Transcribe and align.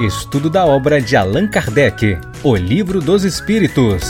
Estudo 0.00 0.48
da 0.48 0.64
obra 0.64 1.00
de 1.00 1.16
Allan 1.16 1.50
Kardec, 1.50 2.18
O 2.44 2.54
Livro 2.54 3.00
dos 3.00 3.24
Espíritos. 3.24 4.04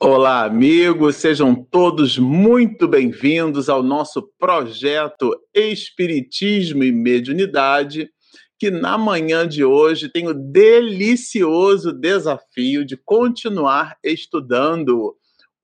Olá, 0.00 0.44
amigos, 0.44 1.14
sejam 1.14 1.54
todos 1.54 2.18
muito 2.18 2.88
bem-vindos 2.88 3.68
ao 3.68 3.84
nosso 3.84 4.28
projeto 4.36 5.30
Espiritismo 5.54 6.82
e 6.82 6.90
Mediunidade, 6.90 8.10
que 8.58 8.68
na 8.68 8.98
manhã 8.98 9.46
de 9.46 9.64
hoje 9.64 10.08
tem 10.08 10.26
o 10.26 10.34
delicioso 10.34 11.92
desafio 11.92 12.84
de 12.84 12.96
continuar 12.96 13.96
estudando 14.02 15.14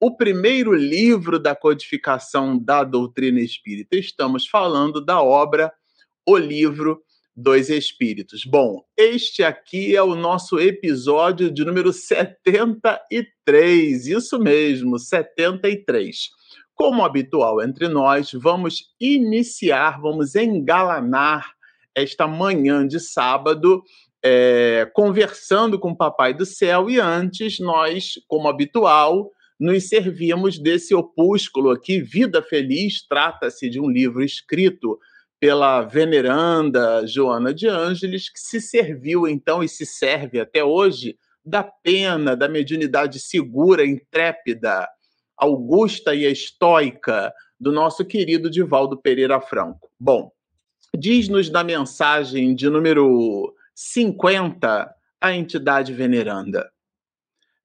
o 0.00 0.16
primeiro 0.16 0.72
livro 0.72 1.36
da 1.36 1.56
codificação 1.56 2.56
da 2.56 2.84
doutrina 2.84 3.40
espírita. 3.40 3.96
Estamos 3.96 4.46
falando 4.46 5.04
da 5.04 5.20
obra 5.20 5.72
O 6.24 6.36
Livro 6.36 7.02
dos 7.34 7.70
Espíritos. 7.70 8.44
Bom, 8.44 8.84
este 8.96 9.42
aqui 9.42 9.96
é 9.96 10.02
o 10.02 10.14
nosso 10.14 10.60
episódio 10.60 11.50
de 11.50 11.64
número 11.64 11.90
73, 11.92 14.06
isso 14.06 14.38
mesmo, 14.38 14.98
73. 14.98 16.28
Como 16.74 17.04
habitual 17.04 17.62
entre 17.62 17.88
nós, 17.88 18.32
vamos 18.32 18.90
iniciar, 19.00 20.00
vamos 20.00 20.34
engalanar 20.34 21.52
esta 21.94 22.26
manhã 22.26 22.86
de 22.86 23.00
sábado 23.00 23.82
é, 24.24 24.88
conversando 24.94 25.78
com 25.78 25.90
o 25.90 25.96
Papai 25.96 26.32
do 26.32 26.46
Céu 26.46 26.88
e 26.88 27.00
antes 27.00 27.58
nós, 27.58 28.14
como 28.28 28.48
habitual, 28.48 29.30
nos 29.58 29.88
servimos 29.88 30.58
desse 30.58 30.94
opúsculo 30.94 31.70
aqui, 31.70 32.00
Vida 32.00 32.42
Feliz, 32.42 33.06
trata-se 33.06 33.68
de 33.68 33.80
um 33.80 33.88
livro 33.88 34.22
escrito 34.22 34.98
pela 35.42 35.82
veneranda 35.82 37.04
Joana 37.04 37.52
de 37.52 37.66
Ângeles, 37.66 38.28
que 38.28 38.38
se 38.38 38.60
serviu 38.60 39.26
então 39.26 39.60
e 39.60 39.68
se 39.68 39.84
serve 39.84 40.38
até 40.38 40.62
hoje 40.62 41.18
da 41.44 41.64
pena, 41.64 42.36
da 42.36 42.48
mediunidade 42.48 43.18
segura, 43.18 43.84
intrépida, 43.84 44.88
augusta 45.36 46.14
e 46.14 46.30
estoica 46.30 47.34
do 47.58 47.72
nosso 47.72 48.04
querido 48.04 48.48
Divaldo 48.48 48.96
Pereira 48.96 49.40
Franco. 49.40 49.90
Bom, 49.98 50.30
diz-nos 50.96 51.50
na 51.50 51.64
mensagem 51.64 52.54
de 52.54 52.70
número 52.70 53.52
50 53.74 54.94
a 55.20 55.34
entidade 55.34 55.92
veneranda. 55.92 56.70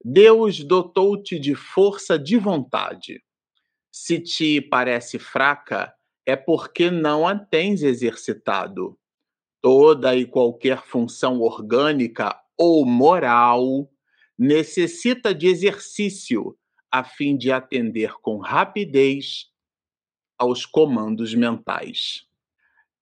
Deus 0.04 0.64
dotou-te 0.64 1.38
de 1.38 1.54
força 1.54 2.18
de 2.18 2.38
vontade. 2.38 3.22
Se 3.88 4.18
te 4.18 4.60
parece 4.60 5.20
fraca, 5.20 5.94
é 6.28 6.36
porque 6.36 6.90
não 6.90 7.26
a 7.26 7.34
tens 7.34 7.82
exercitado. 7.82 8.98
Toda 9.62 10.14
e 10.14 10.26
qualquer 10.26 10.84
função 10.84 11.40
orgânica 11.40 12.38
ou 12.54 12.84
moral 12.84 13.90
necessita 14.38 15.34
de 15.34 15.46
exercício 15.46 16.54
a 16.92 17.02
fim 17.02 17.34
de 17.34 17.50
atender 17.50 18.12
com 18.20 18.36
rapidez 18.36 19.46
aos 20.36 20.66
comandos 20.66 21.34
mentais. 21.34 22.26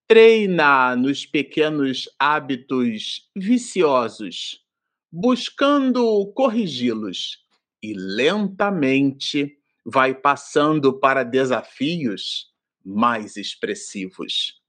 Treina 0.07 0.95
nos 0.95 1.27
pequenos 1.27 2.09
hábitos 2.21 3.29
viciosos 3.35 4.65
buscando 5.11 6.33
corrigi-los 6.33 7.39
e 7.83 7.93
lentamente 7.93 9.59
vai 9.85 10.15
passando 10.15 10.97
para 11.01 11.25
desafios 11.25 12.55
mais 12.87 13.37
expressivos. 13.37 14.63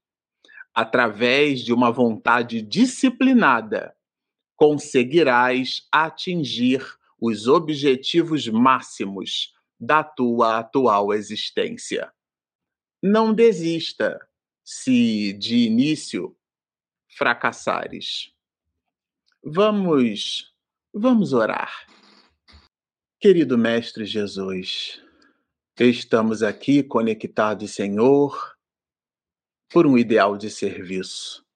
Através 0.74 1.60
de 1.60 1.72
uma 1.72 1.92
vontade 1.92 2.60
disciplinada, 2.60 3.94
conseguirás 4.56 5.86
atingir 5.92 6.84
os 7.20 7.46
objetivos 7.46 8.48
máximos 8.48 9.54
da 9.78 10.02
tua 10.02 10.58
atual 10.58 11.14
existência. 11.14 12.12
Não 13.00 13.32
desista 13.32 14.18
se 14.64 15.32
de 15.34 15.58
início 15.58 16.36
fracassares. 17.16 18.32
Vamos, 19.42 20.52
vamos 20.92 21.32
orar. 21.32 21.86
Querido 23.20 23.56
Mestre 23.56 24.04
Jesus, 24.04 25.02
estamos 25.84 26.42
aqui 26.42 26.82
conectados, 26.82 27.72
Senhor, 27.72 28.56
por 29.70 29.86
um 29.86 29.96
ideal 29.96 30.36
de 30.36 30.50
serviço. 30.50 31.46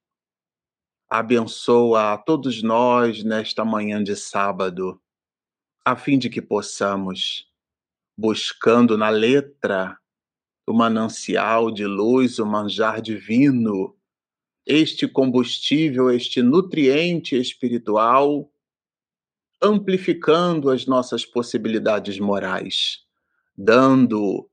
Abençoa 1.09 2.13
a 2.13 2.17
todos 2.17 2.63
nós 2.63 3.23
nesta 3.23 3.65
manhã 3.65 4.03
de 4.03 4.15
sábado, 4.15 5.01
a 5.85 5.95
fim 5.95 6.17
de 6.17 6.29
que 6.29 6.41
possamos, 6.41 7.51
buscando 8.17 8.97
na 8.97 9.09
letra 9.09 9.99
o 10.65 10.73
manancial 10.73 11.69
de 11.69 11.85
luz, 11.85 12.39
o 12.39 12.45
manjar 12.45 13.01
divino, 13.01 13.97
este 14.65 15.07
combustível, 15.07 16.09
este 16.09 16.41
nutriente 16.41 17.35
espiritual, 17.35 18.49
amplificando 19.61 20.69
as 20.69 20.85
nossas 20.85 21.25
possibilidades 21.25 22.17
morais, 22.17 23.02
dando 23.55 24.49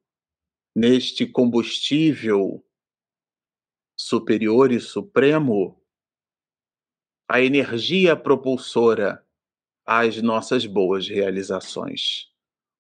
neste 0.75 1.27
combustível 1.27 2.65
superior 3.97 4.73
e 4.73 4.81
supremo 4.81 5.81
a 7.29 7.41
energia 7.41 8.17
propulsora 8.17 9.25
às 9.85 10.21
nossas 10.21 10.67
boas 10.67 11.09
realizações. 11.09 12.29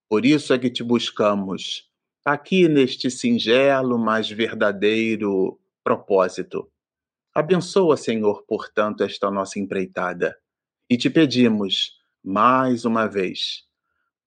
Por 0.08 0.24
isso 0.24 0.52
é 0.52 0.58
que 0.58 0.70
te 0.70 0.82
buscamos 0.82 1.88
aqui 2.24 2.68
neste 2.68 3.10
singelo, 3.10 3.98
mas 3.98 4.30
verdadeiro 4.30 5.60
propósito 5.82 6.70
Abençoa, 7.32 7.96
Senhor, 7.96 8.42
portanto, 8.42 9.04
esta 9.04 9.30
nossa 9.30 9.60
empreitada. 9.60 10.36
E 10.88 10.96
te 10.96 11.08
pedimos, 11.08 11.96
mais 12.24 12.84
uma 12.84 13.06
vez, 13.06 13.64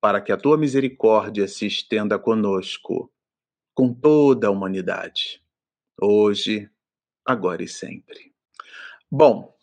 para 0.04 0.20
que 0.20 0.34
a 0.34 0.38
tua 0.38 0.58
misericórdia 0.58 1.48
se 1.48 1.66
estenda 1.66 2.20
conosco, 2.20 3.10
com 3.74 3.94
toda 3.94 4.48
a 4.48 4.52
humanidade, 4.52 5.42
hoje, 5.98 6.70
agora 7.26 7.64
e 7.64 7.70
sempre. 7.70 8.34
Bom, 9.10 9.56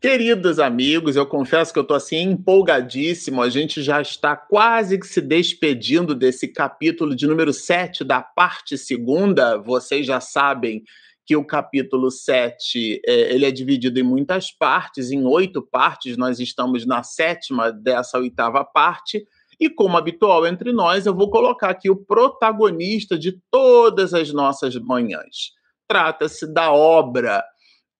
queridos 0.00 0.58
amigos, 0.58 1.14
eu 1.14 1.24
confesso 1.24 1.72
que 1.72 1.78
eu 1.78 1.84
estou 1.84 1.96
assim 1.96 2.22
empolgadíssimo. 2.22 3.40
A 3.40 3.48
gente 3.48 3.80
já 3.80 4.02
está 4.02 4.34
quase 4.34 4.98
que 4.98 5.06
se 5.06 5.20
despedindo 5.20 6.12
desse 6.12 6.48
capítulo 6.48 7.14
de 7.14 7.28
número 7.28 7.52
7 7.52 8.02
da 8.02 8.20
parte 8.20 8.76
segunda. 8.76 9.58
Vocês 9.58 10.04
já 10.04 10.20
sabem 10.20 10.82
que 11.24 11.36
o 11.36 11.44
capítulo 11.44 12.10
7 12.10 13.00
é, 13.06 13.32
ele 13.32 13.46
é 13.46 13.50
dividido 13.52 14.00
em 14.00 14.02
muitas 14.02 14.50
partes, 14.50 15.12
em 15.12 15.24
oito 15.24 15.62
partes, 15.62 16.16
nós 16.16 16.40
estamos 16.40 16.84
na 16.84 17.04
sétima 17.04 17.70
dessa 17.70 18.18
oitava 18.18 18.64
parte, 18.64 19.24
e 19.60 19.68
como 19.68 19.96
habitual 19.96 20.46
entre 20.46 20.72
nós, 20.72 21.06
eu 21.06 21.14
vou 21.14 21.30
colocar 21.30 21.70
aqui 21.70 21.90
o 21.90 21.96
protagonista 21.96 23.18
de 23.18 23.40
todas 23.50 24.14
as 24.14 24.32
nossas 24.32 24.76
manhãs. 24.76 25.52
Trata-se 25.88 26.46
da 26.52 26.72
obra, 26.72 27.44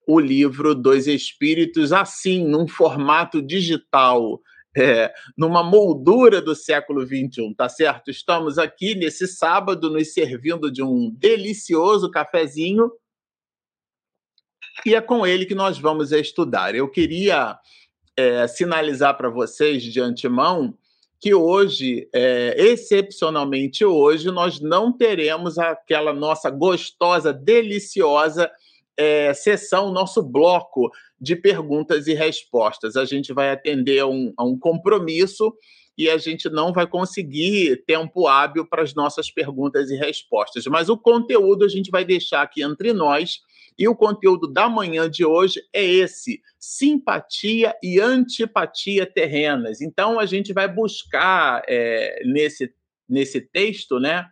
o 0.07 0.21
livro 0.21 0.75
dos 0.75 1.07
Espíritos, 1.07 1.93
assim, 1.93 2.47
num 2.47 2.69
formato 2.69 3.43
digital, 3.43 4.41
é, 4.77 5.13
numa 5.37 5.63
moldura 5.63 6.41
do 6.41 6.55
século 6.55 7.05
XXI, 7.05 7.55
tá 7.57 7.69
certo? 7.69 8.11
Estamos 8.11 8.59
aqui 8.59 8.95
nesse 8.95 9.27
sábado 9.27 9.91
nos 9.91 10.13
servindo 10.13 10.71
de 10.71 10.83
um 10.83 11.11
delicioso 11.11 12.11
cafezinho 12.11 12.91
e 14.87 14.95
é 14.95 15.01
com 15.01 15.27
ele 15.27 15.45
que 15.45 15.55
nós 15.55 15.79
vamos 15.79 16.13
estudar. 16.13 16.75
Eu 16.75 16.89
queria 16.89 17.59
é, 18.17 18.47
sinalizar 18.47 19.17
para 19.17 19.29
vocês 19.29 19.83
de 19.83 20.01
antemão 20.01 20.77
que 21.21 21.35
hoje, 21.35 22.09
é, 22.15 22.55
excepcionalmente 22.57 23.85
hoje, 23.85 24.31
nós 24.31 24.61
não 24.61 24.93
teremos 24.93 25.59
aquela 25.59 26.13
nossa 26.13 26.49
gostosa, 26.51 27.33
deliciosa 27.33 28.51
é, 28.97 29.33
sessão, 29.35 29.93
nosso 29.93 30.23
bloco 30.23 30.91
de 31.21 31.35
perguntas 31.35 32.07
e 32.07 32.15
respostas. 32.15 32.97
A 32.97 33.05
gente 33.05 33.33
vai 33.33 33.51
atender 33.51 34.01
a 34.01 34.07
um, 34.07 34.33
a 34.37 34.45
um 34.45 34.59
compromisso 34.59 35.53
e 35.97 36.09
a 36.09 36.17
gente 36.17 36.49
não 36.49 36.73
vai 36.73 36.87
conseguir 36.87 37.83
tempo 37.85 38.29
hábil 38.29 38.65
para 38.65 38.83
as 38.83 38.95
nossas 38.95 39.31
perguntas 39.31 39.91
e 39.91 39.97
respostas. 39.97 40.65
Mas 40.67 40.89
o 40.89 40.97
conteúdo 40.97 41.65
a 41.65 41.69
gente 41.69 41.91
vai 41.91 42.05
deixar 42.05 42.43
aqui 42.43 42.63
entre 42.63 42.93
nós 42.93 43.41
e 43.79 43.87
o 43.87 43.95
conteúdo 43.95 44.53
da 44.53 44.69
manhã 44.69 45.09
de 45.09 45.25
hoje 45.25 45.63
é 45.73 45.85
esse: 45.85 46.41
simpatia 46.59 47.75
e 47.83 48.01
antipatia 48.01 49.07
terrenas. 49.07 49.81
Então, 49.81 50.19
a 50.19 50.27
gente 50.27 50.53
vai 50.53 50.67
buscar 50.67 51.63
é, 51.69 52.23
nesse, 52.25 52.73
nesse 53.09 53.41
texto, 53.41 54.01
né? 54.01 54.27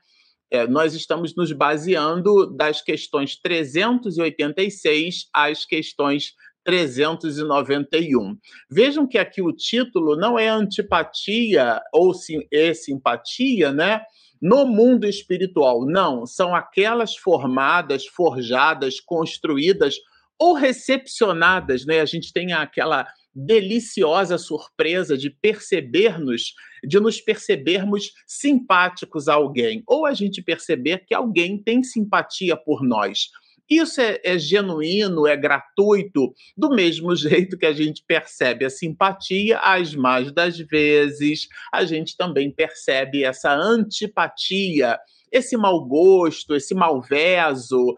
É, 0.51 0.67
nós 0.67 0.95
estamos 0.95 1.35
nos 1.35 1.53
baseando 1.53 2.55
das 2.55 2.81
questões 2.81 3.37
386 3.41 5.29
às 5.33 5.65
questões 5.65 6.35
391. 6.65 8.37
Vejam 8.71 9.07
que 9.07 9.19
aqui 9.19 9.41
o 9.41 9.53
título 9.53 10.17
não 10.17 10.39
é 10.39 10.49
antipatia 10.49 11.81
ou 11.93 12.13
sim, 12.13 12.41
é 12.53 12.75
simpatia, 12.75 13.73
né? 13.73 14.03
No 14.41 14.67
mundo 14.67 15.07
espiritual, 15.07 15.87
não, 15.87 16.27
são 16.27 16.55
aquelas 16.55 17.17
formadas, 17.17 18.07
forjadas, 18.07 19.01
construídas 19.01 19.97
ou 20.39 20.55
recepcionadas, 20.55 21.87
né? 21.87 22.01
A 22.01 22.05
gente 22.05 22.33
tem 22.33 22.53
aquela 22.53 23.07
deliciosa 23.35 24.39
surpresa 24.39 25.17
de 25.17 25.29
percebermos, 25.29 26.55
de 26.83 26.99
nos 26.99 27.21
percebermos 27.21 28.13
simpáticos 28.27 29.29
a 29.29 29.35
alguém, 29.35 29.83
ou 29.87 30.07
a 30.07 30.15
gente 30.15 30.41
perceber 30.43 31.05
que 31.07 31.15
alguém 31.15 31.63
tem 31.63 31.83
simpatia 31.83 32.57
por 32.57 32.83
nós. 32.83 33.29
Isso 33.69 34.01
é, 34.01 34.21
é, 34.25 34.39
genuíno, 34.39 35.27
é 35.27 35.37
gratuito, 35.37 36.33
do 36.57 36.71
mesmo 36.71 37.15
jeito 37.17 37.59
que 37.59 37.67
a 37.67 37.73
gente 37.73 38.05
percebe 38.07 38.65
a 38.65 38.71
simpatia, 38.71 39.59
as 39.59 39.95
mais 39.95 40.33
das 40.33 40.59
vezes 40.59 41.49
a 41.73 41.85
gente 41.85 42.17
também 42.17 42.51
percebe 42.51 43.25
essa 43.25 43.53
antipatia, 43.53 44.99
esse 45.33 45.57
mau 45.57 45.85
gosto, 45.85 46.55
esse 46.55 46.75
malveso, 46.75 47.97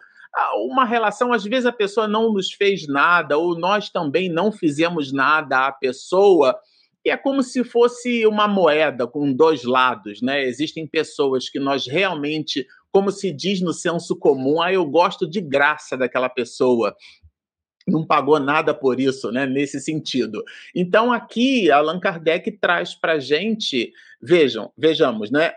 uma 0.71 0.85
relação, 0.85 1.33
às 1.33 1.45
vezes 1.45 1.67
a 1.67 1.73
pessoa 1.73 2.07
não 2.07 2.33
nos 2.33 2.53
fez 2.53 2.87
nada, 2.87 3.37
ou 3.37 3.59
nós 3.59 3.91
também 3.91 4.29
não 4.29 4.53
fizemos 4.53 5.13
nada 5.13 5.67
à 5.67 5.73
pessoa, 5.73 6.59
e 7.05 7.11
é 7.11 7.17
como 7.17 7.43
se 7.43 7.65
fosse 7.65 8.27
uma 8.27 8.47
moeda 8.47 9.07
com 9.07 9.33
dois 9.33 9.65
lados, 9.65 10.21
né? 10.21 10.45
Existem 10.45 10.87
pessoas 10.87 11.49
que 11.49 11.59
nós 11.59 11.87
realmente, 11.87 12.67
como 12.99 13.13
se 13.13 13.31
diz 13.31 13.61
no 13.61 13.73
senso 13.73 14.17
comum, 14.17 14.61
ah, 14.61 14.73
eu 14.73 14.85
gosto 14.85 15.25
de 15.25 15.41
graça 15.41 15.97
daquela 15.97 16.29
pessoa, 16.29 16.97
não 17.87 18.05
pagou 18.05 18.41
nada 18.41 18.75
por 18.75 18.99
isso, 18.99 19.31
né? 19.31 19.47
Nesse 19.47 19.79
sentido. 19.79 20.43
Então 20.75 21.13
aqui 21.13 21.71
Allan 21.71 22.01
Kardec 22.01 22.51
traz 22.59 22.97
para 22.97 23.21
gente, 23.21 23.93
vejam, 24.21 24.73
vejamos, 24.77 25.31
né? 25.31 25.53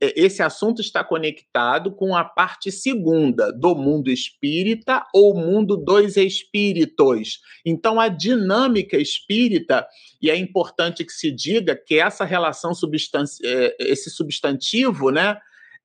esse 0.00 0.42
assunto 0.42 0.82
está 0.82 1.02
conectado 1.02 1.92
com 1.92 2.14
a 2.14 2.24
parte 2.24 2.70
segunda 2.70 3.50
do 3.50 3.74
mundo 3.74 4.10
espírita 4.10 5.06
ou 5.14 5.34
mundo 5.34 5.78
dos 5.78 6.18
espíritos. 6.18 7.40
Então, 7.64 7.98
a 7.98 8.08
dinâmica 8.08 8.98
espírita, 8.98 9.86
e 10.20 10.28
é 10.28 10.36
importante 10.36 11.06
que 11.06 11.12
se 11.12 11.30
diga 11.30 11.74
que 11.74 11.98
essa 11.98 12.22
relação, 12.22 12.74
substanci 12.74 13.40
é, 13.46 13.74
esse 13.80 14.10
substantivo, 14.10 15.10
né, 15.10 15.38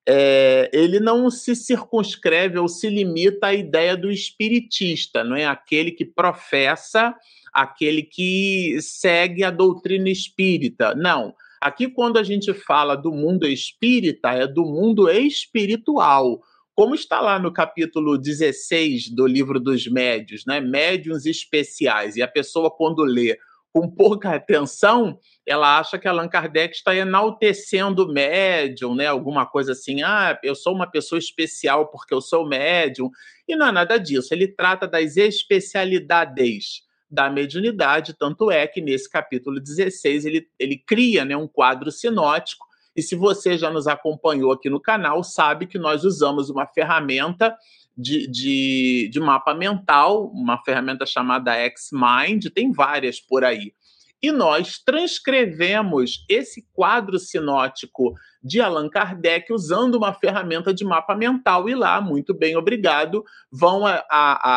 é, 0.07 0.69
ele 0.73 0.99
não 0.99 1.29
se 1.29 1.55
circunscreve 1.55 2.57
ou 2.57 2.67
se 2.67 2.89
limita 2.89 3.47
à 3.47 3.53
ideia 3.53 3.97
do 3.97 4.09
espiritista, 4.09 5.23
não 5.23 5.35
é 5.35 5.45
aquele 5.45 5.91
que 5.91 6.05
professa, 6.05 7.13
aquele 7.53 8.03
que 8.03 8.77
segue 8.81 9.43
a 9.43 9.51
doutrina 9.51 10.09
espírita. 10.09 10.95
Não 10.95 11.33
Aqui, 11.59 11.89
quando 11.89 12.17
a 12.17 12.23
gente 12.23 12.53
fala 12.53 12.95
do 12.95 13.11
mundo 13.11 13.47
espírita, 13.47 14.29
é 14.29 14.45
do 14.45 14.63
mundo 14.63 15.09
espiritual. 15.09 16.39
Como 16.75 16.93
está 16.93 17.19
lá 17.19 17.39
no 17.39 17.51
capítulo 17.51 18.15
16 18.17 19.09
do 19.09 19.25
livro 19.25 19.59
dos 19.59 19.87
médios, 19.87 20.43
né? 20.45 20.61
Médiuns 20.61 21.25
especiais. 21.25 22.15
E 22.15 22.21
a 22.21 22.27
pessoa, 22.27 22.69
quando 22.69 23.03
lê 23.03 23.37
com 23.77 23.87
pouca 23.87 24.33
atenção, 24.33 25.19
ela 25.45 25.77
acha 25.77 25.99
que 25.99 26.07
Allan 26.07 26.27
Kardec 26.27 26.75
está 26.75 26.95
enaltecendo 26.95 28.05
o 28.05 28.11
médium, 28.11 28.95
né? 28.95 29.05
Alguma 29.05 29.45
coisa 29.45 29.73
assim, 29.73 30.01
ah, 30.01 30.35
eu 30.41 30.55
sou 30.55 30.73
uma 30.73 30.89
pessoa 30.89 31.19
especial 31.19 31.85
porque 31.91 32.11
eu 32.11 32.19
sou 32.19 32.47
médium. 32.47 33.11
E 33.47 33.55
não 33.55 33.67
é 33.67 33.71
nada 33.71 33.99
disso. 33.99 34.33
Ele 34.33 34.47
trata 34.47 34.87
das 34.87 35.15
especialidades 35.15 36.81
da 37.07 37.29
mediunidade, 37.29 38.15
tanto 38.17 38.49
é 38.49 38.65
que 38.65 38.81
nesse 38.81 39.07
capítulo 39.07 39.59
16 39.59 40.25
ele, 40.25 40.49
ele 40.57 40.77
cria 40.77 41.23
né, 41.23 41.37
um 41.37 41.47
quadro 41.47 41.91
sinótico, 41.91 42.65
e 42.95 43.03
se 43.03 43.15
você 43.15 43.59
já 43.59 43.69
nos 43.69 43.87
acompanhou 43.87 44.51
aqui 44.51 44.71
no 44.71 44.81
canal, 44.81 45.23
sabe 45.23 45.67
que 45.67 45.77
nós 45.77 46.03
usamos 46.03 46.49
uma 46.49 46.65
ferramenta 46.65 47.55
de, 47.97 48.27
de, 48.27 49.09
de 49.11 49.19
mapa 49.19 49.53
mental, 49.53 50.27
uma 50.27 50.61
ferramenta 50.63 51.05
chamada 51.05 51.55
X-Mind, 51.55 52.45
tem 52.53 52.71
várias 52.71 53.19
por 53.19 53.43
aí 53.43 53.73
e 54.21 54.31
nós 54.31 54.79
transcrevemos 54.79 56.25
esse 56.27 56.67
quadro 56.73 57.19
sinótico 57.19 58.15
de 58.43 58.59
Allan 58.59 58.89
Kardec 58.89 59.53
usando 59.53 59.95
uma 59.95 60.13
ferramenta 60.13 60.73
de 60.73 60.83
mapa 60.83 61.15
mental. 61.15 61.69
E 61.69 61.75
lá, 61.75 62.01
muito 62.01 62.33
bem, 62.33 62.55
obrigado, 62.55 63.23
vão 63.51 63.85
a, 63.85 64.03
a, 64.09 64.49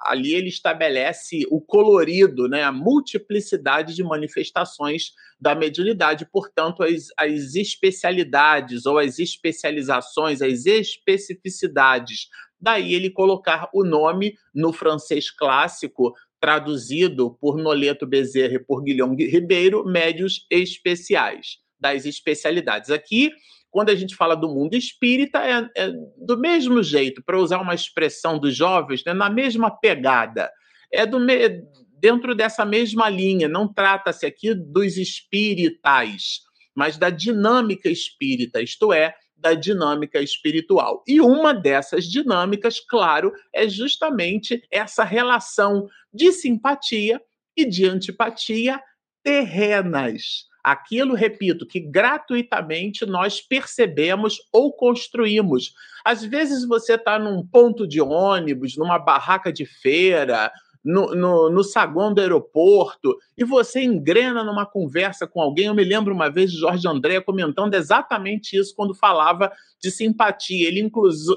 a, 0.00 0.12
ali 0.12 0.34
ele 0.34 0.48
estabelece 0.48 1.44
o 1.50 1.60
colorido, 1.60 2.48
né, 2.48 2.62
a 2.62 2.70
multiplicidade 2.70 3.94
de 3.94 4.04
manifestações 4.04 5.12
da 5.40 5.54
mediunidade, 5.54 6.26
portanto, 6.30 6.82
as, 6.82 7.08
as 7.16 7.54
especialidades 7.54 8.86
ou 8.86 8.98
as 8.98 9.18
especializações, 9.18 10.42
as 10.42 10.66
especificidades 10.66 12.28
Daí 12.60 12.94
ele 12.94 13.10
colocar 13.10 13.68
o 13.72 13.84
nome 13.84 14.34
no 14.54 14.72
francês 14.72 15.30
clássico 15.30 16.14
traduzido 16.40 17.36
por 17.40 17.56
Noleto 17.56 18.06
Bezerra 18.06 18.54
e 18.54 18.64
por 18.64 18.82
Guilherme 18.82 19.26
Ribeiro, 19.26 19.84
médios 19.84 20.46
especiais, 20.50 21.58
das 21.78 22.04
especialidades. 22.04 22.90
Aqui, 22.90 23.32
quando 23.70 23.90
a 23.90 23.94
gente 23.94 24.14
fala 24.14 24.34
do 24.34 24.48
mundo 24.48 24.74
espírita, 24.74 25.38
é, 25.38 25.68
é 25.76 25.92
do 26.16 26.38
mesmo 26.38 26.82
jeito, 26.82 27.22
para 27.22 27.38
usar 27.38 27.60
uma 27.60 27.74
expressão 27.74 28.38
dos 28.38 28.56
jovens, 28.56 29.04
né, 29.04 29.12
na 29.12 29.28
mesma 29.28 29.70
pegada. 29.70 30.50
É 30.92 31.04
do 31.04 31.18
me... 31.18 31.62
dentro 32.00 32.34
dessa 32.34 32.64
mesma 32.64 33.08
linha, 33.08 33.48
não 33.48 33.72
trata-se 33.72 34.24
aqui 34.24 34.54
dos 34.54 34.96
espiritais, 34.96 36.40
mas 36.74 36.96
da 36.96 37.10
dinâmica 37.10 37.90
espírita, 37.90 38.62
isto 38.62 38.92
é, 38.92 39.14
da 39.38 39.54
dinâmica 39.54 40.20
espiritual. 40.20 41.02
E 41.06 41.20
uma 41.20 41.54
dessas 41.54 42.04
dinâmicas, 42.04 42.80
claro, 42.80 43.32
é 43.54 43.68
justamente 43.68 44.62
essa 44.70 45.04
relação 45.04 45.88
de 46.12 46.32
simpatia 46.32 47.20
e 47.56 47.64
de 47.64 47.86
antipatia 47.86 48.80
terrenas. 49.22 50.46
Aquilo, 50.62 51.14
repito, 51.14 51.66
que 51.66 51.80
gratuitamente 51.80 53.06
nós 53.06 53.40
percebemos 53.40 54.38
ou 54.52 54.72
construímos. 54.72 55.72
Às 56.04 56.22
vezes 56.24 56.66
você 56.66 56.94
está 56.94 57.18
num 57.18 57.46
ponto 57.46 57.86
de 57.86 58.00
ônibus, 58.00 58.76
numa 58.76 58.98
barraca 58.98 59.52
de 59.52 59.64
feira, 59.64 60.52
no, 60.84 61.14
no, 61.14 61.50
no, 61.50 61.64
saguão 61.64 62.12
do 62.12 62.20
aeroporto 62.20 63.16
e 63.36 63.44
você 63.44 63.82
engrena 63.82 64.44
numa 64.44 64.64
conversa 64.64 65.26
com 65.26 65.40
alguém. 65.40 65.66
Eu 65.66 65.74
me 65.74 65.84
lembro 65.84 66.14
uma 66.14 66.30
vez 66.30 66.50
de 66.50 66.58
Jorge 66.58 66.86
André 66.88 67.20
comentando 67.20 67.74
exatamente 67.74 68.56
isso 68.56 68.74
quando 68.74 68.94
falava 68.94 69.52
de 69.80 69.90
simpatia. 69.90 70.68
Ele, 70.68 70.90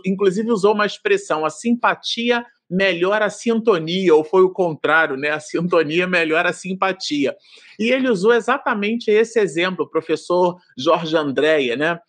inclusive, 0.05 0.51
usou 0.51 0.73
uma 0.73 0.85
expressão: 0.85 1.45
a 1.45 1.49
simpatia 1.49 2.45
melhora 2.69 3.25
a 3.25 3.29
sintonia, 3.29 4.15
ou 4.15 4.23
foi 4.23 4.43
o 4.43 4.49
contrário, 4.49 5.17
né? 5.17 5.31
A 5.31 5.39
sintonia 5.39 6.07
melhora 6.07 6.51
a 6.51 6.53
simpatia. 6.53 7.35
E 7.77 7.91
ele 7.91 8.09
usou 8.09 8.33
exatamente 8.33 9.11
esse 9.11 9.39
exemplo, 9.39 9.85
o 9.85 9.89
professor 9.89 10.57
Jorge 10.77 11.17
Andréia, 11.17 11.75
né? 11.75 11.99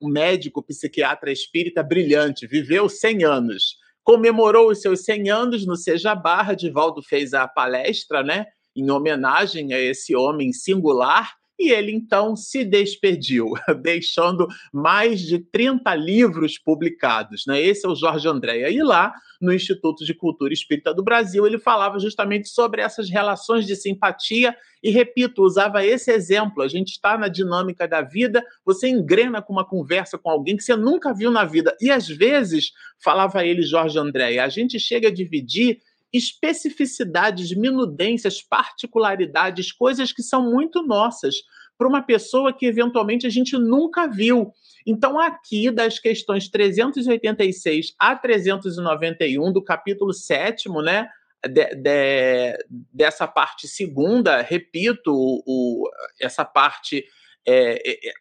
Um 0.00 0.08
médico 0.08 0.62
psiquiatra 0.62 1.30
espírita 1.30 1.82
brilhante, 1.82 2.46
viveu 2.46 2.88
100 2.88 3.24
anos 3.24 3.85
comemorou 4.06 4.70
os 4.70 4.80
seus 4.80 5.02
100 5.04 5.30
anos 5.30 5.66
no 5.66 5.76
Seja 5.76 6.14
Barra. 6.14 6.54
Divaldo 6.54 7.02
fez 7.02 7.34
a 7.34 7.48
palestra, 7.48 8.22
né, 8.22 8.46
em 8.74 8.88
homenagem 8.88 9.74
a 9.74 9.80
esse 9.80 10.14
homem 10.14 10.52
singular. 10.52 11.34
E 11.58 11.70
ele 11.70 11.90
então 11.90 12.36
se 12.36 12.64
despediu, 12.64 13.52
deixando 13.80 14.46
mais 14.72 15.20
de 15.20 15.38
30 15.38 15.94
livros 15.94 16.58
publicados. 16.58 17.44
Né? 17.46 17.60
Esse 17.62 17.86
é 17.86 17.88
o 17.88 17.94
Jorge 17.94 18.28
Andréa. 18.28 18.68
E 18.68 18.82
lá, 18.82 19.14
no 19.40 19.52
Instituto 19.52 20.04
de 20.04 20.12
Cultura 20.12 20.52
Espírita 20.52 20.92
do 20.92 21.02
Brasil, 21.02 21.46
ele 21.46 21.58
falava 21.58 21.98
justamente 21.98 22.48
sobre 22.48 22.82
essas 22.82 23.08
relações 23.08 23.66
de 23.66 23.74
simpatia 23.74 24.54
e, 24.82 24.90
repito, 24.90 25.42
usava 25.42 25.84
esse 25.84 26.10
exemplo. 26.12 26.62
A 26.62 26.68
gente 26.68 26.90
está 26.90 27.16
na 27.16 27.28
dinâmica 27.28 27.88
da 27.88 28.02
vida, 28.02 28.44
você 28.64 28.88
engrena 28.88 29.40
com 29.40 29.52
uma 29.52 29.66
conversa 29.66 30.18
com 30.18 30.28
alguém 30.28 30.56
que 30.56 30.62
você 30.62 30.76
nunca 30.76 31.14
viu 31.14 31.30
na 31.30 31.44
vida. 31.44 31.74
E 31.80 31.90
às 31.90 32.06
vezes, 32.06 32.72
falava 33.02 33.44
ele, 33.44 33.62
Jorge 33.62 33.98
Andréa, 33.98 34.44
a 34.44 34.48
gente 34.48 34.78
chega 34.78 35.08
a 35.08 35.12
dividir 35.12 35.80
especificidades, 36.16 37.54
minudências, 37.54 38.42
particularidades, 38.42 39.72
coisas 39.72 40.12
que 40.12 40.22
são 40.22 40.50
muito 40.50 40.82
nossas 40.82 41.36
para 41.76 41.88
uma 41.88 42.02
pessoa 42.02 42.52
que 42.52 42.66
eventualmente 42.66 43.26
a 43.26 43.30
gente 43.30 43.56
nunca 43.58 44.06
viu. 44.06 44.52
Então, 44.86 45.18
aqui 45.18 45.70
das 45.70 45.98
questões 45.98 46.48
386 46.48 47.94
a 47.98 48.16
391 48.16 49.52
do 49.52 49.62
capítulo 49.62 50.12
7, 50.12 50.68
né? 50.82 51.08
De, 51.48 51.74
de, 51.74 52.58
dessa 52.92 53.28
parte 53.28 53.68
segunda, 53.68 54.40
repito, 54.40 55.12
o, 55.14 55.88
essa 56.20 56.44
parte 56.44 57.04
é, 57.46 58.08
é, 58.08 58.12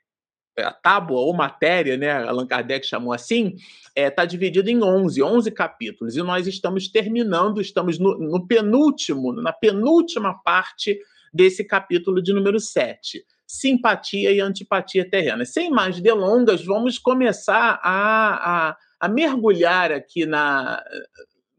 a 0.58 0.72
tábua 0.72 1.20
ou 1.20 1.34
matéria, 1.34 1.98
né, 1.98 2.12
Allan 2.12 2.48
Kardec 2.48 2.86
chamou 2.86 3.14
assim, 3.14 3.56
está 3.56 3.92
é, 3.96 4.10
tá 4.10 4.26
dividido 4.26 4.70
em 4.70 4.82
11, 4.82 5.22
11 5.22 5.52
capítulos, 5.52 6.16
e 6.16 6.22
nós 6.22 6.48
estamos 6.48 6.88
terminando, 6.88 7.60
estamos 7.60 8.00
no, 8.00 8.18
no 8.18 8.48
penúltimo, 8.48 9.34
na 9.34 9.52
penúltima 9.52 10.34
parte 10.44 11.00
desse 11.34 11.64
capítulo 11.64 12.22
de 12.22 12.34
número 12.34 12.60
7, 12.60 13.26
simpatia 13.46 14.32
e 14.32 14.40
antipatia 14.40 15.10
terrena. 15.10 15.46
Sem 15.46 15.70
mais 15.70 16.00
delongas, 16.00 16.64
vamos 16.64 16.98
começar 16.98 17.80
a, 17.84 18.70
a, 18.70 18.78
a 19.00 19.10
mergulhar 19.10 19.92
aqui 19.92 20.26
na, 20.26 20.82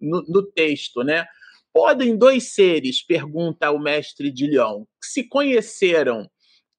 no, 0.01 0.23
no 0.23 0.43
texto, 0.43 1.03
né? 1.03 1.27
Podem 1.73 2.17
dois 2.17 2.55
seres, 2.55 3.03
pergunta 3.03 3.71
o 3.71 3.79
mestre 3.79 4.31
de 4.31 4.49
que 4.49 5.07
se 5.07 5.25
conheceram 5.25 6.27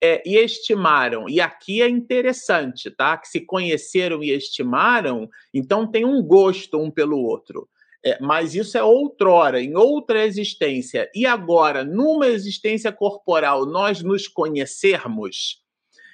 é, 0.02 0.22
e 0.26 0.38
estimaram, 0.38 1.28
e 1.28 1.42
aqui 1.42 1.82
é 1.82 1.90
interessante, 1.90 2.92
tá? 2.92 3.18
Que 3.18 3.28
se 3.28 3.42
conheceram 3.42 4.24
e 4.24 4.32
estimaram, 4.32 5.30
então 5.54 5.90
tem 5.90 6.06
um 6.06 6.22
gosto 6.22 6.80
um 6.80 6.92
pelo 6.92 7.18
outro. 7.18 7.68
É, 8.06 8.18
mas 8.22 8.54
isso 8.54 8.78
é 8.78 8.84
outrora, 8.84 9.62
em 9.62 9.76
outra 9.76 10.24
existência. 10.26 11.10
E 11.16 11.26
agora, 11.26 11.84
numa 11.84 12.28
existência 12.28 12.92
corporal, 12.92 13.66
nós 13.66 14.04
nos 14.04 14.28
conhecermos? 14.28 15.64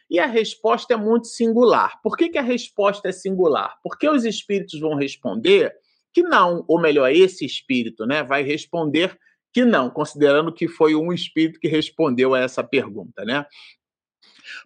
E 0.10 0.18
a 0.18 0.26
resposta 0.26 0.94
é 0.94 0.98
muito 0.98 1.28
singular. 1.28 2.00
Por 2.02 2.16
que, 2.16 2.30
que 2.30 2.38
a 2.38 2.42
resposta 2.42 3.10
é 3.10 3.12
singular? 3.12 3.78
Porque 3.84 4.08
os 4.08 4.24
espíritos 4.26 4.80
vão 4.80 4.96
responder 4.96 5.74
que 6.14 6.22
não, 6.22 6.64
ou 6.68 6.80
melhor, 6.80 7.12
esse 7.12 7.46
espírito 7.46 8.06
né, 8.06 8.24
vai 8.24 8.44
responder 8.44 9.18
que 9.54 9.64
não, 9.64 9.90
considerando 9.90 10.52
que 10.52 10.68
foi 10.68 10.96
um 10.96 11.14
espírito 11.14 11.60
que 11.60 11.68
respondeu 11.68 12.34
a 12.34 12.40
essa 12.40 12.64
pergunta, 12.64 13.24
né? 13.24 13.46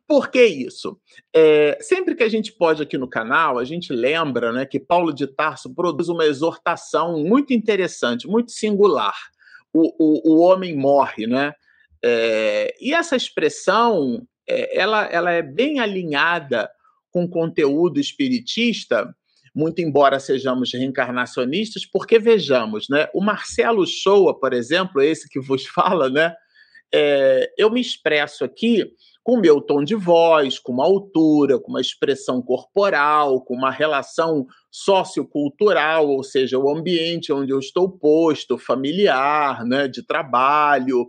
Por 0.08 0.30
que 0.30 0.44
isso? 0.44 1.00
É, 1.36 1.78
sempre 1.82 2.16
que 2.16 2.24
a 2.24 2.30
gente 2.30 2.52
pode 2.54 2.82
aqui 2.82 2.98
no 2.98 3.08
canal, 3.08 3.60
a 3.60 3.66
gente 3.66 3.92
lembra 3.92 4.52
né, 4.52 4.66
que 4.66 4.80
Paulo 4.80 5.14
de 5.14 5.28
Tarso 5.28 5.74
produz 5.74 6.08
uma 6.10 6.26
exortação 6.26 7.24
muito 7.24 7.54
interessante, 7.54 8.28
muito 8.28 8.52
singular. 8.52 9.18
O, 9.74 9.94
o, 10.00 10.34
o 10.34 10.40
homem 10.40 10.76
morre, 10.76 11.28
né? 11.28 11.54
É, 12.04 12.74
e 12.80 12.94
essa 12.94 13.16
expressão, 13.16 14.26
é, 14.48 14.80
ela, 14.80 15.06
ela 15.06 15.32
é 15.32 15.42
bem 15.42 15.80
alinhada 15.80 16.70
com 17.12 17.26
o 17.26 17.30
conteúdo 17.30 18.00
espiritista, 18.00 19.14
muito 19.58 19.82
embora 19.82 20.20
sejamos 20.20 20.72
reencarnacionistas, 20.72 21.84
porque 21.84 22.20
vejamos, 22.20 22.86
né? 22.88 23.08
O 23.12 23.24
Marcelo 23.24 23.88
Shoa, 23.88 24.40
por 24.40 24.54
exemplo, 24.54 25.02
esse 25.02 25.28
que 25.28 25.40
vos 25.40 25.66
fala, 25.74 26.12
né? 26.12 26.36
É, 26.94 27.52
eu 27.58 27.72
me 27.72 27.82
expresso 27.82 28.46
aqui 28.46 28.86
com 29.24 29.42
meu 29.42 29.60
tom 29.60 29.84
de 29.84 29.96
voz, 29.96 30.60
com 30.60 30.74
uma 30.74 30.86
altura, 30.86 31.60
com 31.60 31.72
uma 31.72 31.82
expressão 31.82 32.40
corporal, 32.40 33.42
com 33.42 33.56
uma 33.56 33.72
relação 33.72 34.46
sociocultural, 34.72 36.08
ou 36.08 36.24
seja, 36.24 36.60
o 36.60 36.70
ambiente 36.70 37.34
onde 37.34 37.52
eu 37.52 37.60
estou 37.60 37.90
posto, 37.90 38.60
familiar, 38.60 39.66
né, 39.66 39.88
de 39.88 40.06
trabalho. 40.06 41.08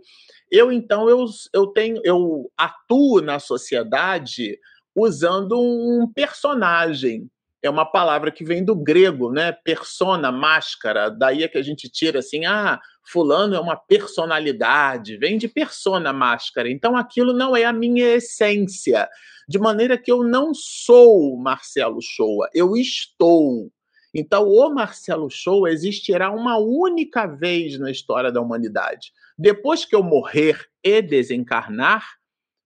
Eu 0.51 0.71
então 0.71 1.07
eu, 1.07 1.23
eu 1.53 1.67
tenho 1.67 2.01
eu 2.03 2.51
atuo 2.57 3.21
na 3.21 3.37
sociedade 3.39 4.57
usando 4.95 5.53
um 5.53 6.11
personagem, 6.11 7.29
é 7.61 7.69
uma 7.69 7.85
palavra 7.85 8.31
que 8.31 8.43
vem 8.43 8.63
do 8.63 8.75
grego, 8.75 9.31
né? 9.31 9.51
Persona, 9.51 10.31
máscara. 10.31 11.09
Daí 11.09 11.43
é 11.43 11.47
que 11.47 11.57
a 11.57 11.61
gente 11.61 11.89
tira 11.89 12.19
assim, 12.19 12.45
ah, 12.45 12.79
fulano 13.03 13.55
é 13.55 13.59
uma 13.59 13.75
personalidade, 13.75 15.17
vem 15.17 15.37
de 15.37 15.47
persona, 15.47 16.13
máscara. 16.13 16.69
Então 16.69 16.95
aquilo 16.95 17.33
não 17.33 17.55
é 17.55 17.65
a 17.65 17.73
minha 17.73 18.15
essência, 18.15 19.09
de 19.47 19.59
maneira 19.59 19.97
que 19.97 20.11
eu 20.11 20.23
não 20.23 20.53
sou 20.53 21.37
Marcelo 21.37 21.99
Shoa, 22.01 22.49
eu 22.53 22.77
estou. 22.77 23.71
Então 24.13 24.47
o 24.47 24.73
Marcelo 24.73 25.29
Shoa 25.29 25.71
existirá 25.71 26.31
uma 26.31 26.57
única 26.57 27.27
vez 27.27 27.77
na 27.77 27.91
história 27.91 28.31
da 28.31 28.41
humanidade. 28.41 29.11
Depois 29.37 29.85
que 29.85 29.95
eu 29.95 30.03
morrer 30.03 30.65
e 30.83 31.01
desencarnar, 31.01 32.05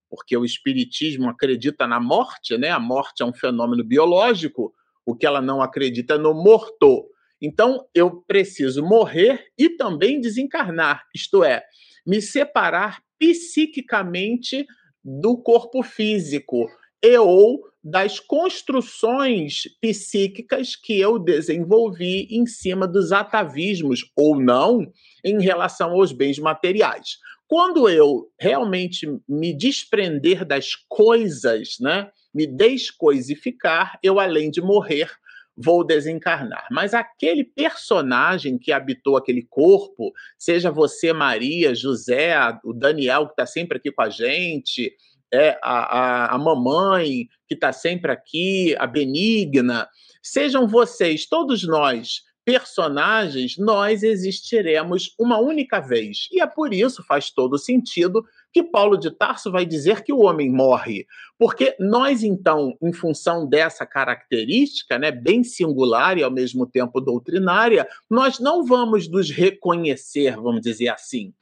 porque 0.09 0.37
o 0.37 0.45
espiritismo 0.45 1.29
acredita 1.29 1.87
na 1.87 1.99
morte, 1.99 2.55
né? 2.57 2.69
A 2.69 2.79
morte 2.79 3.23
é 3.23 3.25
um 3.25 3.33
fenômeno 3.33 3.83
biológico 3.83 4.73
o 5.05 5.15
que 5.15 5.25
ela 5.25 5.41
não 5.41 5.61
acredita 5.61 6.17
no 6.17 6.33
morto. 6.33 7.09
Então, 7.41 7.85
eu 7.93 8.23
preciso 8.25 8.83
morrer 8.83 9.47
e 9.57 9.69
também 9.69 10.21
desencarnar, 10.21 11.03
isto 11.13 11.43
é, 11.43 11.63
me 12.05 12.21
separar 12.21 13.01
psiquicamente 13.19 14.65
do 15.03 15.37
corpo 15.37 15.83
físico 15.83 16.67
e 17.03 17.17
ou 17.17 17.61
das 17.83 18.17
construções 18.17 19.63
psíquicas 19.81 20.73
que 20.73 20.97
eu 20.97 21.19
desenvolvi 21.19 22.27
em 22.31 22.45
cima 22.45 22.87
dos 22.87 23.11
atavismos 23.11 24.09
ou 24.15 24.39
não 24.39 24.89
em 25.23 25.41
relação 25.41 25.91
aos 25.91 26.13
bens 26.13 26.39
materiais. 26.39 27.17
Quando 27.45 27.89
eu 27.89 28.31
realmente 28.39 29.05
me 29.27 29.53
desprender 29.53 30.45
das 30.45 30.75
coisas, 30.87 31.75
né, 31.81 32.09
me 32.33 32.47
descoisificar, 32.47 33.99
eu, 34.01 34.19
além 34.19 34.49
de 34.49 34.61
morrer, 34.61 35.09
vou 35.55 35.85
desencarnar. 35.85 36.67
Mas 36.71 36.93
aquele 36.93 37.43
personagem 37.43 38.57
que 38.57 38.71
habitou 38.71 39.15
aquele 39.15 39.45
corpo, 39.49 40.11
seja 40.37 40.71
você, 40.71 41.13
Maria, 41.13 41.75
José, 41.75 42.35
o 42.63 42.73
Daniel, 42.73 43.27
que 43.27 43.33
está 43.33 43.45
sempre 43.45 43.77
aqui 43.77 43.91
com 43.91 44.01
a 44.01 44.09
gente, 44.09 44.91
é, 45.31 45.57
a, 45.63 46.31
a, 46.31 46.35
a 46.35 46.37
mamãe, 46.37 47.27
que 47.47 47.53
está 47.53 47.71
sempre 47.71 48.11
aqui, 48.11 48.75
a 48.77 48.87
Benigna, 48.87 49.87
sejam 50.21 50.67
vocês, 50.67 51.27
todos 51.27 51.63
nós, 51.67 52.21
personagens, 52.45 53.57
nós 53.57 54.03
existiremos 54.03 55.13
uma 55.17 55.39
única 55.39 55.79
vez. 55.79 56.27
E 56.31 56.41
é 56.41 56.47
por 56.47 56.73
isso, 56.73 57.03
faz 57.03 57.29
todo 57.29 57.57
sentido, 57.57 58.23
que 58.51 58.63
Paulo 58.63 58.97
de 58.97 59.09
Tarso 59.11 59.51
vai 59.51 59.65
dizer 59.65 60.03
que 60.03 60.13
o 60.13 60.21
homem 60.21 60.51
morre. 60.51 61.05
Porque 61.37 61.75
nós, 61.79 62.23
então, 62.23 62.77
em 62.81 62.93
função 62.93 63.47
dessa 63.47 63.85
característica, 63.85 64.99
né, 64.99 65.11
bem 65.11 65.43
singular 65.43 66.17
e 66.17 66.23
ao 66.23 66.31
mesmo 66.31 66.65
tempo 66.65 66.99
doutrinária, 66.99 67.87
nós 68.09 68.39
não 68.39 68.65
vamos 68.65 69.07
nos 69.09 69.29
reconhecer, 69.29 70.35
vamos 70.35 70.61
dizer 70.61 70.89
assim. 70.89 71.33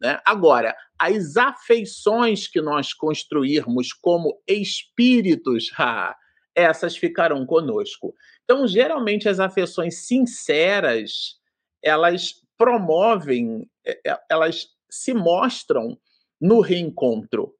Né? 0.00 0.20
Agora, 0.24 0.76
as 0.98 1.36
afeições 1.36 2.46
que 2.46 2.60
nós 2.60 2.92
construirmos 2.92 3.92
como 3.92 4.40
espíritos, 4.46 5.70
ah, 5.78 6.16
essas 6.54 6.96
ficarão 6.96 7.46
conosco. 7.46 8.14
Então, 8.50 8.66
geralmente, 8.66 9.28
as 9.28 9.40
afeições 9.40 10.06
sinceras, 10.06 11.36
elas 11.82 12.40
promovem, 12.56 13.68
é, 13.84 14.00
é, 14.06 14.18
elas 14.30 14.68
se 14.88 15.12
mostram 15.12 15.98
no 16.40 16.60
reencontro. 16.60 17.54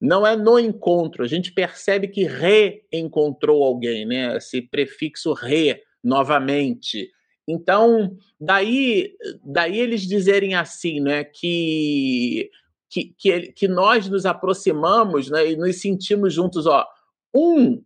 Não 0.00 0.26
é 0.26 0.34
no 0.34 0.58
encontro. 0.58 1.22
A 1.22 1.28
gente 1.28 1.52
percebe 1.52 2.08
que 2.08 2.24
reencontrou 2.24 3.62
alguém, 3.62 4.04
né? 4.04 4.36
Esse 4.36 4.60
prefixo 4.60 5.32
re, 5.32 5.80
novamente. 6.02 7.08
Então, 7.46 8.16
daí, 8.40 9.14
daí 9.44 9.78
eles 9.78 10.02
dizerem 10.02 10.56
assim, 10.56 10.98
né? 10.98 11.22
Que, 11.22 12.50
que, 12.90 13.14
que, 13.16 13.52
que 13.52 13.68
nós 13.68 14.08
nos 14.08 14.26
aproximamos 14.26 15.30
né, 15.30 15.52
e 15.52 15.56
nos 15.56 15.80
sentimos 15.80 16.34
juntos, 16.34 16.66
ó. 16.66 16.84
Um, 17.32 17.80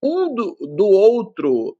um 0.00 0.32
do, 0.32 0.56
do 0.76 0.86
outro 0.86 1.76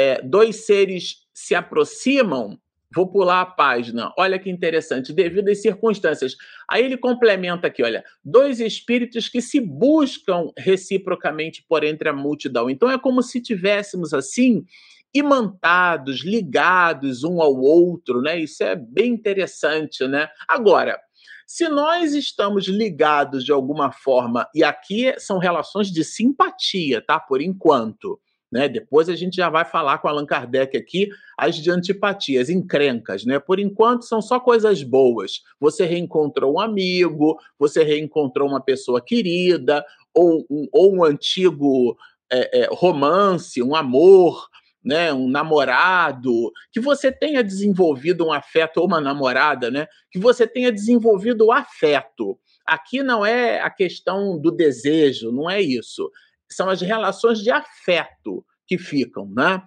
é, 0.00 0.22
dois 0.22 0.64
seres 0.64 1.26
se 1.34 1.54
aproximam, 1.54 2.58
vou 2.94 3.06
pular 3.06 3.42
a 3.42 3.46
página, 3.46 4.12
olha 4.18 4.38
que 4.38 4.48
interessante, 4.48 5.12
devido 5.12 5.50
às 5.50 5.60
circunstâncias. 5.60 6.34
Aí 6.68 6.84
ele 6.84 6.96
complementa 6.96 7.66
aqui, 7.66 7.82
olha, 7.82 8.02
dois 8.24 8.60
espíritos 8.60 9.28
que 9.28 9.42
se 9.42 9.60
buscam 9.60 10.50
reciprocamente 10.56 11.62
por 11.68 11.84
entre 11.84 12.08
a 12.08 12.14
multidão. 12.14 12.70
Então 12.70 12.90
é 12.90 12.98
como 12.98 13.22
se 13.22 13.40
tivéssemos 13.40 14.14
assim 14.14 14.64
imantados, 15.12 16.24
ligados 16.24 17.22
um 17.22 17.42
ao 17.42 17.54
outro, 17.54 18.22
né? 18.22 18.38
Isso 18.40 18.62
é 18.62 18.74
bem 18.74 19.12
interessante, 19.12 20.06
né? 20.06 20.28
Agora, 20.48 20.98
se 21.46 21.68
nós 21.68 22.14
estamos 22.14 22.68
ligados 22.68 23.44
de 23.44 23.52
alguma 23.52 23.90
forma, 23.92 24.48
e 24.54 24.62
aqui 24.62 25.12
são 25.18 25.38
relações 25.38 25.88
de 25.88 26.04
simpatia, 26.04 27.04
tá? 27.04 27.18
Por 27.18 27.42
enquanto 27.42 28.20
né? 28.50 28.68
Depois 28.68 29.08
a 29.08 29.14
gente 29.14 29.36
já 29.36 29.48
vai 29.48 29.64
falar 29.64 29.98
com 29.98 30.08
Allan 30.08 30.26
Kardec 30.26 30.76
aqui 30.76 31.08
as 31.38 31.56
de 31.56 31.70
antipatias, 31.70 32.50
encrencas. 32.50 33.24
Né? 33.24 33.38
Por 33.38 33.60
enquanto 33.60 34.04
são 34.04 34.20
só 34.20 34.40
coisas 34.40 34.82
boas. 34.82 35.42
Você 35.60 35.84
reencontrou 35.84 36.54
um 36.54 36.60
amigo, 36.60 37.38
você 37.58 37.84
reencontrou 37.84 38.48
uma 38.48 38.60
pessoa 38.60 39.00
querida, 39.00 39.84
ou 40.12 40.44
um, 40.50 40.66
ou 40.72 40.94
um 40.94 41.04
antigo 41.04 41.96
é, 42.30 42.62
é, 42.62 42.68
romance, 42.72 43.62
um 43.62 43.76
amor, 43.76 44.48
né, 44.82 45.12
um 45.12 45.28
namorado, 45.28 46.50
que 46.72 46.80
você 46.80 47.12
tenha 47.12 47.44
desenvolvido 47.44 48.26
um 48.26 48.32
afeto, 48.32 48.78
ou 48.78 48.86
uma 48.86 49.00
namorada, 49.00 49.70
né, 49.70 49.86
que 50.10 50.18
você 50.18 50.46
tenha 50.46 50.72
desenvolvido 50.72 51.46
o 51.46 51.52
afeto. 51.52 52.38
Aqui 52.66 53.02
não 53.02 53.24
é 53.24 53.60
a 53.60 53.68
questão 53.68 54.38
do 54.38 54.50
desejo, 54.50 55.30
não 55.30 55.50
é 55.50 55.60
isso 55.60 56.10
são 56.52 56.68
as 56.68 56.80
relações 56.80 57.40
de 57.40 57.50
afeto 57.50 58.44
que 58.66 58.78
ficam, 58.78 59.28
né? 59.34 59.62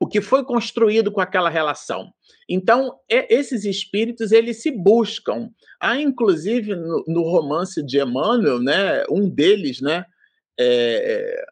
O 0.00 0.06
que 0.06 0.20
foi 0.20 0.44
construído 0.44 1.10
com 1.10 1.20
aquela 1.20 1.50
relação. 1.50 2.12
Então, 2.48 2.98
esses 3.08 3.64
espíritos, 3.64 4.30
eles 4.30 4.62
se 4.62 4.70
buscam. 4.70 5.50
Há, 5.80 6.00
inclusive, 6.00 6.74
no, 6.74 7.22
romance 7.22 7.84
de 7.84 8.00
Emmanuel, 8.00 8.60
né, 8.60 9.04
um 9.10 9.28
deles, 9.28 9.80
né, 9.80 10.04
é, 10.58 11.44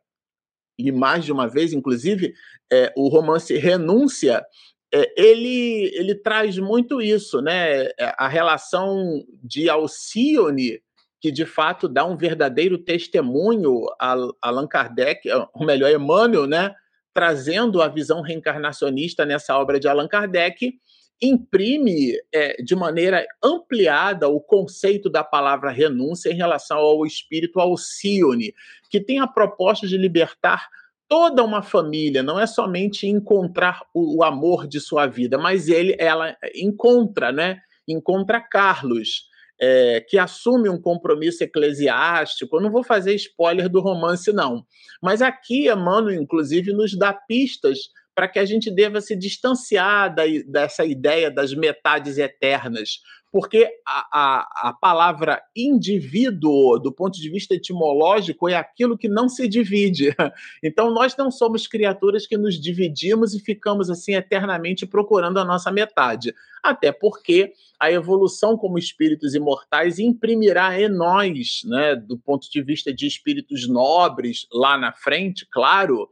e 0.78 0.92
mais 0.92 1.24
de 1.24 1.32
uma 1.32 1.48
vez, 1.48 1.72
inclusive, 1.72 2.34
é, 2.72 2.92
o 2.96 3.08
romance 3.08 3.56
Renúncia, 3.56 4.44
é, 4.92 5.12
ele, 5.20 5.90
ele 5.94 6.14
traz 6.14 6.58
muito 6.58 7.00
isso, 7.00 7.40
né? 7.40 7.86
É, 7.98 8.14
a 8.16 8.28
relação 8.28 9.24
de 9.42 9.68
Alcione, 9.68 10.80
que 11.20 11.30
de 11.30 11.46
fato 11.46 11.88
dá 11.88 12.04
um 12.04 12.16
verdadeiro 12.16 12.78
testemunho 12.78 13.87
a 14.00 14.16
Allan 14.42 14.66
Kardec, 14.66 15.28
ou 15.54 15.66
melhor, 15.66 15.90
Emmanuel, 15.90 16.46
né? 16.46 16.75
Trazendo 17.14 17.80
a 17.80 17.88
visão 17.88 18.20
reencarnacionista 18.20 19.25
nessa 19.25 19.58
obra 19.58 19.80
de 19.80 19.88
Allan 19.88 20.08
Kardec, 20.08 20.75
imprime 21.20 22.12
é, 22.32 22.62
de 22.62 22.76
maneira 22.76 23.26
ampliada 23.42 24.28
o 24.28 24.40
conceito 24.40 25.08
da 25.08 25.25
palavra 25.25 25.70
renúncia 25.70 26.30
em 26.30 26.35
relação 26.37 26.76
ao 26.78 27.06
espírito 27.06 27.58
Alcione, 27.58 28.54
que 28.90 29.00
tem 29.00 29.18
a 29.18 29.26
proposta 29.26 29.87
de 29.87 29.96
libertar 29.96 30.68
toda 31.08 31.42
uma 31.42 31.62
família, 31.62 32.23
não 32.23 32.38
é 32.38 32.46
somente 32.46 33.06
encontrar 33.06 33.80
o, 33.94 34.18
o 34.18 34.25
amor 34.25 34.66
de 34.66 34.80
sua 34.80 35.06
vida, 35.06 35.38
mas 35.38 35.68
ele, 35.68 35.96
ela 35.99 36.37
encontra, 36.54 37.32
né? 37.32 37.61
Encontra 37.88 38.40
Carlos, 38.40 39.28
é, 39.60 40.00
que 40.00 40.18
assume 40.18 40.68
um 40.68 40.80
compromisso 40.80 41.42
eclesiástico. 41.42 42.56
Eu 42.56 42.62
não 42.62 42.70
vou 42.70 42.84
fazer 42.84 43.14
spoiler 43.14 43.68
do 43.68 43.80
romance, 43.80 44.32
não. 44.32 44.64
Mas 45.02 45.22
aqui, 45.22 45.70
Emmanuel, 45.70 46.20
inclusive, 46.20 46.72
nos 46.72 46.96
dá 46.96 47.12
pistas 47.12 47.78
para 48.14 48.28
que 48.28 48.38
a 48.38 48.44
gente 48.44 48.70
deva 48.70 49.00
se 49.00 49.14
distanciar 49.14 50.14
da, 50.14 50.22
dessa 50.46 50.84
ideia 50.84 51.30
das 51.30 51.52
metades 51.52 52.16
eternas, 52.16 53.00
porque 53.36 53.68
a, 53.86 54.08
a, 54.10 54.68
a, 54.70 54.72
palavra 54.72 55.42
indivíduo, 55.54 56.78
do 56.78 56.90
ponto 56.90 57.20
de 57.20 57.28
vista 57.28 57.52
etimológico, 57.54 58.48
é 58.48 58.54
aquilo 58.54 58.96
que 58.96 59.08
não 59.08 59.28
se 59.28 59.46
divide. 59.46 60.16
Então, 60.64 60.90
nós 60.90 61.14
não 61.18 61.30
somos 61.30 61.66
criaturas 61.66 62.26
que 62.26 62.38
nos 62.38 62.58
dividimos 62.58 63.34
e 63.34 63.40
ficamos 63.40 63.90
assim 63.90 64.14
eternamente 64.14 64.86
procurando 64.86 65.38
a 65.38 65.44
nossa 65.44 65.70
metade. 65.70 66.34
Até 66.62 66.90
porque 66.90 67.52
a 67.78 67.92
evolução 67.92 68.56
como 68.56 68.78
espíritos 68.78 69.34
imortais 69.34 69.98
imprimirá 69.98 70.80
em 70.80 70.88
nós, 70.88 71.60
né, 71.66 71.94
do 71.94 72.16
ponto 72.16 72.50
de 72.50 72.62
vista 72.62 72.92
de 72.92 73.06
espíritos 73.06 73.68
nobres, 73.68 74.46
lá 74.50 74.78
na 74.78 74.92
frente, 74.92 75.46
claro, 75.52 76.08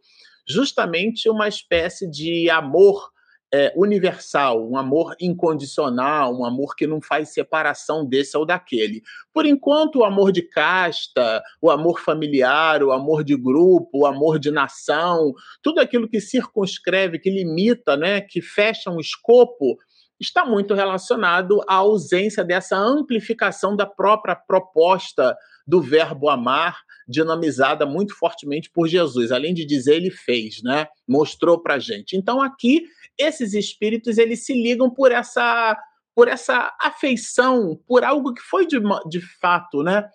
justamente 0.46 1.30
uma 1.30 1.48
espécie 1.48 2.06
de 2.06 2.50
amor 2.50 3.13
é, 3.56 3.72
universal, 3.76 4.68
um 4.68 4.76
amor 4.76 5.14
incondicional, 5.20 6.36
um 6.36 6.44
amor 6.44 6.74
que 6.74 6.88
não 6.88 7.00
faz 7.00 7.28
separação 7.28 8.04
desse 8.04 8.36
ou 8.36 8.44
daquele. 8.44 9.00
Por 9.32 9.46
enquanto, 9.46 10.00
o 10.00 10.04
amor 10.04 10.32
de 10.32 10.42
casta, 10.42 11.40
o 11.62 11.70
amor 11.70 12.00
familiar, 12.00 12.82
o 12.82 12.90
amor 12.90 13.22
de 13.22 13.36
grupo, 13.36 14.00
o 14.00 14.06
amor 14.06 14.40
de 14.40 14.50
nação, 14.50 15.32
tudo 15.62 15.78
aquilo 15.78 16.08
que 16.08 16.20
circunscreve, 16.20 17.20
que 17.20 17.30
limita, 17.30 17.96
né, 17.96 18.20
que 18.20 18.42
fecha 18.42 18.90
um 18.90 18.98
escopo, 18.98 19.78
está 20.18 20.44
muito 20.44 20.74
relacionado 20.74 21.60
à 21.68 21.76
ausência 21.76 22.42
dessa 22.42 22.76
amplificação 22.76 23.76
da 23.76 23.86
própria 23.86 24.34
proposta 24.34 25.36
do 25.66 25.80
verbo 25.80 26.28
amar, 26.28 26.78
dinamizada 27.08 27.86
muito 27.86 28.16
fortemente 28.16 28.70
por 28.70 28.86
Jesus. 28.86 29.32
Além 29.32 29.54
de 29.54 29.64
dizer, 29.64 29.96
ele 29.96 30.10
fez, 30.10 30.62
né? 30.62 30.86
Mostrou 31.08 31.60
para 31.60 31.78
gente. 31.78 32.16
Então 32.16 32.42
aqui 32.42 32.82
esses 33.18 33.54
espíritos 33.54 34.18
eles 34.18 34.44
se 34.44 34.52
ligam 34.52 34.90
por 34.90 35.12
essa 35.12 35.76
por 36.14 36.28
essa 36.28 36.72
afeição, 36.80 37.76
por 37.88 38.04
algo 38.04 38.32
que 38.32 38.40
foi 38.40 38.66
de, 38.66 38.80
de 39.08 39.20
fato, 39.40 39.82
né? 39.82 40.08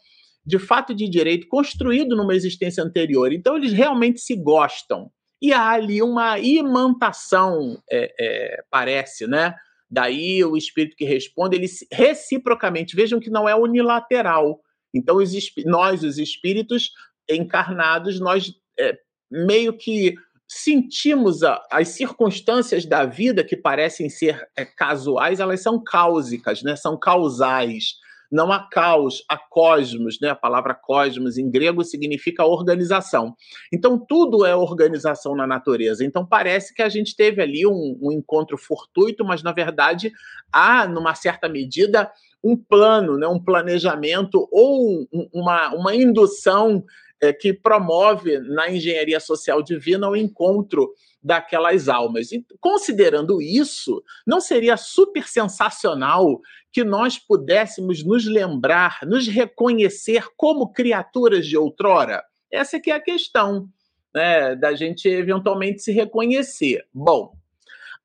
De 0.46 0.58
fato 0.58 0.96
de 0.96 1.10
direito 1.10 1.48
construído 1.50 2.16
numa 2.16 2.34
existência 2.34 2.82
anterior. 2.82 3.34
Então 3.34 3.58
eles 3.58 3.74
realmente 3.74 4.22
se 4.22 4.36
gostam. 4.36 5.12
E 5.42 5.54
há 5.54 5.70
ali 5.70 6.02
uma 6.02 6.40
imantação, 6.40 7.78
é, 7.92 8.14
é, 8.20 8.64
parece, 8.70 9.28
né? 9.28 9.54
Daí 9.90 10.44
o 10.44 10.56
espírito 10.56 10.96
que 10.96 11.06
responde, 11.06 11.58
ele 11.58 11.68
reciprocamente, 11.92 12.96
vejam 12.96 13.20
que 13.20 13.30
não 13.30 13.48
é 13.48 13.56
unilateral. 13.56 14.62
Então, 14.93 15.17
os, 15.17 15.32
nós, 15.65 16.04
os 16.04 16.17
espíritos 16.17 16.91
encarnados, 17.30 18.19
nós 18.19 18.54
é, 18.80 18.97
meio 19.30 19.73
que 19.73 20.15
sentimos 20.47 21.43
a, 21.43 21.63
as 21.71 21.89
circunstâncias 21.89 22.86
da 22.86 23.06
vida 23.06 23.43
que 23.43 23.56
parecem 23.56 24.10
ser 24.10 24.49
é, 24.56 24.65
casuais, 24.65 25.39
elas 25.39 25.62
são 25.62 25.82
cáusicas, 25.84 26.63
né? 26.63 26.75
são 26.75 26.97
causais. 26.97 27.95
Não 28.32 28.52
há 28.52 28.68
caos, 28.70 29.24
há 29.28 29.38
cosmos, 29.38 30.20
né? 30.22 30.30
A 30.30 30.36
palavra 30.36 30.76
cosmos 30.76 31.38
em 31.38 31.50
grego 31.50 31.84
significa 31.84 32.46
organização. 32.46 33.36
Então, 33.74 33.98
tudo 33.98 34.46
é 34.46 34.56
organização 34.56 35.36
na 35.36 35.48
natureza. 35.48 36.06
Então, 36.06 36.26
parece 36.26 36.74
que 36.74 36.82
a 36.82 36.89
gente 36.89 37.15
teve 37.15 37.42
ali 37.42 37.65
um, 37.65 37.98
um 38.02 38.12
encontro 38.12 38.58
fortuito, 38.58 39.26
mas, 39.26 39.42
na 39.42 39.52
verdade, 39.52 40.12
há, 40.52 40.88
numa 40.88 41.15
certa 41.15 41.50
medida, 41.50 42.12
um 42.44 42.56
plano, 42.56 43.18
né? 43.18 43.28
um 43.28 43.44
planejamento 43.44 44.48
ou 44.52 45.08
um, 45.12 45.30
uma, 45.34 45.74
uma 45.74 45.96
indução 45.96 46.84
é, 47.22 47.34
que 47.34 47.54
promove 47.54 48.39
na 48.39 48.70
engenharia 48.70 49.20
social 49.20 49.62
divina 49.62 50.10
o 50.10 50.15
encontro 50.15 50.94
daquelas 51.22 51.89
almas. 51.89 52.32
E, 52.32 52.46
considerando 52.60 53.42
isso, 53.42 54.02
não 54.26 54.39
seria 54.39 54.78
super 54.78 55.28
sensacional 55.28 56.39
que 56.72 56.84
nós 56.84 57.18
pudéssemos 57.18 58.04
nos 58.04 58.26
lembrar, 58.26 59.00
nos 59.04 59.28
reconhecer 59.28 60.26
como 60.36 60.72
criaturas 60.72 61.46
de 61.48 61.58
outrora? 61.58 62.24
Essa 62.52 62.80
que 62.80 62.92
é 62.92 62.96
a 62.96 63.02
questão, 63.02 63.68
né, 64.14 64.56
da 64.56 64.74
gente 64.76 65.08
eventualmente 65.08 65.82
se 65.82 65.92
reconhecer. 65.92 66.86
Bom, 66.94 67.34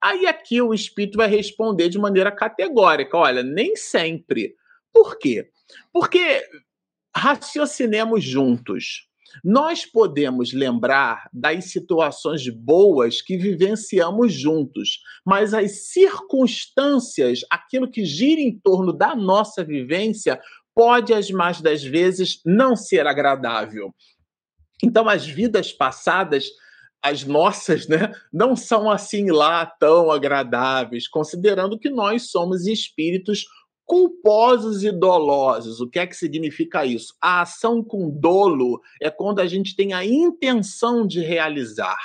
aí 0.01 0.27
aqui 0.27 0.61
o 0.61 0.75
espírito 0.75 1.17
vai 1.17 1.29
responder 1.29 1.89
de 1.89 1.99
maneira 1.99 2.31
categórica, 2.31 3.17
olha, 3.17 3.43
nem 3.43 3.77
sempre. 3.77 4.55
Por 4.93 5.19
quê? 5.19 5.51
Porque 5.93 6.43
raciocinemos 7.15 8.23
juntos. 8.23 9.09
Nós 9.43 9.85
podemos 9.87 10.53
lembrar 10.53 11.29
das 11.33 11.67
situações 11.67 12.49
boas 12.49 13.21
que 13.21 13.37
vivenciamos 13.37 14.33
juntos, 14.33 15.01
mas 15.25 15.55
as 15.55 15.89
circunstâncias, 15.89 17.41
aquilo 17.51 17.91
que 17.91 18.05
gira 18.05 18.41
em 18.41 18.59
torno 18.59 18.93
da 18.93 19.15
nossa 19.17 19.65
vivência, 19.65 20.41
pode, 20.75 21.15
as 21.15 21.31
mais 21.31 21.61
das 21.61 21.83
vezes, 21.83 22.41
não 22.45 22.77
ser 22.77 23.07
agradável. 23.07 23.95
Então, 24.83 25.09
as 25.09 25.27
vidas 25.27 25.73
passadas 25.73 26.51
as 27.05 27.23
nossas, 27.23 27.87
né, 27.87 28.15
não 28.33 28.57
são 28.57 28.91
assim 28.91 29.31
lá 29.31 29.67
tão 29.67 30.11
agradáveis, 30.11 31.07
considerando 31.07 31.79
que 31.79 31.91
nós 31.91 32.31
somos 32.31 32.67
espíritos 32.67 33.45
culposos 33.85 34.83
e 34.83 34.91
dolosos. 34.91 35.81
O 35.81 35.89
que 35.89 35.99
é 35.99 36.07
que 36.07 36.17
significa 36.17 36.85
isso? 36.85 37.15
A 37.21 37.43
ação 37.43 37.83
com 37.83 38.11
dolo 38.11 38.81
é 39.01 39.11
quando 39.11 39.41
a 39.41 39.47
gente 39.47 39.77
tem 39.77 39.93
a 39.93 40.05
intenção 40.05 41.07
de 41.07 41.21
realizar. 41.21 41.99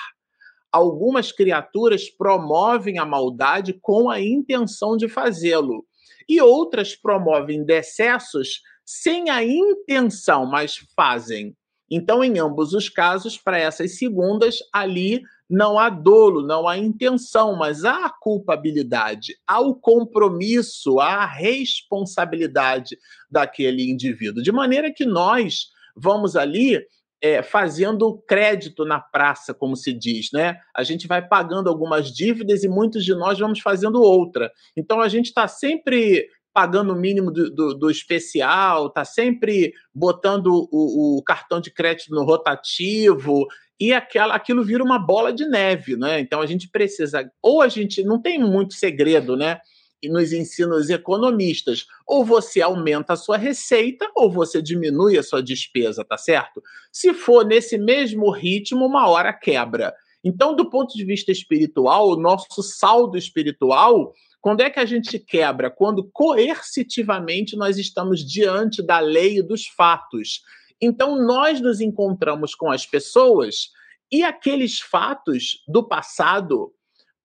Algumas 0.72 1.32
criaturas 1.32 2.10
promovem 2.10 3.00
a 3.00 3.06
maldade 3.06 3.74
com 3.82 4.10
a 4.10 4.22
intenção 4.22 4.96
de 4.96 5.08
fazê-lo, 5.08 5.86
e 6.28 6.40
outras 6.40 6.96
promovem 6.96 7.66
decessos 7.66 8.62
sem 8.86 9.30
a 9.30 9.44
intenção, 9.44 10.46
mas 10.46 10.78
fazem. 10.96 11.56
Então, 11.90 12.24
em 12.24 12.38
ambos 12.40 12.74
os 12.74 12.90
casos, 12.90 13.38
para 13.38 13.58
essas 13.58 13.98
segundas, 13.98 14.58
ali 14.72 15.22
não 15.50 15.80
há 15.80 15.90
dolo, 15.90 16.46
não 16.46 16.68
há 16.68 16.78
intenção, 16.78 17.56
mas 17.56 17.84
há 17.84 18.06
a 18.06 18.10
culpabilidade, 18.10 19.36
há 19.48 19.60
o 19.60 19.74
compromisso, 19.74 21.00
há 21.00 21.24
a 21.24 21.26
responsabilidade 21.26 22.98
daquele 23.30 23.90
indivíduo. 23.90 24.44
De 24.44 24.52
maneira 24.52 24.94
que 24.94 25.06
nós 25.06 25.70
vamos 25.96 26.36
ali 26.36 26.80
é, 27.22 27.42
fazendo 27.42 28.18
crédito 28.28 28.86
na 28.86 29.00
praça, 29.00 29.54
como 29.54 29.76
se 29.76 29.92
diz, 29.92 30.30
né? 30.32 30.58
A 30.74 30.84
gente 30.84 31.08
vai 31.08 31.26
pagando 31.26 31.68
algumas 31.68 32.12
dívidas 32.14 32.64
e 32.64 32.70
muitos 32.70 33.04
de 33.04 33.14
nós 33.14 33.38
vamos 33.40 33.60
fazendo 33.60 34.02
outra. 34.02 34.52
Então 34.78 35.02
a 35.02 35.10
gente 35.10 35.26
está 35.26 35.48
sempre 35.48 36.28
pagando 36.60 36.92
o 36.92 36.96
mínimo 37.00 37.32
do, 37.32 37.50
do, 37.50 37.74
do 37.74 37.90
especial, 37.90 38.88
está 38.88 39.06
sempre 39.06 39.74
botando 39.96 40.48
o, 40.70 41.18
o, 41.18 41.24
cartão 41.24 41.62
de 41.62 41.72
crédito 41.72 42.14
no 42.14 42.26
rotativo 42.26 43.48
e 43.80 43.94
aquela, 43.94 44.36
aquilo 44.36 44.62
vira 44.62 44.84
uma 44.84 45.00
bola 45.00 45.32
de 45.32 45.46
neve, 45.46 45.96
né? 45.96 46.20
Então 46.20 46.42
a 46.42 46.46
gente 46.46 46.68
precisa, 46.68 47.32
ou 47.42 47.62
a 47.62 47.70
gente 47.70 48.04
não 48.04 48.22
tem 48.22 48.38
muito 48.40 48.74
segredo, 48.74 49.38
né? 49.38 49.62
nos 50.04 50.34
ensinam 50.34 50.78
os 50.78 50.90
economistas. 50.90 51.86
Ou 52.06 52.26
você 52.26 52.62
aumenta 52.62 53.14
a 53.14 53.18
sua 53.18 53.38
receita, 53.38 54.10
ou 54.14 54.30
você 54.30 54.62
diminui 54.62 55.18
a 55.18 55.24
sua 55.24 55.42
despesa, 55.42 56.04
tá 56.04 56.18
certo? 56.18 56.62
Se 56.92 57.14
for 57.14 57.46
nesse 57.46 57.78
mesmo 57.78 58.30
ritmo, 58.32 58.86
uma 58.86 59.08
hora 59.08 59.32
quebra. 59.32 59.94
Então, 60.22 60.54
do 60.54 60.70
ponto 60.70 60.94
de 60.94 61.06
vista 61.06 61.32
espiritual, 61.32 62.10
o 62.10 62.20
nosso 62.20 62.62
saldo 62.62 63.18
espiritual, 63.18 64.14
quando 64.42 64.62
é 64.62 64.70
que 64.70 64.80
a 64.80 64.86
gente 64.86 65.20
quebra? 65.20 65.70
Quando 65.70 66.10
coercitivamente 66.12 67.56
nós 67.58 67.78
estamos 67.78 68.26
diante 68.26 68.82
da 68.82 69.00
lei 69.00 69.42
dos 69.42 69.68
fatos. 69.68 70.42
Então, 70.82 71.22
nós 71.22 71.60
nos 71.60 71.82
encontramos 71.82 72.56
com 72.56 72.72
as 72.72 72.86
pessoas 72.86 73.70
e 74.12 74.24
aqueles 74.24 74.80
fatos 74.80 75.64
do 75.68 75.86
passado 75.88 76.74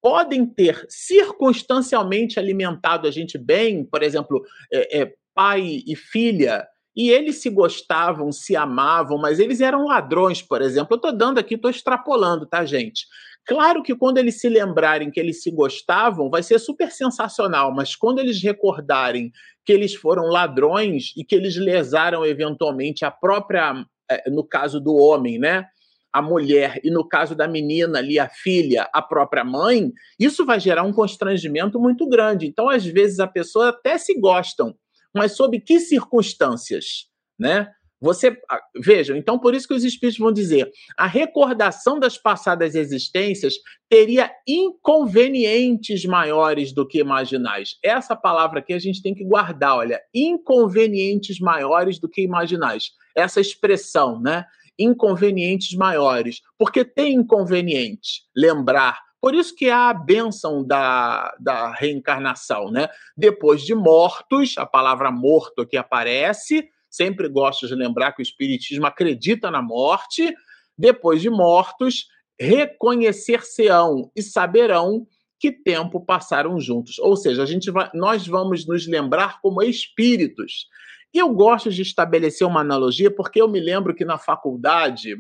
podem 0.03 0.45
ter 0.45 0.85
circunstancialmente 0.89 2.39
alimentado 2.39 3.09
a 3.09 3.11
gente 3.11 3.39
bem, 3.39 3.85
por 3.85 4.03
exemplo, 4.03 4.45
é, 4.71 5.01
é, 5.01 5.15
pai 5.35 5.83
e 5.87 5.97
filha, 5.97 6.67
e 6.97 7.11
eles 7.11 7.37
se 7.37 7.51
gostavam, 7.51 8.31
se 8.31 8.55
amavam, 8.55 9.19
mas 9.19 9.41
eles 9.41 9.61
eram 9.61 9.87
ladrões, 9.87 10.41
por 10.41 10.63
exemplo. 10.63 10.95
Eu 10.95 10.97
estou 10.97 11.17
dando 11.17 11.39
aqui, 11.39 11.55
estou 11.55 11.71
extrapolando, 11.71 12.47
tá, 12.47 12.65
gente? 12.65 13.07
Claro 13.47 13.83
que 13.83 13.95
quando 13.95 14.19
eles 14.19 14.41
se 14.41 14.49
lembrarem 14.49 15.11
que 15.11 15.21
eles 15.21 15.43
se 15.43 15.51
gostavam, 15.51 16.31
vai 16.31 16.43
ser 16.43 16.59
super 16.59 16.91
sensacional, 16.91 17.75
mas 17.75 17.95
quando 17.95 18.19
eles 18.19 18.43
recordarem 18.43 19.31
que 19.65 19.73
eles 19.73 19.95
foram 19.95 20.25
ladrões 20.25 21.13
e 21.17 21.25
que 21.25 21.35
eles 21.35 21.57
lesaram 21.57 22.25
eventualmente 22.25 23.05
a 23.05 23.11
própria, 23.11 23.85
é, 24.11 24.31
no 24.31 24.45
caso 24.45 24.81
do 24.81 24.95
homem, 24.95 25.39
né? 25.39 25.67
a 26.15 26.23
mulher 26.23 26.81
e, 26.85 26.93
no 26.93 27.07
caso 27.07 27.35
da 27.35 27.49
menina 27.49 27.99
ali, 27.99 28.21
a 28.21 28.29
filha, 28.29 28.89
a 28.93 29.03
própria 29.03 29.43
mãe, 29.43 29.93
isso 30.17 30.47
vai 30.47 30.61
gerar 30.61 30.85
um 30.85 30.93
constrangimento 30.93 31.81
muito 31.81 32.09
grande. 32.09 32.47
Então, 32.47 32.69
às 32.69 32.87
vezes, 32.87 33.19
a 33.19 33.27
pessoa 33.27 33.71
até 33.71 33.99
se 33.99 34.15
gostam, 34.21 34.77
mas 35.15 35.37
sob 35.37 35.61
que 35.61 35.81
circunstâncias, 35.81 37.07
né? 37.39 37.69
Você 38.01 38.37
ah, 38.51 38.61
vejam, 38.83 39.17
então 39.17 39.39
por 39.39 39.55
isso 39.55 39.67
que 39.67 39.73
os 39.73 39.85
espíritos 39.85 40.19
vão 40.19 40.33
dizer: 40.33 40.71
a 40.99 41.07
recordação 41.07 41.99
das 41.99 42.19
passadas 42.19 42.75
existências 42.75 43.55
teria 43.89 44.31
inconvenientes 44.47 46.05
maiores 46.05 46.73
do 46.73 46.87
que 46.87 46.99
imaginais. 46.99 47.77
Essa 47.83 48.15
palavra 48.15 48.59
aqui 48.59 48.75
a 48.75 48.79
gente 48.79 49.01
tem 49.01 49.15
que 49.15 49.25
guardar, 49.25 49.77
olha, 49.77 50.01
inconvenientes 50.13 51.39
maiores 51.39 51.99
do 51.99 52.09
que 52.09 52.21
imaginais. 52.21 52.91
Essa 53.17 53.41
expressão, 53.41 54.21
né? 54.21 54.45
inconvenientes 54.79 55.77
maiores. 55.77 56.41
Porque 56.59 56.85
tem 56.85 57.15
inconveniente 57.15 58.23
lembrar. 58.37 58.99
Por 59.25 59.35
isso 59.35 59.57
que 59.57 59.71
há 59.71 59.89
a 59.89 59.95
bênção 59.95 60.63
da, 60.63 61.35
da 61.41 61.73
reencarnação, 61.73 62.71
né? 62.71 62.91
Depois 63.17 63.63
de 63.63 63.75
mortos, 63.75 64.59
a 64.59 64.67
palavra 64.67 65.11
morto 65.11 65.63
aqui 65.63 65.79
aparece, 65.79 66.69
sempre 66.91 67.27
gosto 67.27 67.67
de 67.67 67.75
lembrar 67.75 68.13
que 68.13 68.21
o 68.21 68.23
Espiritismo 68.23 68.85
acredita 68.85 69.51
na 69.51 69.63
morte. 69.63 70.31
Depois 70.77 71.23
de 71.23 71.31
mortos, 71.31 72.07
reconhecer-se-ão 72.39 74.13
e 74.15 74.21
saberão 74.23 75.07
que 75.41 75.51
tempo 75.51 76.05
passaram 76.05 76.61
juntos. 76.61 76.99
Ou 76.99 77.17
seja, 77.17 77.45
a 77.45 77.47
gente 77.47 77.71
vai, 77.71 77.89
nós 77.95 78.27
vamos 78.27 78.67
nos 78.67 78.87
lembrar 78.87 79.41
como 79.41 79.63
espíritos. 79.63 80.67
E 81.15 81.19
eu 81.19 81.31
gosto 81.31 81.71
de 81.71 81.81
estabelecer 81.81 82.47
uma 82.47 82.61
analogia 82.61 83.11
porque 83.11 83.41
eu 83.41 83.49
me 83.49 83.59
lembro 83.59 83.95
que 83.95 84.05
na 84.05 84.19
faculdade, 84.19 85.17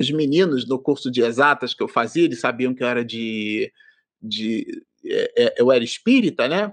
os 0.00 0.10
meninos 0.10 0.66
no 0.68 0.78
curso 0.78 1.10
de 1.10 1.22
exatas 1.22 1.74
que 1.74 1.82
eu 1.82 1.88
fazia, 1.88 2.24
eles 2.24 2.40
sabiam 2.40 2.74
que 2.74 2.82
eu 2.82 2.88
era 2.88 3.04
de. 3.04 3.72
de 4.20 4.66
é, 5.04 5.32
é, 5.36 5.54
eu 5.58 5.70
era 5.70 5.82
espírita, 5.82 6.48
né? 6.48 6.72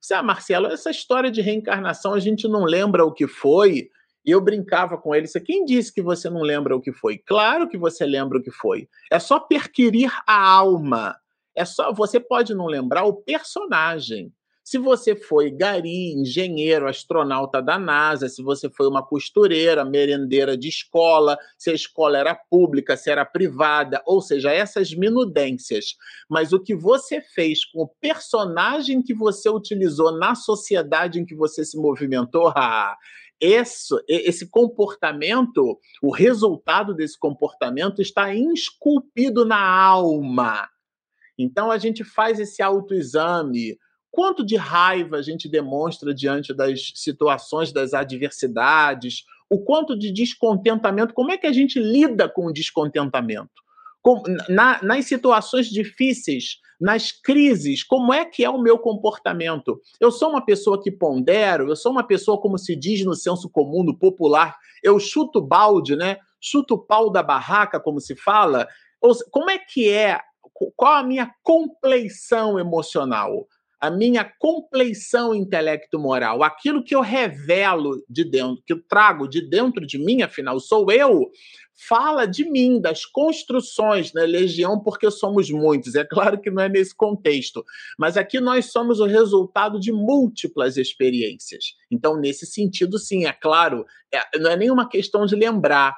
Disse, 0.00 0.14
ah, 0.14 0.22
Marcelo, 0.22 0.68
essa 0.68 0.90
história 0.90 1.30
de 1.30 1.40
reencarnação 1.40 2.14
a 2.14 2.20
gente 2.20 2.46
não 2.46 2.64
lembra 2.64 3.04
o 3.04 3.12
que 3.12 3.26
foi. 3.26 3.90
E 4.24 4.30
eu 4.30 4.40
brincava 4.40 4.98
com 4.98 5.14
eles. 5.14 5.32
Quem 5.44 5.64
disse 5.64 5.92
que 5.92 6.02
você 6.02 6.28
não 6.28 6.42
lembra 6.42 6.76
o 6.76 6.80
que 6.80 6.92
foi? 6.92 7.18
Claro 7.18 7.68
que 7.68 7.78
você 7.78 8.04
lembra 8.04 8.38
o 8.38 8.42
que 8.42 8.50
foi. 8.50 8.88
É 9.10 9.18
só 9.18 9.40
perquirir 9.40 10.12
a 10.26 10.48
alma. 10.48 11.16
É 11.56 11.64
só 11.64 11.92
você 11.92 12.20
pode 12.20 12.54
não 12.54 12.66
lembrar 12.66 13.04
o 13.04 13.14
personagem, 13.14 14.32
se 14.68 14.76
você 14.76 15.16
foi 15.16 15.50
gari, 15.50 16.12
engenheiro, 16.12 16.86
astronauta 16.86 17.62
da 17.62 17.78
NASA, 17.78 18.28
se 18.28 18.42
você 18.42 18.68
foi 18.68 18.86
uma 18.86 19.02
costureira, 19.02 19.82
merendeira 19.82 20.58
de 20.58 20.68
escola, 20.68 21.38
se 21.56 21.70
a 21.70 21.72
escola 21.72 22.18
era 22.18 22.34
pública, 22.34 22.94
se 22.94 23.10
era 23.10 23.24
privada, 23.24 24.02
ou 24.04 24.20
seja, 24.20 24.52
essas 24.52 24.92
minudências. 24.92 25.96
Mas 26.28 26.52
o 26.52 26.60
que 26.60 26.74
você 26.74 27.22
fez 27.22 27.64
com 27.64 27.80
o 27.80 27.88
personagem 27.88 29.00
que 29.00 29.14
você 29.14 29.48
utilizou 29.48 30.18
na 30.18 30.34
sociedade 30.34 31.18
em 31.18 31.24
que 31.24 31.34
você 31.34 31.64
se 31.64 31.78
movimentou, 31.78 32.52
ah, 32.54 32.94
esse, 33.40 33.94
esse 34.06 34.50
comportamento, 34.50 35.78
o 36.02 36.12
resultado 36.12 36.94
desse 36.94 37.18
comportamento 37.18 38.02
está 38.02 38.34
esculpido 38.34 39.46
na 39.46 39.66
alma. 39.66 40.68
Então 41.38 41.70
a 41.70 41.78
gente 41.78 42.04
faz 42.04 42.38
esse 42.38 42.60
autoexame 42.62 43.78
quanto 44.10 44.44
de 44.44 44.56
raiva 44.56 45.16
a 45.16 45.22
gente 45.22 45.48
demonstra 45.48 46.14
diante 46.14 46.54
das 46.54 46.92
situações, 46.94 47.72
das 47.72 47.94
adversidades, 47.94 49.24
o 49.50 49.58
quanto 49.58 49.98
de 49.98 50.12
descontentamento, 50.12 51.14
como 51.14 51.32
é 51.32 51.38
que 51.38 51.46
a 51.46 51.52
gente 51.52 51.78
lida 51.78 52.28
com 52.28 52.46
o 52.46 52.52
descontentamento? 52.52 53.50
Com, 54.02 54.22
na, 54.48 54.82
nas 54.82 55.06
situações 55.06 55.68
difíceis, 55.68 56.60
nas 56.80 57.10
crises, 57.10 57.82
como 57.82 58.12
é 58.12 58.24
que 58.24 58.44
é 58.44 58.50
o 58.50 58.60
meu 58.60 58.78
comportamento? 58.78 59.80
Eu 60.00 60.10
sou 60.10 60.30
uma 60.30 60.44
pessoa 60.44 60.80
que 60.80 60.90
pondero, 60.90 61.68
eu 61.68 61.76
sou 61.76 61.90
uma 61.90 62.04
pessoa, 62.04 62.40
como 62.40 62.56
se 62.56 62.76
diz 62.76 63.04
no 63.04 63.14
senso 63.14 63.50
comum, 63.50 63.82
no 63.82 63.98
popular, 63.98 64.56
eu 64.82 64.98
chuto 65.00 65.40
balde, 65.40 65.96
né? 65.96 66.18
Chuto 66.40 66.74
o 66.74 66.78
pau 66.78 67.10
da 67.10 67.22
barraca, 67.22 67.80
como 67.80 68.00
se 68.00 68.14
fala. 68.14 68.68
Como 69.30 69.50
é 69.50 69.58
que 69.58 69.90
é? 69.90 70.20
Qual 70.76 70.94
a 70.94 71.02
minha 71.02 71.32
compleição 71.42 72.58
emocional? 72.58 73.46
A 73.80 73.90
minha 73.90 74.24
compleição 74.24 75.34
intelecto-moral, 75.34 76.42
aquilo 76.42 76.82
que 76.82 76.94
eu 76.94 77.00
revelo 77.00 78.04
de 78.08 78.24
dentro, 78.24 78.62
que 78.66 78.72
eu 78.72 78.82
trago 78.88 79.28
de 79.28 79.40
dentro 79.40 79.86
de 79.86 79.98
mim, 79.98 80.22
afinal 80.22 80.58
sou 80.58 80.90
eu, 80.90 81.30
fala 81.86 82.26
de 82.26 82.44
mim, 82.44 82.80
das 82.80 83.04
construções 83.04 84.12
na 84.12 84.22
né? 84.22 84.26
legião, 84.26 84.80
porque 84.80 85.08
somos 85.10 85.48
muitos. 85.48 85.94
É 85.94 86.04
claro 86.04 86.40
que 86.40 86.50
não 86.50 86.62
é 86.62 86.68
nesse 86.68 86.94
contexto, 86.94 87.64
mas 87.96 88.16
aqui 88.16 88.40
nós 88.40 88.72
somos 88.72 88.98
o 88.98 89.06
resultado 89.06 89.78
de 89.78 89.92
múltiplas 89.92 90.76
experiências. 90.76 91.76
Então, 91.88 92.16
nesse 92.16 92.46
sentido, 92.46 92.98
sim, 92.98 93.26
é 93.26 93.32
claro, 93.32 93.86
é, 94.12 94.38
não 94.38 94.50
é 94.50 94.56
nenhuma 94.56 94.88
questão 94.88 95.24
de 95.24 95.36
lembrar. 95.36 95.96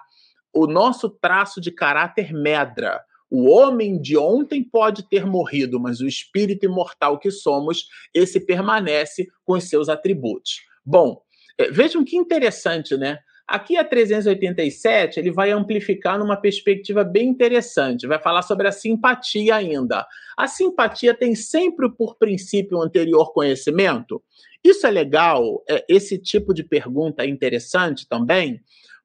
O 0.53 0.67
nosso 0.67 1.09
traço 1.09 1.61
de 1.61 1.71
caráter 1.71 2.33
medra 2.33 3.01
o 3.31 3.49
homem 3.49 4.01
de 4.01 4.17
ontem 4.19 4.63
pode 4.63 5.09
ter 5.09 5.25
morrido, 5.25 5.79
mas 5.79 6.01
o 6.01 6.09
espírito 6.09 6.67
imortal 6.67 7.19
que 7.19 7.31
somos, 7.31 7.87
esse 8.13 8.41
permanece 8.41 9.29
com 9.45 9.53
os 9.53 9.65
seus 9.65 9.89
atributos. 9.89 10.63
Bom, 10.85 11.23
é, 11.57 11.71
vejam 11.71 12.05
que 12.05 12.17
interessante, 12.17 12.97
né? 12.97 13.19
Aqui 13.47 13.77
a 13.77 13.85
387 13.85 15.19
ele 15.19 15.33
vai 15.33 15.51
amplificar 15.51 16.17
numa 16.19 16.37
perspectiva 16.37 17.03
bem 17.03 17.29
interessante, 17.29 18.07
vai 18.07 18.21
falar 18.21 18.43
sobre 18.43 18.69
a 18.69 18.73
simpatia 18.73 19.57
ainda. 19.57 20.07
A 20.39 20.47
simpatia 20.47 21.13
tem 21.13 21.35
sempre 21.35 21.91
por 21.91 22.17
princípio 22.17 22.79
um 22.79 22.83
anterior 22.83 23.33
conhecimento? 23.33 24.23
Isso 24.63 24.87
é 24.87 24.91
legal? 24.91 25.65
É, 25.69 25.85
esse 25.89 26.17
tipo 26.17 26.55
de 26.55 26.63
pergunta 26.63 27.25
é 27.25 27.29
interessante 27.29 28.09
também? 28.09 28.61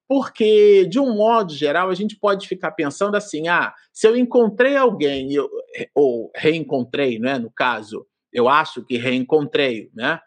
Porque, 0.07 0.85
de 0.85 0.99
um 0.99 1.15
modo 1.15 1.53
geral, 1.53 1.89
a 1.89 1.95
gente 1.95 2.15
pode 2.15 2.47
ficar 2.47 2.71
pensando 2.71 3.15
assim: 3.15 3.47
ah, 3.47 3.73
se 3.91 4.07
eu 4.07 4.15
encontrei 4.15 4.75
alguém, 4.75 5.33
eu, 5.33 5.49
ou 5.93 6.31
reencontrei, 6.35 7.17
né, 7.19 7.39
no 7.39 7.51
caso, 7.51 8.05
eu 8.31 8.47
acho 8.47 8.83
que 8.83 8.97
reencontrei, 8.97 9.89
né? 9.93 10.19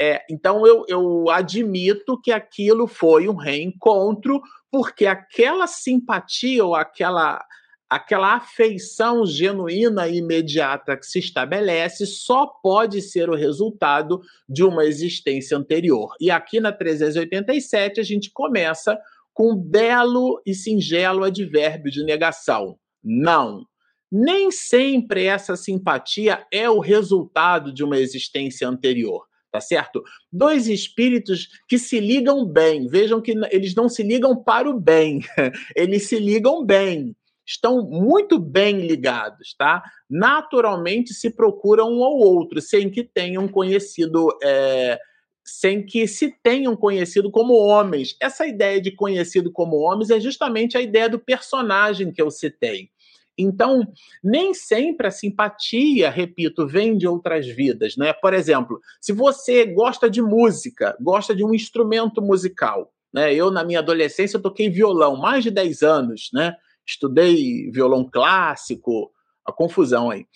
É, 0.00 0.24
então 0.28 0.66
eu, 0.66 0.84
eu 0.88 1.30
admito 1.30 2.20
que 2.20 2.32
aquilo 2.32 2.86
foi 2.86 3.28
um 3.28 3.36
reencontro, 3.36 4.40
porque 4.70 5.06
aquela 5.06 5.68
simpatia 5.68 6.64
ou 6.64 6.74
aquela, 6.74 7.44
aquela 7.88 8.34
afeição 8.34 9.24
genuína 9.24 10.08
e 10.08 10.16
imediata 10.16 10.96
que 10.96 11.06
se 11.06 11.20
estabelece 11.20 12.06
só 12.06 12.46
pode 12.46 13.00
ser 13.00 13.30
o 13.30 13.36
resultado 13.36 14.20
de 14.48 14.64
uma 14.64 14.84
existência 14.84 15.56
anterior. 15.56 16.14
E 16.20 16.30
aqui 16.30 16.58
na 16.58 16.72
387 16.72 18.00
a 18.00 18.04
gente 18.04 18.30
começa 18.32 18.98
com 19.34 19.56
belo 19.56 20.40
e 20.46 20.54
singelo 20.54 21.24
advérbio 21.24 21.90
de 21.90 22.04
negação. 22.04 22.78
Não. 23.02 23.66
Nem 24.10 24.52
sempre 24.52 25.24
essa 25.24 25.56
simpatia 25.56 26.46
é 26.52 26.70
o 26.70 26.78
resultado 26.78 27.74
de 27.74 27.82
uma 27.82 27.98
existência 27.98 28.68
anterior, 28.68 29.26
tá 29.50 29.60
certo? 29.60 30.02
Dois 30.32 30.68
espíritos 30.68 31.48
que 31.68 31.78
se 31.78 31.98
ligam 31.98 32.46
bem, 32.46 32.86
vejam 32.86 33.20
que 33.20 33.34
eles 33.50 33.74
não 33.74 33.88
se 33.88 34.04
ligam 34.04 34.40
para 34.40 34.70
o 34.70 34.78
bem, 34.78 35.20
eles 35.74 36.06
se 36.08 36.18
ligam 36.18 36.64
bem. 36.64 37.14
estão 37.44 37.82
muito 37.82 38.38
bem 38.38 38.86
ligados, 38.86 39.54
tá? 39.58 39.82
Naturalmente 40.08 41.12
se 41.12 41.34
procuram 41.34 41.92
um 41.92 42.04
ao 42.04 42.16
outro, 42.16 42.60
sem 42.60 42.88
que 42.88 43.02
tenham 43.02 43.48
conhecido. 43.48 44.28
É, 44.42 44.96
sem 45.44 45.84
que 45.84 46.06
se 46.08 46.34
tenham 46.42 46.74
conhecido 46.74 47.30
como 47.30 47.54
homens. 47.54 48.16
Essa 48.20 48.46
ideia 48.46 48.80
de 48.80 48.90
conhecido 48.90 49.52
como 49.52 49.76
homens 49.76 50.10
é 50.10 50.18
justamente 50.18 50.76
a 50.76 50.80
ideia 50.80 51.08
do 51.08 51.18
personagem 51.18 52.10
que 52.10 52.22
eu 52.22 52.30
citei. 52.30 52.88
Então, 53.36 53.86
nem 54.22 54.54
sempre 54.54 55.08
a 55.08 55.10
simpatia, 55.10 56.08
repito, 56.08 56.66
vem 56.66 56.96
de 56.96 57.06
outras 57.06 57.46
vidas, 57.46 57.96
né? 57.96 58.12
Por 58.12 58.32
exemplo, 58.32 58.80
se 59.00 59.12
você 59.12 59.66
gosta 59.66 60.08
de 60.08 60.22
música, 60.22 60.96
gosta 61.00 61.34
de 61.34 61.44
um 61.44 61.52
instrumento 61.52 62.22
musical, 62.22 62.92
né? 63.12 63.34
Eu, 63.34 63.50
na 63.50 63.64
minha 63.64 63.80
adolescência, 63.80 64.38
toquei 64.38 64.70
violão 64.70 65.16
mais 65.16 65.42
de 65.42 65.50
10 65.50 65.82
anos, 65.82 66.30
né? 66.32 66.54
Estudei 66.86 67.70
violão 67.70 68.08
clássico, 68.08 69.10
a 69.44 69.52
confusão 69.52 70.10
aí. 70.10 70.26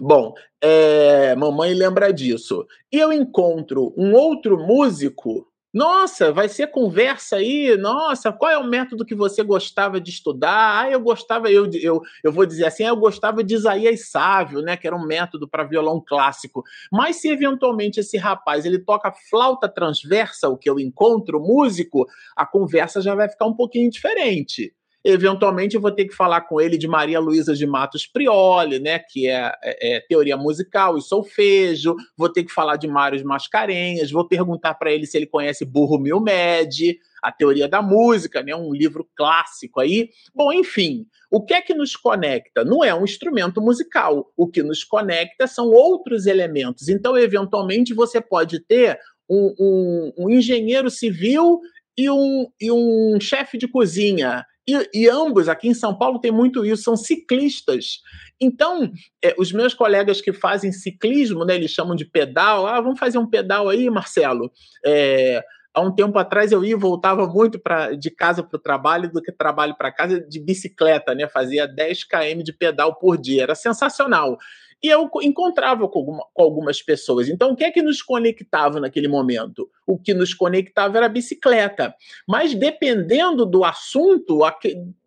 Bom, 0.00 0.32
é, 0.60 1.34
mamãe 1.36 1.74
lembra 1.74 2.12
disso. 2.12 2.66
E 2.90 2.98
eu 2.98 3.12
encontro 3.12 3.92
um 3.96 4.14
outro 4.14 4.58
músico 4.58 5.50
nossa, 5.72 6.32
vai 6.32 6.48
ser 6.48 6.66
conversa 6.66 7.36
aí. 7.36 7.76
Nossa, 7.76 8.32
qual 8.32 8.50
é 8.50 8.58
o 8.58 8.66
método 8.66 9.04
que 9.04 9.14
você 9.14 9.40
gostava 9.44 10.00
de 10.00 10.10
estudar? 10.10 10.80
Ah, 10.80 10.90
eu 10.90 11.00
gostava, 11.00 11.48
eu, 11.48 11.70
eu, 11.74 12.00
eu 12.24 12.32
vou 12.32 12.44
dizer 12.44 12.66
assim, 12.66 12.82
eu 12.82 12.96
gostava 12.96 13.44
de 13.44 13.54
Isaías 13.54 14.10
Sávio, 14.10 14.62
né? 14.62 14.76
Que 14.76 14.88
era 14.88 14.96
um 14.96 15.06
método 15.06 15.48
para 15.48 15.62
violão 15.62 16.02
clássico. 16.04 16.64
Mas 16.90 17.20
se 17.20 17.28
eventualmente 17.28 18.00
esse 18.00 18.16
rapaz 18.16 18.64
ele 18.64 18.80
toca 18.80 19.12
flauta 19.30 19.68
transversa, 19.68 20.48
o 20.48 20.58
que 20.58 20.68
eu 20.68 20.80
encontro, 20.80 21.40
músico, 21.40 22.04
a 22.36 22.44
conversa 22.44 23.00
já 23.00 23.14
vai 23.14 23.28
ficar 23.28 23.46
um 23.46 23.54
pouquinho 23.54 23.88
diferente. 23.88 24.74
Eventualmente 25.04 25.74
eu 25.74 25.80
vou 25.80 25.90
ter 25.90 26.04
que 26.04 26.14
falar 26.14 26.42
com 26.42 26.60
ele 26.60 26.76
de 26.76 26.86
Maria 26.86 27.18
Luísa 27.18 27.54
de 27.54 27.66
Matos 27.66 28.06
Prioli, 28.06 28.78
né, 28.78 28.98
que 28.98 29.26
é, 29.26 29.50
é, 29.62 29.96
é, 29.96 30.00
teoria 30.00 30.36
musical 30.36 30.98
e 30.98 31.02
solfejo. 31.02 31.96
Vou 32.16 32.28
ter 32.28 32.44
que 32.44 32.52
falar 32.52 32.76
de 32.76 32.86
Mário 32.86 33.24
Mascarenhas. 33.24 34.10
Vou 34.10 34.28
perguntar 34.28 34.74
para 34.74 34.92
ele 34.92 35.06
se 35.06 35.16
ele 35.16 35.26
conhece 35.26 35.64
Burro 35.64 35.98
Milmed, 35.98 36.98
a 37.22 37.32
teoria 37.32 37.66
da 37.66 37.80
música, 37.80 38.42
né, 38.42 38.54
um 38.54 38.74
livro 38.74 39.08
clássico 39.16 39.80
aí. 39.80 40.10
Bom, 40.34 40.52
enfim, 40.52 41.06
o 41.30 41.42
que 41.42 41.54
é 41.54 41.62
que 41.62 41.72
nos 41.72 41.96
conecta? 41.96 42.62
Não 42.62 42.84
é 42.84 42.94
um 42.94 43.04
instrumento 43.04 43.60
musical. 43.62 44.30
O 44.36 44.48
que 44.48 44.62
nos 44.62 44.84
conecta 44.84 45.46
são 45.46 45.70
outros 45.70 46.26
elementos. 46.26 46.88
Então, 46.88 47.16
eventualmente, 47.16 47.94
você 47.94 48.20
pode 48.20 48.60
ter 48.60 48.98
um, 49.28 49.54
um, 49.58 50.12
um 50.18 50.30
engenheiro 50.30 50.90
civil 50.90 51.60
e 51.96 52.10
um, 52.10 52.46
e 52.60 52.70
um 52.70 53.18
chefe 53.20 53.56
de 53.56 53.68
cozinha 53.68 54.44
e, 54.74 55.02
e, 55.02 55.08
ambos, 55.08 55.48
aqui 55.48 55.68
em 55.68 55.74
São 55.74 55.94
Paulo, 55.96 56.18
tem 56.18 56.30
muito 56.30 56.64
isso, 56.64 56.82
são 56.82 56.96
ciclistas. 56.96 58.00
Então, 58.40 58.90
é, 59.22 59.34
os 59.38 59.52
meus 59.52 59.74
colegas 59.74 60.20
que 60.20 60.32
fazem 60.32 60.72
ciclismo, 60.72 61.44
né, 61.44 61.54
eles 61.54 61.70
chamam 61.70 61.94
de 61.94 62.04
pedal. 62.04 62.66
Ah, 62.66 62.80
vamos 62.80 62.98
fazer 62.98 63.18
um 63.18 63.26
pedal 63.26 63.68
aí, 63.68 63.88
Marcelo. 63.90 64.50
É, 64.84 65.42
há 65.74 65.80
um 65.80 65.94
tempo 65.94 66.18
atrás 66.18 66.52
eu 66.52 66.64
ia 66.64 66.72
e 66.72 66.78
voltava 66.78 67.26
muito 67.26 67.58
pra, 67.58 67.92
de 67.92 68.10
casa 68.10 68.42
para 68.42 68.56
o 68.56 68.60
trabalho 68.60 69.10
do 69.12 69.22
que 69.22 69.32
trabalho 69.32 69.74
para 69.76 69.92
casa 69.92 70.20
de 70.20 70.40
bicicleta, 70.40 71.14
né? 71.14 71.28
Fazia 71.28 71.66
10 71.66 72.04
km 72.04 72.42
de 72.42 72.52
pedal 72.52 72.96
por 72.96 73.16
dia. 73.18 73.42
Era 73.42 73.54
sensacional. 73.54 74.38
E 74.82 74.88
eu 74.88 75.10
encontrava 75.22 75.86
com, 75.88 75.98
alguma, 75.98 76.24
com, 76.32 76.42
algumas 76.42 76.80
pessoas. 76.80 77.28
Então, 77.28 77.52
o 77.52 77.56
que 77.56 77.64
é 77.64 77.70
que 77.70 77.82
nos 77.82 78.00
conectava 78.00 78.80
naquele 78.80 79.08
momento? 79.08 79.68
O 79.86 79.98
que 79.98 80.14
nos 80.14 80.32
conectava 80.32 80.96
era 80.96 81.06
a 81.06 81.10
bicicleta. 81.10 81.94
Mas 82.26 82.54
dependendo 82.54 83.44
do 83.44 83.62
assunto, 83.62 84.40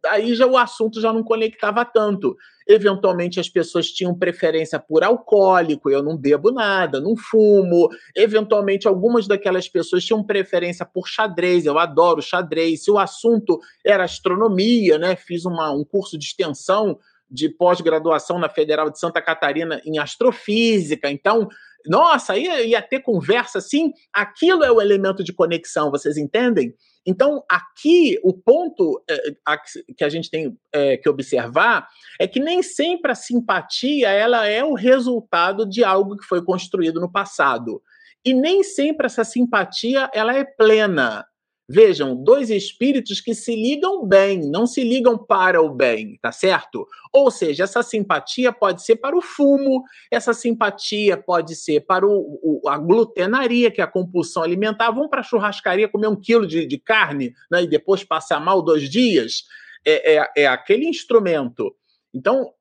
aí 0.07 0.35
já 0.35 0.45
o 0.45 0.57
assunto 0.57 1.01
já 1.01 1.11
não 1.11 1.23
conectava 1.23 1.83
tanto. 1.83 2.35
Eventualmente 2.67 3.39
as 3.39 3.49
pessoas 3.49 3.87
tinham 3.87 4.13
preferência 4.17 4.79
por 4.79 5.03
alcoólico, 5.03 5.89
eu 5.89 6.01
não 6.01 6.15
bebo 6.15 6.51
nada, 6.51 7.01
não 7.01 7.15
fumo. 7.15 7.89
Eventualmente 8.15 8.87
algumas 8.87 9.27
daquelas 9.27 9.67
pessoas 9.67 10.05
tinham 10.05 10.23
preferência 10.23 10.85
por 10.85 11.07
xadrez, 11.07 11.65
eu 11.65 11.79
adoro 11.79 12.21
xadrez. 12.21 12.83
Se 12.83 12.91
o 12.91 12.99
assunto 12.99 13.59
era 13.83 14.03
astronomia, 14.03 14.97
né, 14.97 15.15
fiz 15.15 15.45
uma, 15.45 15.71
um 15.71 15.83
curso 15.83 16.17
de 16.17 16.25
extensão 16.25 16.99
de 17.29 17.49
pós-graduação 17.49 18.37
na 18.37 18.49
Federal 18.49 18.89
de 18.89 18.99
Santa 18.99 19.21
Catarina 19.21 19.81
em 19.85 19.97
astrofísica. 19.97 21.09
Então, 21.09 21.47
nossa, 21.85 22.37
ia, 22.37 22.61
ia 22.63 22.81
ter 22.81 23.01
conversa 23.01 23.57
assim. 23.57 23.91
Aquilo 24.13 24.63
é 24.63 24.71
o 24.71 24.81
elemento 24.81 25.23
de 25.23 25.33
conexão, 25.33 25.91
vocês 25.91 26.17
entendem? 26.17 26.73
Então, 27.05 27.43
aqui, 27.49 28.17
o 28.23 28.33
ponto 28.33 29.03
é, 29.09 29.35
a, 29.45 29.57
que 29.57 30.03
a 30.03 30.09
gente 30.09 30.29
tem 30.29 30.57
é, 30.73 30.95
que 30.95 31.09
observar 31.09 31.87
é 32.19 32.27
que 32.27 32.39
nem 32.39 32.63
sempre 32.63 33.11
a 33.11 33.15
simpatia 33.15 34.09
ela 34.09 34.47
é 34.47 34.63
o 34.63 34.73
resultado 34.73 35.67
de 35.67 35.83
algo 35.83 36.15
que 36.15 36.25
foi 36.25 36.43
construído 36.43 37.01
no 37.01 37.11
passado. 37.11 37.81
E 38.25 38.33
nem 38.33 38.63
sempre 38.63 39.05
essa 39.05 39.25
simpatia 39.25 40.09
ela 40.13 40.33
é 40.33 40.45
plena. 40.45 41.25
Vejam, 41.67 42.13
dois 42.13 42.49
espíritos 42.49 43.21
que 43.21 43.33
se 43.33 43.55
ligam 43.55 44.05
bem, 44.05 44.41
não 44.49 44.67
se 44.67 44.83
ligam 44.83 45.17
para 45.17 45.61
o 45.61 45.69
bem, 45.69 46.19
tá 46.21 46.29
certo? 46.29 46.85
Ou 47.11 47.31
seja, 47.31 47.63
essa 47.63 47.81
simpatia 47.81 48.51
pode 48.51 48.83
ser 48.83 48.97
para 48.97 49.17
o 49.17 49.21
fumo, 49.21 49.81
essa 50.11 50.33
simpatia 50.33 51.15
pode 51.15 51.55
ser 51.55 51.85
para 51.85 52.05
o, 52.05 52.39
o 52.43 52.67
a 52.67 52.77
glutenaria, 52.77 53.71
que 53.71 53.79
é 53.79 53.83
a 53.83 53.87
compulsão 53.87 54.43
alimentar. 54.43 54.91
Vamos 54.91 55.09
para 55.09 55.21
a 55.21 55.23
churrascaria 55.23 55.87
comer 55.87 56.07
um 56.07 56.19
quilo 56.19 56.45
de, 56.45 56.65
de 56.65 56.77
carne 56.77 57.33
né, 57.49 57.63
e 57.63 57.67
depois 57.67 58.03
passar 58.03 58.41
mal 58.41 58.61
dois 58.61 58.89
dias. 58.89 59.43
É, 59.85 60.17
é, 60.17 60.31
é 60.37 60.47
aquele 60.47 60.85
instrumento. 60.85 61.73
Então, 62.13 62.51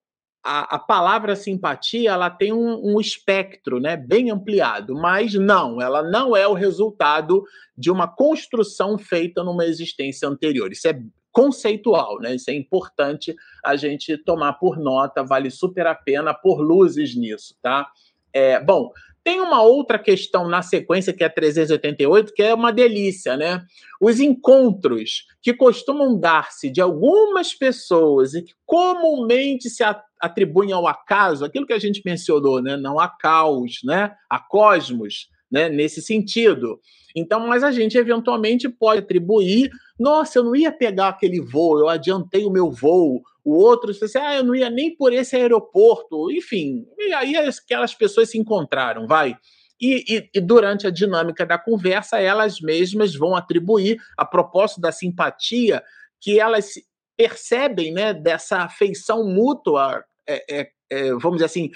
a, 0.44 0.76
a, 0.76 0.78
palavra 0.78 1.36
simpatia 1.36 2.10
ela 2.10 2.28
tem 2.28 2.52
um, 2.52 2.94
um, 2.94 3.00
espectro 3.00 3.78
né, 3.78 3.96
bem 3.96 4.30
ampliado, 4.30 4.94
mas 4.94 5.34
não, 5.34 5.80
ela 5.80 6.02
não 6.02 6.36
é 6.36 6.46
o 6.46 6.52
resultado 6.52 7.44
de 7.76 7.90
uma 7.90 8.08
construção 8.08 8.98
feita 8.98 9.44
numa 9.44 9.64
existência 9.64 10.28
anterior. 10.28 10.72
Isso 10.72 10.88
é 10.88 11.00
conceitual, 11.30 12.18
né? 12.20 12.34
Isso 12.34 12.50
é 12.50 12.54
importante 12.54 13.34
a 13.64 13.76
gente 13.76 14.18
tomar 14.18 14.54
por 14.54 14.78
nota, 14.78 15.22
vale 15.22 15.50
super 15.50 15.86
a 15.86 15.94
pena 15.94 16.34
por 16.34 16.60
luzes 16.60 17.16
nisso, 17.16 17.56
tá? 17.62 17.88
É, 18.32 18.60
bom, 18.60 18.90
tem 19.24 19.40
uma 19.40 19.62
outra 19.62 19.98
questão 19.98 20.48
na 20.48 20.62
sequência, 20.62 21.12
que 21.12 21.22
é 21.22 21.28
388, 21.28 22.32
que 22.34 22.42
é 22.42 22.54
uma 22.54 22.72
delícia, 22.72 23.36
né? 23.36 23.64
Os 24.00 24.18
encontros 24.18 25.26
que 25.40 25.54
costumam 25.54 26.18
dar-se 26.18 26.70
de 26.70 26.80
algumas 26.80 27.54
pessoas 27.54 28.34
e 28.34 28.42
que 28.42 28.52
comumente 28.66 29.70
se 29.70 29.84
atribuem 30.20 30.72
ao 30.72 30.86
acaso, 30.86 31.44
aquilo 31.44 31.66
que 31.66 31.72
a 31.72 31.78
gente 31.78 32.02
mencionou, 32.04 32.60
né? 32.60 32.76
Não 32.76 32.98
a 32.98 33.08
caos, 33.08 33.80
né? 33.84 34.12
A 34.28 34.40
cosmos, 34.40 35.28
né? 35.50 35.68
Nesse 35.68 36.02
sentido. 36.02 36.80
Então, 37.14 37.46
mas 37.46 37.62
a 37.62 37.70
gente 37.70 37.96
eventualmente 37.96 38.68
pode 38.68 39.00
atribuir, 39.00 39.70
nossa, 39.98 40.38
eu 40.38 40.44
não 40.44 40.56
ia 40.56 40.72
pegar 40.72 41.08
aquele 41.08 41.40
voo, 41.40 41.78
eu 41.78 41.88
adiantei 41.88 42.44
o 42.44 42.50
meu 42.50 42.70
voo, 42.70 43.22
o 43.44 43.54
outro 43.54 43.92
disse 43.92 44.04
assim, 44.04 44.18
ah, 44.18 44.36
eu 44.36 44.44
não 44.44 44.54
ia 44.54 44.70
nem 44.70 44.94
por 44.94 45.12
esse 45.12 45.34
aeroporto, 45.34 46.30
enfim. 46.30 46.86
E 46.98 47.12
aí 47.12 47.36
aquelas 47.36 47.94
pessoas 47.94 48.30
se 48.30 48.38
encontraram, 48.38 49.06
vai. 49.06 49.36
E, 49.80 50.04
e, 50.08 50.30
e, 50.34 50.40
durante 50.40 50.86
a 50.86 50.90
dinâmica 50.90 51.44
da 51.44 51.58
conversa, 51.58 52.20
elas 52.20 52.60
mesmas 52.60 53.16
vão 53.16 53.34
atribuir, 53.34 53.98
a 54.16 54.24
propósito 54.24 54.80
da 54.80 54.92
simpatia, 54.92 55.82
que 56.20 56.38
elas 56.38 56.74
percebem 57.16 57.92
né, 57.92 58.14
dessa 58.14 58.58
afeição 58.58 59.24
mútua, 59.24 60.04
é, 60.28 60.60
é, 60.60 60.70
é, 60.88 61.10
vamos 61.14 61.38
dizer 61.38 61.46
assim, 61.46 61.70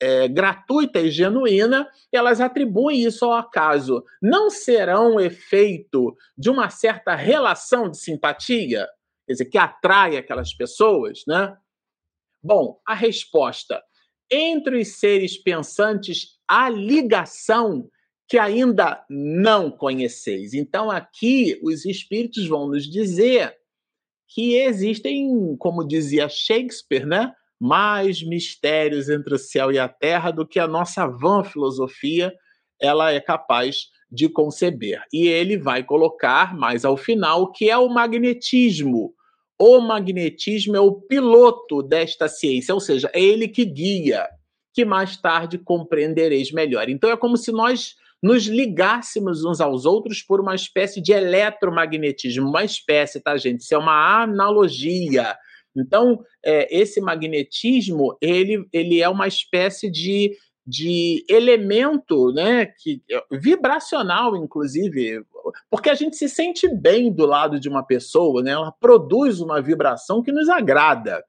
é, 0.00 0.26
gratuita 0.26 0.98
e 0.98 1.12
genuína, 1.12 1.88
elas 2.10 2.40
atribuem 2.40 3.04
isso 3.04 3.24
ao 3.24 3.34
acaso. 3.34 4.02
Não 4.20 4.50
serão 4.50 5.20
efeito 5.20 6.16
de 6.36 6.50
uma 6.50 6.68
certa 6.68 7.14
relação 7.14 7.88
de 7.88 7.98
simpatia? 7.98 8.88
Quer 9.32 9.44
dizer, 9.44 9.50
que 9.50 9.58
atrai 9.58 10.16
aquelas 10.16 10.54
pessoas, 10.54 11.22
né? 11.26 11.56
Bom, 12.42 12.80
a 12.86 12.94
resposta. 12.94 13.82
Entre 14.30 14.80
os 14.80 14.98
seres 14.98 15.36
pensantes, 15.36 16.38
há 16.48 16.68
ligação 16.68 17.88
que 18.28 18.38
ainda 18.38 19.04
não 19.10 19.70
conheceis. 19.70 20.54
Então, 20.54 20.90
aqui, 20.90 21.60
os 21.62 21.84
espíritos 21.84 22.46
vão 22.46 22.68
nos 22.68 22.90
dizer 22.90 23.54
que 24.28 24.54
existem, 24.54 25.56
como 25.58 25.86
dizia 25.86 26.28
Shakespeare, 26.28 27.06
né? 27.06 27.34
mais 27.62 28.20
mistérios 28.24 29.08
entre 29.08 29.34
o 29.34 29.38
céu 29.38 29.70
e 29.70 29.78
a 29.78 29.88
terra 29.88 30.32
do 30.32 30.44
que 30.44 30.58
a 30.58 30.66
nossa 30.66 31.06
vã 31.06 31.44
filosofia 31.44 32.34
ela 32.80 33.12
é 33.12 33.20
capaz 33.20 33.86
de 34.10 34.28
conceber. 34.28 35.00
E 35.12 35.28
ele 35.28 35.56
vai 35.56 35.84
colocar 35.84 36.56
mais 36.56 36.84
ao 36.84 36.96
final 36.96 37.52
que 37.52 37.70
é 37.70 37.78
o 37.78 37.88
magnetismo. 37.88 39.14
O 39.64 39.80
magnetismo 39.80 40.74
é 40.74 40.80
o 40.80 40.90
piloto 40.90 41.84
desta 41.84 42.26
ciência, 42.26 42.74
ou 42.74 42.80
seja, 42.80 43.08
é 43.14 43.22
ele 43.22 43.46
que 43.46 43.64
guia, 43.64 44.28
que 44.74 44.84
mais 44.84 45.16
tarde 45.16 45.56
compreendereis 45.56 46.50
melhor. 46.50 46.88
Então 46.88 47.08
é 47.08 47.16
como 47.16 47.36
se 47.36 47.52
nós 47.52 47.94
nos 48.20 48.46
ligássemos 48.46 49.44
uns 49.44 49.60
aos 49.60 49.86
outros 49.86 50.20
por 50.20 50.40
uma 50.40 50.56
espécie 50.56 51.00
de 51.00 51.12
eletromagnetismo, 51.12 52.48
uma 52.48 52.64
espécie, 52.64 53.20
tá, 53.20 53.36
gente? 53.36 53.60
Isso 53.60 53.72
é 53.72 53.78
uma 53.78 54.24
analogia. 54.24 55.36
Então, 55.76 56.24
é, 56.44 56.66
esse 56.76 57.00
magnetismo, 57.00 58.18
ele, 58.20 58.66
ele 58.72 59.00
é 59.00 59.08
uma 59.08 59.28
espécie 59.28 59.88
de, 59.88 60.36
de 60.66 61.24
elemento, 61.28 62.32
né, 62.32 62.66
que, 62.66 63.02
vibracional, 63.30 64.36
inclusive, 64.36 65.24
porque 65.70 65.90
a 65.90 65.94
gente 65.94 66.16
se 66.16 66.28
sente 66.28 66.68
bem 66.68 67.12
do 67.12 67.26
lado 67.26 67.58
de 67.58 67.68
uma 67.68 67.84
pessoa, 67.84 68.42
né, 68.42 68.52
ela 68.52 68.72
produz 68.72 69.40
uma 69.40 69.60
vibração 69.60 70.22
que 70.22 70.30
nos 70.30 70.48
agrada. 70.48 71.22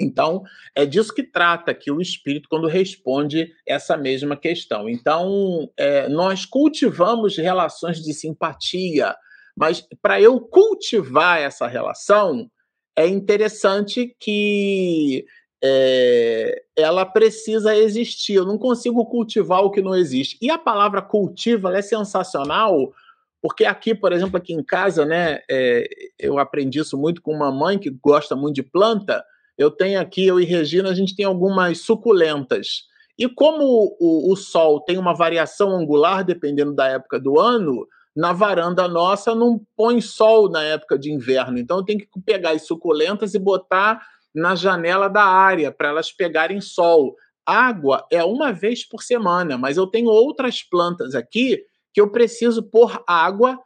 Então, 0.00 0.42
é 0.74 0.84
disso 0.84 1.14
que 1.14 1.22
trata 1.22 1.70
aqui 1.70 1.90
o 1.90 2.00
espírito 2.00 2.48
quando 2.48 2.66
responde 2.66 3.52
essa 3.66 3.96
mesma 3.96 4.36
questão. 4.36 4.88
Então, 4.88 5.70
é, 5.76 6.08
nós 6.08 6.44
cultivamos 6.44 7.36
relações 7.36 8.02
de 8.02 8.12
simpatia, 8.12 9.14
mas 9.56 9.86
para 10.00 10.20
eu 10.20 10.40
cultivar 10.40 11.40
essa 11.40 11.66
relação, 11.66 12.50
é 12.96 13.06
interessante 13.06 14.16
que 14.18 15.24
é, 15.62 16.62
ela 16.76 17.06
precisa 17.06 17.76
existir. 17.76 18.34
Eu 18.34 18.44
não 18.44 18.58
consigo 18.58 19.04
cultivar 19.06 19.62
o 19.62 19.70
que 19.70 19.80
não 19.80 19.94
existe. 19.94 20.36
E 20.40 20.50
a 20.50 20.58
palavra 20.58 21.00
cultiva 21.00 21.76
é 21.76 21.80
sensacional, 21.80 22.92
porque 23.40 23.64
aqui, 23.64 23.94
por 23.94 24.12
exemplo, 24.12 24.36
aqui 24.36 24.52
em 24.52 24.62
casa, 24.62 25.04
né, 25.04 25.40
é, 25.50 25.88
eu 26.18 26.38
aprendi 26.38 26.80
isso 26.80 26.98
muito 26.98 27.22
com 27.22 27.32
uma 27.32 27.52
mãe 27.52 27.78
que 27.78 27.90
gosta 27.90 28.34
muito 28.34 28.56
de 28.56 28.62
planta. 28.62 29.24
Eu 29.56 29.70
tenho 29.70 30.00
aqui, 30.00 30.26
eu 30.26 30.40
e 30.40 30.44
Regina, 30.44 30.90
a 30.90 30.94
gente 30.94 31.14
tem 31.14 31.24
algumas 31.24 31.80
suculentas. 31.80 32.84
E 33.18 33.28
como 33.28 33.96
o, 34.00 34.32
o 34.32 34.36
sol 34.36 34.80
tem 34.80 34.98
uma 34.98 35.14
variação 35.14 35.70
angular, 35.70 36.24
dependendo 36.24 36.74
da 36.74 36.88
época 36.88 37.20
do 37.20 37.38
ano, 37.38 37.86
na 38.16 38.32
varanda 38.32 38.86
nossa 38.88 39.34
não 39.34 39.60
põe 39.76 40.00
sol 40.00 40.50
na 40.50 40.62
época 40.62 40.98
de 40.98 41.12
inverno. 41.12 41.58
Então 41.58 41.78
eu 41.78 41.84
tenho 41.84 42.00
que 42.00 42.08
pegar 42.24 42.50
as 42.50 42.66
suculentas 42.66 43.34
e 43.34 43.38
botar 43.38 44.00
na 44.34 44.54
janela 44.54 45.08
da 45.08 45.24
área 45.24 45.70
para 45.70 45.88
elas 45.88 46.12
pegarem 46.12 46.60
sol. 46.60 47.16
Água 47.44 48.06
é 48.10 48.22
uma 48.22 48.52
vez 48.52 48.86
por 48.86 49.02
semana, 49.02 49.58
mas 49.58 49.76
eu 49.76 49.86
tenho 49.86 50.08
outras 50.08 50.62
plantas 50.62 51.14
aqui 51.14 51.62
que 51.92 52.00
eu 52.00 52.10
preciso 52.10 52.62
pôr 52.62 53.02
água 53.06 53.58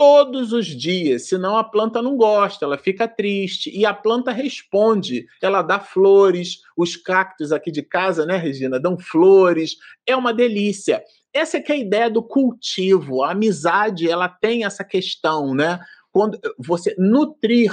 todos 0.00 0.54
os 0.54 0.64
dias, 0.64 1.28
senão 1.28 1.58
a 1.58 1.62
planta 1.62 2.00
não 2.00 2.16
gosta, 2.16 2.64
ela 2.64 2.78
fica 2.78 3.06
triste 3.06 3.70
e 3.70 3.84
a 3.84 3.92
planta 3.92 4.32
responde, 4.32 5.26
ela 5.42 5.60
dá 5.60 5.78
flores, 5.78 6.62
os 6.74 6.96
cactos 6.96 7.52
aqui 7.52 7.70
de 7.70 7.82
casa, 7.82 8.24
né, 8.24 8.38
Regina, 8.38 8.80
dão 8.80 8.98
flores, 8.98 9.76
é 10.06 10.16
uma 10.16 10.32
delícia. 10.32 11.04
Essa 11.34 11.58
é 11.58 11.60
que 11.60 11.70
é 11.70 11.74
a 11.74 11.78
ideia 11.78 12.08
do 12.08 12.22
cultivo, 12.22 13.22
a 13.22 13.32
amizade, 13.32 14.08
ela 14.08 14.26
tem 14.26 14.64
essa 14.64 14.82
questão, 14.82 15.54
né? 15.54 15.78
Quando 16.10 16.40
você 16.58 16.94
nutrir 16.98 17.70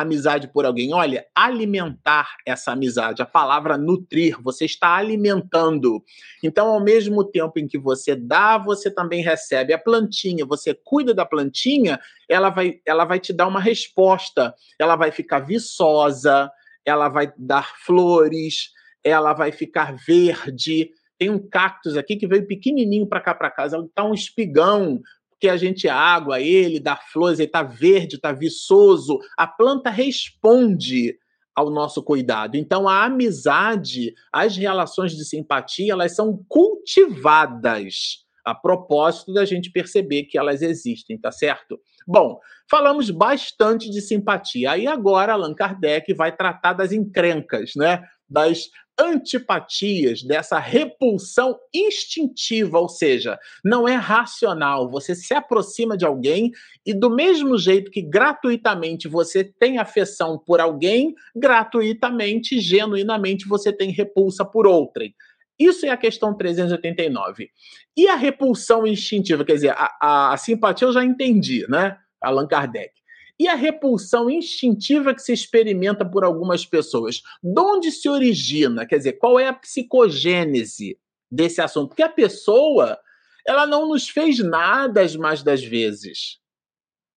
amizade 0.00 0.48
por 0.48 0.64
alguém. 0.64 0.92
Olha, 0.92 1.26
alimentar 1.34 2.36
essa 2.46 2.72
amizade, 2.72 3.22
a 3.22 3.26
palavra 3.26 3.76
nutrir, 3.76 4.40
você 4.42 4.64
está 4.64 4.96
alimentando. 4.96 6.02
Então, 6.42 6.68
ao 6.68 6.82
mesmo 6.82 7.24
tempo 7.24 7.58
em 7.58 7.66
que 7.66 7.78
você 7.78 8.14
dá, 8.14 8.58
você 8.58 8.90
também 8.90 9.22
recebe. 9.22 9.72
A 9.72 9.78
plantinha, 9.78 10.44
você 10.44 10.74
cuida 10.74 11.14
da 11.14 11.24
plantinha, 11.24 12.00
ela 12.28 12.50
vai, 12.50 12.80
ela 12.86 13.04
vai 13.04 13.18
te 13.18 13.32
dar 13.32 13.46
uma 13.46 13.60
resposta. 13.60 14.54
Ela 14.78 14.96
vai 14.96 15.10
ficar 15.10 15.40
viçosa, 15.40 16.50
ela 16.84 17.08
vai 17.08 17.32
dar 17.36 17.76
flores, 17.84 18.70
ela 19.02 19.32
vai 19.32 19.52
ficar 19.52 19.94
verde. 19.94 20.90
Tem 21.18 21.30
um 21.30 21.38
cactus 21.38 21.96
aqui 21.96 22.16
que 22.16 22.26
veio 22.26 22.46
pequenininho 22.46 23.06
para 23.06 23.20
cá 23.20 23.34
para 23.34 23.50
casa, 23.50 23.78
está 23.78 24.04
um 24.04 24.14
espigão 24.14 25.00
que 25.40 25.48
a 25.48 25.56
gente 25.56 25.88
água 25.88 26.40
ele, 26.40 26.80
dá 26.80 26.96
flores, 26.96 27.38
ele 27.38 27.48
está 27.48 27.62
verde, 27.62 28.16
está 28.16 28.32
viçoso. 28.32 29.18
A 29.36 29.46
planta 29.46 29.90
responde 29.90 31.16
ao 31.54 31.70
nosso 31.70 32.02
cuidado. 32.02 32.56
Então, 32.56 32.88
a 32.88 33.04
amizade, 33.04 34.14
as 34.32 34.56
relações 34.56 35.12
de 35.12 35.24
simpatia, 35.24 35.92
elas 35.92 36.14
são 36.14 36.44
cultivadas 36.48 38.24
a 38.44 38.54
propósito 38.54 39.32
da 39.32 39.44
gente 39.44 39.70
perceber 39.70 40.24
que 40.24 40.38
elas 40.38 40.62
existem, 40.62 41.18
tá 41.18 41.30
certo? 41.30 41.78
Bom, 42.06 42.38
falamos 42.70 43.10
bastante 43.10 43.90
de 43.90 44.00
simpatia. 44.00 44.70
Aí 44.72 44.86
agora 44.86 45.34
Allan 45.34 45.54
Kardec 45.54 46.14
vai 46.14 46.34
tratar 46.34 46.72
das 46.72 46.92
encrencas, 46.92 47.72
né? 47.76 48.02
Das 48.28 48.68
antipatias, 48.98 50.22
dessa 50.22 50.58
repulsão 50.58 51.56
instintiva, 51.72 52.80
ou 52.80 52.88
seja, 52.88 53.38
não 53.64 53.86
é 53.86 53.94
racional. 53.94 54.90
Você 54.90 55.14
se 55.14 55.32
aproxima 55.32 55.96
de 55.96 56.04
alguém 56.04 56.50
e, 56.84 56.92
do 56.92 57.08
mesmo 57.08 57.56
jeito 57.56 57.90
que 57.90 58.02
gratuitamente 58.02 59.06
você 59.06 59.44
tem 59.44 59.78
afeição 59.78 60.36
por 60.36 60.60
alguém, 60.60 61.14
gratuitamente, 61.34 62.60
genuinamente, 62.60 63.46
você 63.46 63.72
tem 63.72 63.90
repulsa 63.92 64.44
por 64.44 64.66
outrem. 64.66 65.14
Isso 65.58 65.86
é 65.86 65.90
a 65.90 65.96
questão 65.96 66.36
389. 66.36 67.50
E 67.96 68.08
a 68.08 68.16
repulsão 68.16 68.86
instintiva, 68.86 69.44
quer 69.44 69.54
dizer, 69.54 69.70
a, 69.70 69.96
a, 70.00 70.32
a 70.32 70.36
simpatia 70.36 70.86
eu 70.86 70.92
já 70.92 71.04
entendi, 71.04 71.66
né? 71.68 71.96
Allan 72.20 72.46
Kardec. 72.46 72.92
E 73.38 73.46
a 73.46 73.54
repulsão 73.54 74.28
instintiva 74.28 75.14
que 75.14 75.22
se 75.22 75.32
experimenta 75.32 76.04
por 76.04 76.24
algumas 76.24 76.66
pessoas? 76.66 77.22
De 77.42 77.60
onde 77.60 77.92
se 77.92 78.08
origina? 78.08 78.84
Quer 78.84 78.98
dizer, 78.98 79.12
qual 79.12 79.38
é 79.38 79.46
a 79.46 79.52
psicogênese 79.52 80.98
desse 81.30 81.60
assunto? 81.60 81.90
Porque 81.90 82.02
a 82.02 82.08
pessoa, 82.08 82.98
ela 83.46 83.64
não 83.64 83.88
nos 83.88 84.08
fez 84.08 84.40
nada 84.40 85.02
as 85.02 85.14
mais 85.14 85.42
das 85.42 85.62
vezes. 85.62 86.40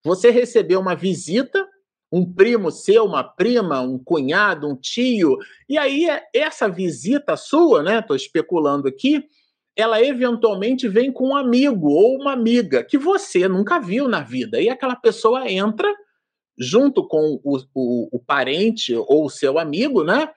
Você 0.04 0.30
recebeu 0.30 0.78
uma 0.78 0.94
visita, 0.94 1.68
um 2.10 2.30
primo 2.30 2.70
seu, 2.70 3.04
uma 3.04 3.24
prima, 3.24 3.80
um 3.80 3.98
cunhado, 3.98 4.68
um 4.68 4.76
tio, 4.76 5.38
e 5.68 5.76
aí 5.76 6.06
essa 6.32 6.68
visita 6.68 7.36
sua, 7.36 7.82
né? 7.82 7.98
Estou 7.98 8.14
especulando 8.14 8.86
aqui, 8.86 9.24
ela 9.74 10.02
eventualmente 10.02 10.86
vem 10.86 11.10
com 11.10 11.28
um 11.28 11.36
amigo 11.36 11.88
ou 11.88 12.16
uma 12.20 12.32
amiga 12.32 12.84
que 12.84 12.98
você 12.98 13.48
nunca 13.48 13.80
viu 13.80 14.06
na 14.06 14.20
vida. 14.20 14.60
E 14.60 14.68
aquela 14.68 14.94
pessoa 14.94 15.50
entra 15.50 15.92
junto 16.58 17.06
com 17.06 17.40
o, 17.42 17.58
o, 17.74 18.16
o 18.16 18.18
parente 18.18 18.94
ou 18.94 19.26
o 19.26 19.30
seu 19.30 19.58
amigo, 19.58 20.04
né? 20.04 20.28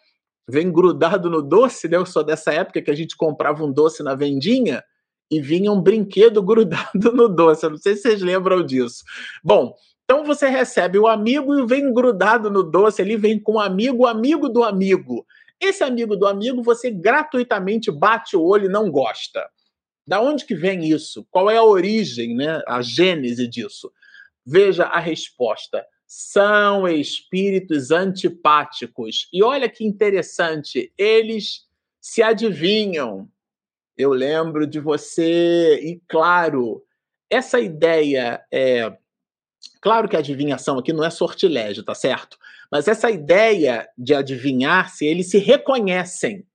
Vem 0.47 0.71
grudado 0.71 1.29
no 1.29 1.41
doce, 1.41 1.87
né? 1.87 1.97
Eu 1.97 2.05
sou 2.05 2.23
dessa 2.23 2.53
época 2.53 2.81
que 2.81 2.91
a 2.91 2.95
gente 2.95 3.15
comprava 3.17 3.63
um 3.63 3.71
doce 3.71 4.03
na 4.03 4.15
vendinha 4.15 4.83
e 5.29 5.41
vinha 5.41 5.71
um 5.71 5.81
brinquedo 5.81 6.41
grudado 6.43 7.11
no 7.13 7.27
doce. 7.27 7.65
Eu 7.65 7.71
não 7.71 7.77
sei 7.77 7.95
se 7.95 8.03
vocês 8.03 8.21
lembram 8.21 8.63
disso. 8.63 9.03
Bom, 9.43 9.75
então 10.03 10.23
você 10.23 10.47
recebe 10.47 10.99
o 10.99 11.07
amigo 11.07 11.57
e 11.59 11.65
vem 11.65 11.91
grudado 11.91 12.49
no 12.49 12.63
doce, 12.63 13.01
ele 13.01 13.17
vem 13.17 13.39
com 13.39 13.53
o 13.53 13.59
amigo, 13.59 14.03
o 14.03 14.07
amigo 14.07 14.47
do 14.47 14.63
amigo. 14.63 15.25
Esse 15.59 15.83
amigo 15.83 16.15
do 16.15 16.27
amigo 16.27 16.61
você 16.61 16.91
gratuitamente 16.91 17.91
bate 17.91 18.35
o 18.35 18.43
olho 18.43 18.65
e 18.65 18.71
não 18.71 18.91
gosta. 18.91 19.49
Da 20.07 20.21
onde 20.21 20.45
que 20.45 20.53
vem 20.53 20.87
isso? 20.87 21.25
Qual 21.31 21.49
é 21.49 21.57
a 21.57 21.63
origem, 21.63 22.35
né? 22.35 22.61
A 22.67 22.81
gênese 22.81 23.47
disso? 23.47 23.91
Veja 24.45 24.83
a 24.83 24.99
resposta 24.99 25.83
são 26.07 26.87
espíritos 26.87 27.91
antipáticos. 27.91 29.27
E 29.33 29.43
olha 29.43 29.69
que 29.69 29.85
interessante, 29.85 30.91
eles 30.97 31.65
se 31.99 32.21
adivinham. 32.21 33.29
Eu 33.97 34.11
lembro 34.11 34.67
de 34.67 34.79
você, 34.79 35.79
e 35.81 36.01
claro, 36.07 36.83
essa 37.29 37.59
ideia 37.59 38.43
é. 38.51 38.95
Claro 39.81 40.07
que 40.07 40.15
a 40.15 40.19
adivinhação 40.19 40.77
aqui 40.77 40.93
não 40.93 41.03
é 41.03 41.09
sortilégio, 41.09 41.83
tá 41.83 41.95
certo? 41.95 42.37
Mas 42.71 42.87
essa 42.87 43.09
ideia 43.09 43.87
de 43.97 44.13
adivinhar 44.13 44.89
se 44.91 45.05
eles 45.05 45.29
se 45.29 45.37
reconhecem. 45.37 46.45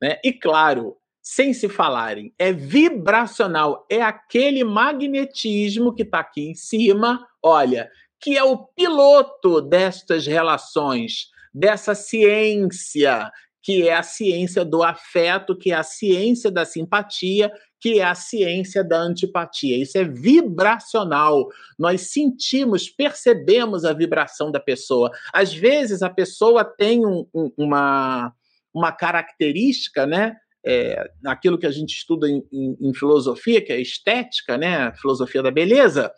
Né? 0.00 0.18
E 0.22 0.32
claro, 0.32 0.96
sem 1.20 1.52
se 1.52 1.68
falarem, 1.68 2.32
é 2.38 2.52
vibracional, 2.52 3.86
é 3.90 4.00
aquele 4.00 4.64
magnetismo 4.64 5.94
que 5.94 6.02
está 6.02 6.20
aqui 6.20 6.48
em 6.48 6.54
cima. 6.54 7.26
Olha, 7.42 7.90
que 8.20 8.36
é 8.36 8.42
o 8.42 8.58
piloto 8.58 9.60
destas 9.60 10.26
relações, 10.26 11.28
dessa 11.54 11.94
ciência, 11.94 13.30
que 13.62 13.88
é 13.88 13.94
a 13.94 14.02
ciência 14.02 14.64
do 14.64 14.82
afeto, 14.82 15.56
que 15.56 15.72
é 15.72 15.74
a 15.74 15.82
ciência 15.82 16.50
da 16.50 16.64
simpatia, 16.64 17.52
que 17.80 18.00
é 18.00 18.04
a 18.04 18.14
ciência 18.14 18.82
da 18.82 18.98
antipatia. 18.98 19.76
Isso 19.76 19.96
é 19.98 20.04
vibracional. 20.04 21.48
Nós 21.78 22.10
sentimos, 22.10 22.88
percebemos 22.88 23.84
a 23.84 23.92
vibração 23.92 24.50
da 24.50 24.58
pessoa. 24.58 25.10
Às 25.32 25.54
vezes 25.54 26.02
a 26.02 26.10
pessoa 26.10 26.64
tem 26.64 27.06
um, 27.06 27.26
um, 27.32 27.52
uma, 27.56 28.32
uma 28.74 28.90
característica, 28.90 30.06
né? 30.06 30.36
É, 30.66 31.08
aquilo 31.24 31.56
que 31.56 31.66
a 31.66 31.70
gente 31.70 31.94
estuda 31.94 32.28
em, 32.28 32.44
em, 32.52 32.76
em 32.80 32.92
filosofia, 32.92 33.64
que 33.64 33.72
é 33.72 33.80
estética, 33.80 34.58
né? 34.58 34.92
filosofia 34.96 35.40
da 35.40 35.52
beleza 35.52 36.12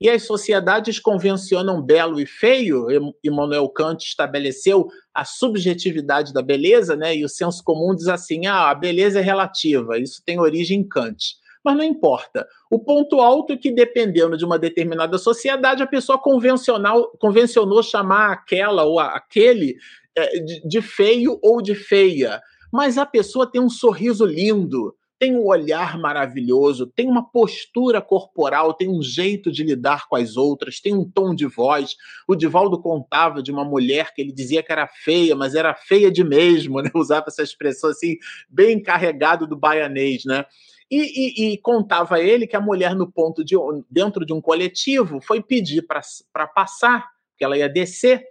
e 0.00 0.10
as 0.10 0.24
sociedades 0.24 0.98
convencionam 0.98 1.80
belo 1.80 2.20
e 2.20 2.26
feio. 2.26 2.86
Immanuel 3.22 3.68
Kant 3.68 4.04
estabeleceu 4.04 4.88
a 5.14 5.24
subjetividade 5.24 6.32
da 6.32 6.42
beleza, 6.42 6.96
né? 6.96 7.16
E 7.16 7.24
o 7.24 7.28
senso 7.28 7.62
comum 7.62 7.94
diz 7.94 8.08
assim: 8.08 8.46
ah, 8.46 8.70
a 8.70 8.74
beleza 8.74 9.20
é 9.20 9.22
relativa. 9.22 9.98
Isso 9.98 10.22
tem 10.24 10.38
origem 10.38 10.80
em 10.80 10.88
Kant. 10.88 11.36
Mas 11.64 11.76
não 11.76 11.84
importa. 11.84 12.46
O 12.70 12.78
ponto 12.78 13.20
alto 13.20 13.54
é 13.54 13.56
que, 13.56 13.70
dependendo 13.70 14.36
de 14.36 14.44
uma 14.44 14.58
determinada 14.58 15.16
sociedade, 15.16 15.82
a 15.82 15.86
pessoa 15.86 16.18
convencional, 16.18 17.10
convencionou 17.18 17.82
chamar 17.82 18.32
aquela 18.32 18.84
ou 18.84 19.00
aquele 19.00 19.76
é, 20.16 20.40
de 20.40 20.82
feio 20.82 21.38
ou 21.42 21.62
de 21.62 21.74
feia. 21.74 22.42
Mas 22.70 22.98
a 22.98 23.06
pessoa 23.06 23.50
tem 23.50 23.62
um 23.62 23.70
sorriso 23.70 24.26
lindo, 24.26 24.94
tem 25.18 25.36
um 25.36 25.46
olhar 25.46 25.98
maravilhoso, 25.98 26.86
tem 26.86 27.08
uma 27.08 27.30
postura 27.30 28.00
corporal, 28.00 28.74
tem 28.74 28.88
um 28.88 29.02
jeito 29.02 29.50
de 29.50 29.62
lidar 29.62 30.08
com 30.08 30.16
as 30.16 30.36
outras, 30.36 30.80
tem 30.80 30.94
um 30.94 31.08
tom 31.08 31.34
de 31.34 31.46
voz. 31.46 31.96
O 32.28 32.34
Divaldo 32.34 32.80
contava 32.80 33.42
de 33.42 33.52
uma 33.52 33.64
mulher 33.64 34.12
que 34.14 34.20
ele 34.20 34.32
dizia 34.32 34.62
que 34.62 34.72
era 34.72 34.88
feia, 34.88 35.36
mas 35.36 35.54
era 35.54 35.74
feia 35.74 36.10
de 36.10 36.24
mesmo, 36.24 36.80
né? 36.82 36.90
Usava 36.94 37.26
essa 37.28 37.42
expressão 37.42 37.90
assim, 37.90 38.16
bem 38.48 38.82
carregado 38.82 39.46
do 39.46 39.56
baianês, 39.56 40.24
né? 40.24 40.44
E, 40.90 40.98
e, 40.98 41.52
e, 41.52 41.58
contava 41.58 42.20
ele 42.20 42.46
que 42.46 42.56
a 42.56 42.60
mulher, 42.60 42.94
no 42.94 43.10
ponto 43.10 43.42
de 43.42 43.56
dentro 43.90 44.24
de 44.26 44.32
um 44.32 44.40
coletivo, 44.40 45.20
foi 45.22 45.42
pedir 45.42 45.86
para 45.86 46.46
passar, 46.46 47.08
que 47.38 47.44
ela 47.44 47.56
ia 47.56 47.68
descer, 47.68 48.22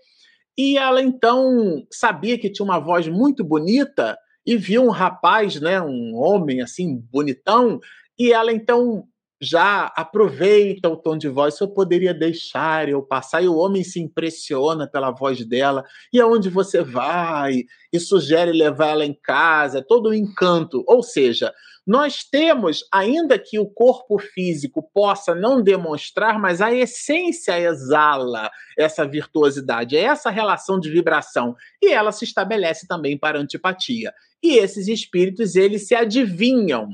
e 0.58 0.78
ela 0.78 1.02
então 1.02 1.84
sabia 1.92 2.38
que 2.38 2.50
tinha 2.50 2.64
uma 2.64 2.80
voz 2.80 3.08
muito 3.08 3.44
bonita 3.44 4.18
e 4.46 4.58
viu 4.58 4.84
um 4.84 4.90
rapaz, 4.90 5.60
né, 5.60 5.82
um 5.82 6.16
homem 6.16 6.62
assim 6.62 6.98
bonitão, 7.12 7.80
e 8.18 8.32
ela 8.32 8.52
então 8.52 9.08
já 9.44 9.92
aproveita 9.96 10.88
o 10.90 10.96
tom 10.96 11.18
de 11.18 11.28
voz, 11.28 11.60
eu 11.60 11.68
poderia 11.68 12.14
deixar 12.14 12.88
eu 12.88 13.02
passar, 13.04 13.44
e 13.44 13.48
o 13.48 13.56
homem 13.56 13.84
se 13.84 14.00
impressiona 14.00 14.88
pela 14.88 15.12
voz 15.12 15.46
dela, 15.46 15.84
e 16.12 16.22
aonde 16.22 16.50
você 16.50 16.82
vai, 16.82 17.64
e 17.92 18.00
sugere 18.00 18.52
levar 18.52 18.90
ela 18.90 19.06
em 19.06 19.14
casa, 19.14 19.84
todo 19.86 20.10
o 20.10 20.14
encanto. 20.14 20.84
Ou 20.88 21.04
seja, 21.04 21.54
nós 21.86 22.24
temos, 22.24 22.88
ainda 22.92 23.38
que 23.38 23.60
o 23.60 23.66
corpo 23.66 24.18
físico 24.18 24.90
possa 24.94 25.36
não 25.36 25.62
demonstrar, 25.62 26.40
mas 26.40 26.62
a 26.62 26.74
essência 26.74 27.60
exala 27.60 28.50
essa 28.78 29.06
virtuosidade, 29.06 29.98
é 29.98 30.04
essa 30.04 30.30
relação 30.30 30.80
de 30.80 30.90
vibração, 30.90 31.56
e 31.82 31.92
ela 31.92 32.14
se 32.14 32.24
estabelece 32.24 32.88
também 32.88 33.18
para 33.18 33.40
antipatia. 33.40 34.14
E 34.42 34.58
esses 34.58 34.88
espíritos, 34.88 35.56
eles 35.56 35.88
se 35.88 35.94
adivinham 35.94 36.90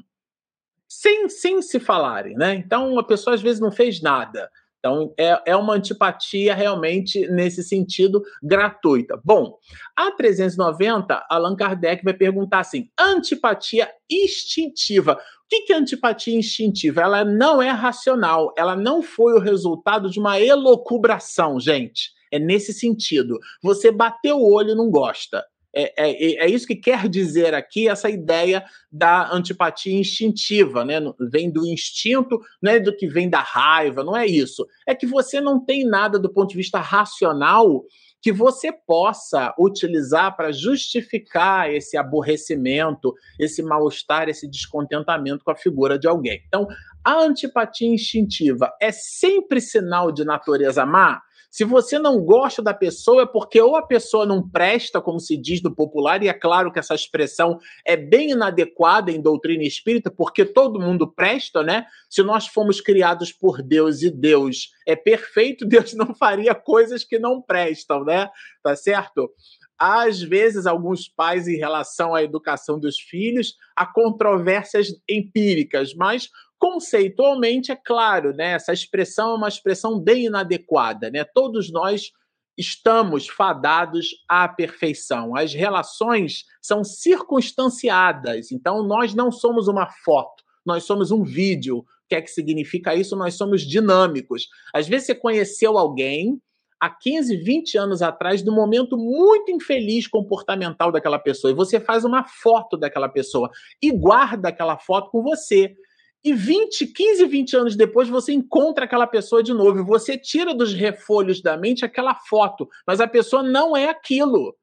sem, 0.89 1.29
sem 1.29 1.61
se 1.61 1.79
falarem, 1.79 2.35
né? 2.35 2.55
Então 2.55 2.97
a 2.97 3.03
pessoa 3.03 3.35
às 3.35 3.41
vezes 3.41 3.61
não 3.61 3.71
fez 3.71 4.01
nada. 4.01 4.49
Então, 4.79 5.13
é, 5.17 5.41
é 5.47 5.55
uma 5.57 5.73
antipatia 5.73 6.55
realmente 6.55 7.27
nesse 7.27 7.61
sentido 7.61 8.23
gratuita. 8.41 9.19
Bom, 9.23 9.57
a 9.93 10.09
390, 10.11 11.25
Allan 11.29 11.55
Kardec 11.55 12.03
vai 12.03 12.13
perguntar 12.13 12.59
assim: 12.59 12.89
antipatia 12.97 13.89
instintiva. 14.09 15.13
O 15.15 15.65
que 15.65 15.73
é 15.73 15.75
antipatia 15.75 16.37
instintiva? 16.37 17.01
Ela 17.01 17.25
não 17.25 17.61
é 17.61 17.69
racional, 17.69 18.53
ela 18.57 18.75
não 18.75 19.01
foi 19.01 19.33
o 19.33 19.39
resultado 19.39 20.09
de 20.09 20.19
uma 20.19 20.39
elocubração, 20.39 21.59
gente. 21.59 22.11
É 22.31 22.39
nesse 22.39 22.71
sentido. 22.71 23.37
Você 23.61 23.91
bateu 23.91 24.37
o 24.37 24.53
olho 24.53 24.71
e 24.71 24.75
não 24.75 24.89
gosta. 24.89 25.43
É, 25.73 25.93
é, 25.97 26.45
é, 26.45 26.49
isso 26.49 26.65
que 26.65 26.75
quer 26.75 27.07
dizer 27.07 27.53
aqui 27.53 27.87
essa 27.87 28.09
ideia 28.09 28.63
da 28.91 29.31
antipatia 29.31 29.97
instintiva, 29.97 30.83
né? 30.83 30.95
Vem 31.31 31.51
do 31.51 31.65
instinto, 31.65 32.39
não 32.61 32.71
é 32.71 32.79
do 32.79 32.95
que 32.95 33.07
vem 33.07 33.29
da 33.29 33.41
raiva, 33.41 34.03
não 34.03 34.17
é 34.17 34.25
isso. 34.25 34.65
É 34.87 34.95
que 34.95 35.05
você 35.05 35.39
não 35.39 35.63
tem 35.63 35.85
nada 35.85 36.17
do 36.17 36.31
ponto 36.31 36.49
de 36.49 36.57
vista 36.57 36.79
racional 36.79 37.83
que 38.21 38.31
você 38.31 38.71
possa 38.71 39.53
utilizar 39.57 40.35
para 40.35 40.51
justificar 40.51 41.71
esse 41.71 41.95
aborrecimento, 41.95 43.13
esse 43.39 43.63
mal-estar, 43.63 44.27
esse 44.27 44.47
descontentamento 44.49 45.43
com 45.43 45.51
a 45.51 45.55
figura 45.55 45.97
de 45.97 46.07
alguém. 46.07 46.41
Então, 46.47 46.67
a 47.03 47.21
antipatia 47.21 47.87
instintiva 47.87 48.73
é 48.81 48.91
sempre 48.91 49.61
sinal 49.61 50.11
de 50.11 50.25
natureza 50.25 50.85
má? 50.85 51.21
Se 51.49 51.63
você 51.63 51.97
não 51.97 52.23
gosta 52.23 52.61
da 52.61 52.73
pessoa, 52.73 53.23
é 53.23 53.25
porque 53.25 53.59
ou 53.59 53.75
a 53.75 53.81
pessoa 53.81 54.25
não 54.25 54.47
presta, 54.47 55.01
como 55.01 55.19
se 55.19 55.35
diz 55.35 55.63
no 55.63 55.73
popular, 55.73 56.21
e 56.21 56.27
é 56.27 56.33
claro 56.33 56.71
que 56.71 56.77
essa 56.77 56.93
expressão 56.93 57.57
é 57.83 57.97
bem 57.97 58.31
inadequada 58.31 59.11
em 59.11 59.19
doutrina 59.21 59.63
espírita, 59.63 60.11
porque 60.11 60.45
todo 60.45 60.79
mundo 60.79 61.11
presta, 61.11 61.63
né? 61.63 61.85
Se 62.07 62.21
nós 62.21 62.47
fomos 62.47 62.79
criados 62.79 63.31
por 63.31 63.63
Deus 63.63 64.03
e 64.03 64.11
Deus 64.11 64.69
é 64.87 64.95
perfeito, 64.95 65.65
Deus 65.67 65.93
não 65.93 66.13
faria 66.13 66.53
coisas 66.53 67.03
que 67.03 67.17
não 67.17 67.41
prestam, 67.41 68.03
né? 68.03 68.29
Tá 68.61 68.75
certo? 68.75 69.31
Às 69.79 70.21
vezes, 70.21 70.65
alguns 70.65 71.07
pais, 71.07 71.47
em 71.47 71.57
relação 71.57 72.13
à 72.13 72.21
educação 72.21 72.79
dos 72.79 72.99
filhos, 72.99 73.55
há 73.75 73.85
controvérsias 73.85 74.89
empíricas, 75.09 75.93
mas 75.93 76.29
Conceitualmente, 76.59 77.71
é 77.71 77.75
claro, 77.75 78.33
né? 78.35 78.51
Essa 78.51 78.73
expressão 78.73 79.31
é 79.31 79.35
uma 79.35 79.47
expressão 79.47 79.97
bem 79.97 80.25
inadequada, 80.25 81.09
né? 81.09 81.23
Todos 81.23 81.71
nós 81.71 82.11
estamos 82.57 83.29
fadados 83.29 84.07
à 84.27 84.45
perfeição. 84.45 85.37
As 85.37 85.53
relações 85.53 86.43
são 86.61 86.83
circunstanciadas, 86.83 88.51
então 88.51 88.83
nós 88.83 89.15
não 89.15 89.31
somos 89.31 89.69
uma 89.69 89.89
foto, 90.03 90.43
nós 90.65 90.83
somos 90.83 91.11
um 91.11 91.23
vídeo. 91.23 91.77
O 91.77 91.85
que 92.09 92.15
é 92.15 92.21
que 92.21 92.29
significa 92.29 92.93
isso? 92.93 93.15
Nós 93.15 93.35
somos 93.35 93.61
dinâmicos. 93.61 94.49
Às 94.73 94.85
vezes 94.85 95.07
você 95.07 95.15
conheceu 95.15 95.77
alguém 95.77 96.41
há 96.79 96.89
15, 96.89 97.37
20 97.37 97.77
anos 97.77 98.01
atrás, 98.01 98.41
do 98.41 98.51
momento 98.51 98.97
muito 98.97 99.51
infeliz 99.51 100.07
comportamental 100.07 100.91
daquela 100.91 101.19
pessoa, 101.19 101.51
e 101.51 101.55
você 101.55 101.79
faz 101.79 102.05
uma 102.05 102.23
foto 102.23 102.77
daquela 102.77 103.09
pessoa 103.09 103.49
e 103.81 103.91
guarda 103.91 104.49
aquela 104.49 104.77
foto 104.77 105.11
com 105.11 105.21
você. 105.21 105.75
E 106.23 106.33
20, 106.33 106.87
15, 106.87 107.25
20 107.25 107.55
anos 107.55 107.75
depois 107.75 108.09
você 108.09 108.33
encontra 108.33 108.85
aquela 108.85 109.07
pessoa 109.07 109.41
de 109.41 109.53
novo. 109.53 109.79
E 109.79 109.83
você 109.83 110.17
tira 110.17 110.53
dos 110.53 110.73
refolhos 110.73 111.41
da 111.41 111.55
mente 111.55 111.85
aquela 111.85 112.13
foto, 112.13 112.67
mas 112.85 112.99
a 112.99 113.07
pessoa 113.07 113.41
não 113.41 113.75
é 113.75 113.89
aquilo. 113.89 114.55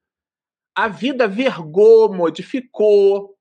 A 0.75 0.87
vida 0.87 1.27
vergou, 1.27 2.13
modificou. 2.13 3.36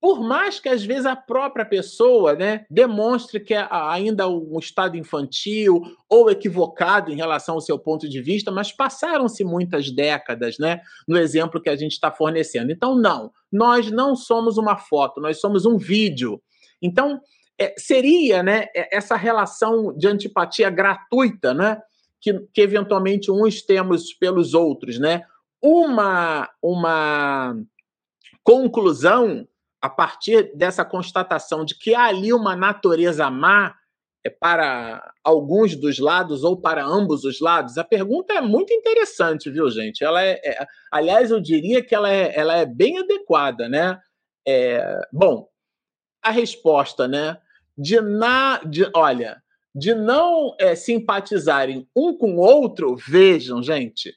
Por 0.00 0.22
mais 0.22 0.58
que 0.58 0.68
às 0.68 0.82
vezes 0.82 1.04
a 1.04 1.14
própria 1.14 1.64
pessoa 1.64 2.34
né, 2.34 2.64
demonstre 2.70 3.38
que 3.38 3.52
é 3.52 3.68
ainda 3.70 4.26
um 4.26 4.58
estado 4.58 4.96
infantil 4.96 5.82
ou 6.08 6.30
equivocado 6.30 7.12
em 7.12 7.16
relação 7.16 7.56
ao 7.56 7.60
seu 7.60 7.78
ponto 7.78 8.08
de 8.08 8.22
vista, 8.22 8.50
mas 8.50 8.72
passaram-se 8.72 9.44
muitas 9.44 9.90
décadas, 9.90 10.56
né? 10.58 10.80
No 11.06 11.18
exemplo 11.18 11.60
que 11.60 11.68
a 11.68 11.76
gente 11.76 11.92
está 11.92 12.10
fornecendo. 12.10 12.72
Então, 12.72 12.94
não, 12.94 13.30
nós 13.52 13.90
não 13.90 14.16
somos 14.16 14.56
uma 14.56 14.78
foto, 14.78 15.20
nós 15.20 15.38
somos 15.38 15.66
um 15.66 15.76
vídeo. 15.76 16.40
Então, 16.80 17.20
é, 17.58 17.74
seria 17.76 18.42
né, 18.42 18.68
é, 18.74 18.96
essa 18.96 19.16
relação 19.16 19.94
de 19.94 20.08
antipatia 20.08 20.70
gratuita, 20.70 21.52
né, 21.52 21.78
que, 22.18 22.32
que 22.54 22.62
eventualmente 22.62 23.30
uns 23.30 23.60
temos 23.60 24.14
pelos 24.14 24.54
outros, 24.54 24.98
né, 24.98 25.24
uma, 25.60 26.48
uma 26.62 27.54
conclusão 28.42 29.46
a 29.80 29.88
partir 29.88 30.54
dessa 30.56 30.84
constatação 30.84 31.64
de 31.64 31.74
que 31.74 31.94
há 31.94 32.04
ali 32.04 32.32
uma 32.32 32.54
natureza 32.54 33.30
má 33.30 33.74
é, 34.24 34.28
para 34.28 35.12
alguns 35.24 35.74
dos 35.74 35.98
lados 35.98 36.44
ou 36.44 36.60
para 36.60 36.84
ambos 36.84 37.24
os 37.24 37.40
lados? 37.40 37.78
A 37.78 37.84
pergunta 37.84 38.34
é 38.34 38.40
muito 38.40 38.72
interessante, 38.72 39.50
viu, 39.50 39.70
gente? 39.70 40.04
Ela 40.04 40.22
é, 40.22 40.40
é 40.44 40.66
aliás, 40.90 41.30
eu 41.30 41.40
diria 41.40 41.82
que 41.82 41.94
ela 41.94 42.10
é, 42.10 42.38
ela 42.38 42.56
é 42.56 42.66
bem 42.66 42.98
adequada, 42.98 43.68
né? 43.68 43.98
É, 44.46 45.00
bom, 45.12 45.48
a 46.22 46.30
resposta, 46.30 47.08
né? 47.08 47.38
de, 47.80 48.00
na, 48.00 48.58
de 48.58 48.88
olha, 48.94 49.42
de 49.74 49.94
não 49.94 50.54
é, 50.58 50.74
simpatizarem 50.74 51.88
um 51.96 52.16
com 52.16 52.36
o 52.36 52.40
outro, 52.40 52.94
vejam, 52.96 53.62
gente, 53.62 54.14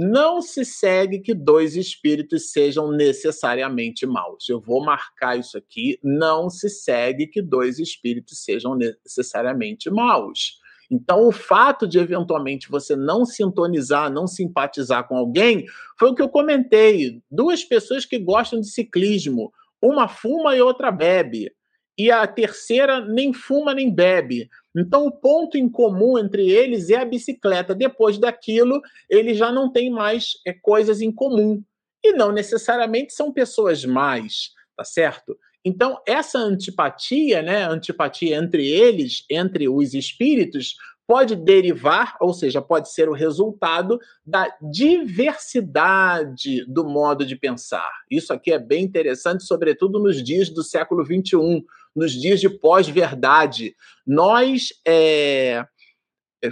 não 0.00 0.40
se 0.40 0.64
segue 0.64 1.18
que 1.18 1.34
dois 1.34 1.74
espíritos 1.74 2.52
sejam 2.52 2.92
necessariamente 2.92 4.06
maus. 4.06 4.48
Eu 4.48 4.60
vou 4.60 4.84
marcar 4.84 5.36
isso 5.36 5.58
aqui. 5.58 5.98
Não 6.04 6.48
se 6.48 6.70
segue 6.70 7.26
que 7.26 7.42
dois 7.42 7.80
espíritos 7.80 8.44
sejam 8.44 8.76
necessariamente 8.76 9.90
maus. 9.90 10.60
Então, 10.88 11.26
o 11.26 11.32
fato 11.32 11.84
de 11.88 11.98
eventualmente 11.98 12.70
você 12.70 12.94
não 12.94 13.24
sintonizar, 13.24 14.08
não 14.08 14.28
simpatizar 14.28 15.08
com 15.08 15.16
alguém, 15.16 15.66
foi 15.98 16.10
o 16.10 16.14
que 16.14 16.22
eu 16.22 16.28
comentei. 16.28 17.20
Duas 17.28 17.64
pessoas 17.64 18.06
que 18.06 18.20
gostam 18.20 18.60
de 18.60 18.70
ciclismo, 18.70 19.52
uma 19.82 20.06
fuma 20.06 20.54
e 20.54 20.60
outra 20.60 20.92
bebe 20.92 21.50
e 21.98 22.12
a 22.12 22.24
terceira 22.28 23.04
nem 23.04 23.32
fuma 23.32 23.74
nem 23.74 23.92
bebe. 23.92 24.48
Então, 24.78 25.06
o 25.06 25.12
ponto 25.12 25.56
em 25.56 25.68
comum 25.68 26.18
entre 26.18 26.48
eles 26.48 26.90
é 26.90 26.96
a 26.96 27.04
bicicleta. 27.04 27.74
Depois 27.74 28.18
daquilo, 28.18 28.80
eles 29.08 29.36
já 29.36 29.50
não 29.50 29.70
têm 29.70 29.90
mais 29.90 30.34
é, 30.46 30.52
coisas 30.52 31.00
em 31.00 31.12
comum. 31.12 31.62
E 32.02 32.12
não 32.12 32.30
necessariamente 32.30 33.12
são 33.12 33.32
pessoas 33.32 33.84
mais, 33.84 34.50
tá 34.76 34.84
certo? 34.84 35.36
Então, 35.64 36.00
essa 36.06 36.38
antipatia, 36.38 37.42
né, 37.42 37.64
antipatia 37.64 38.36
entre 38.36 38.66
eles, 38.66 39.24
entre 39.28 39.68
os 39.68 39.92
espíritos, 39.94 40.76
pode 41.08 41.34
derivar, 41.34 42.16
ou 42.20 42.34
seja, 42.34 42.60
pode 42.60 42.92
ser 42.92 43.08
o 43.08 43.14
resultado 43.14 43.98
da 44.24 44.54
diversidade 44.70 46.64
do 46.66 46.84
modo 46.84 47.24
de 47.24 47.34
pensar. 47.34 47.90
Isso 48.10 48.30
aqui 48.30 48.52
é 48.52 48.58
bem 48.58 48.84
interessante, 48.84 49.42
sobretudo 49.44 49.98
nos 49.98 50.22
dias 50.22 50.50
do 50.50 50.62
século 50.62 51.02
XXI, 51.02 51.64
nos 51.98 52.12
dias 52.12 52.40
de 52.40 52.48
pós-verdade. 52.48 53.74
Nós 54.06 54.68
é, 54.86 55.64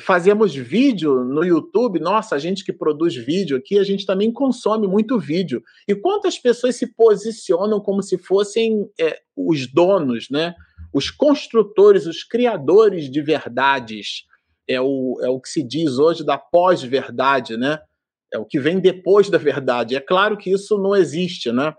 fazemos 0.01 0.55
vídeo 0.55 1.23
no 1.25 1.45
YouTube, 1.45 2.01
nossa, 2.01 2.35
a 2.35 2.39
gente 2.39 2.65
que 2.65 2.73
produz 2.73 3.15
vídeo 3.15 3.57
aqui, 3.57 3.79
a 3.79 3.85
gente 3.85 4.05
também 4.05 4.33
consome 4.33 4.89
muito 4.89 5.19
vídeo. 5.19 5.63
E 5.87 5.95
quantas 5.95 6.37
pessoas 6.39 6.75
se 6.75 6.93
posicionam 6.93 7.81
como 7.81 8.03
se 8.03 8.19
fossem 8.19 8.91
é, 9.01 9.21
os 9.37 9.67
donos, 9.73 10.29
né? 10.29 10.55
Os 10.93 11.11
construtores, 11.11 12.07
os 12.07 12.25
criadores 12.25 13.09
de 13.09 13.23
verdades. 13.23 14.25
É 14.69 14.81
o, 14.81 15.21
é 15.23 15.29
o 15.29 15.41
que 15.41 15.49
se 15.49 15.63
diz 15.63 15.99
hoje 15.99 16.25
da 16.25 16.37
pós-verdade, 16.37 17.57
né? 17.57 17.79
É 18.35 18.39
o 18.39 18.45
que 18.45 18.59
vem 18.59 18.81
depois 18.81 19.31
da 19.31 19.39
verdade. 19.39 19.95
É 19.95 20.01
claro 20.01 20.37
que 20.37 20.51
isso 20.51 20.77
não 20.77 20.97
existe, 20.97 21.53
né? 21.53 21.73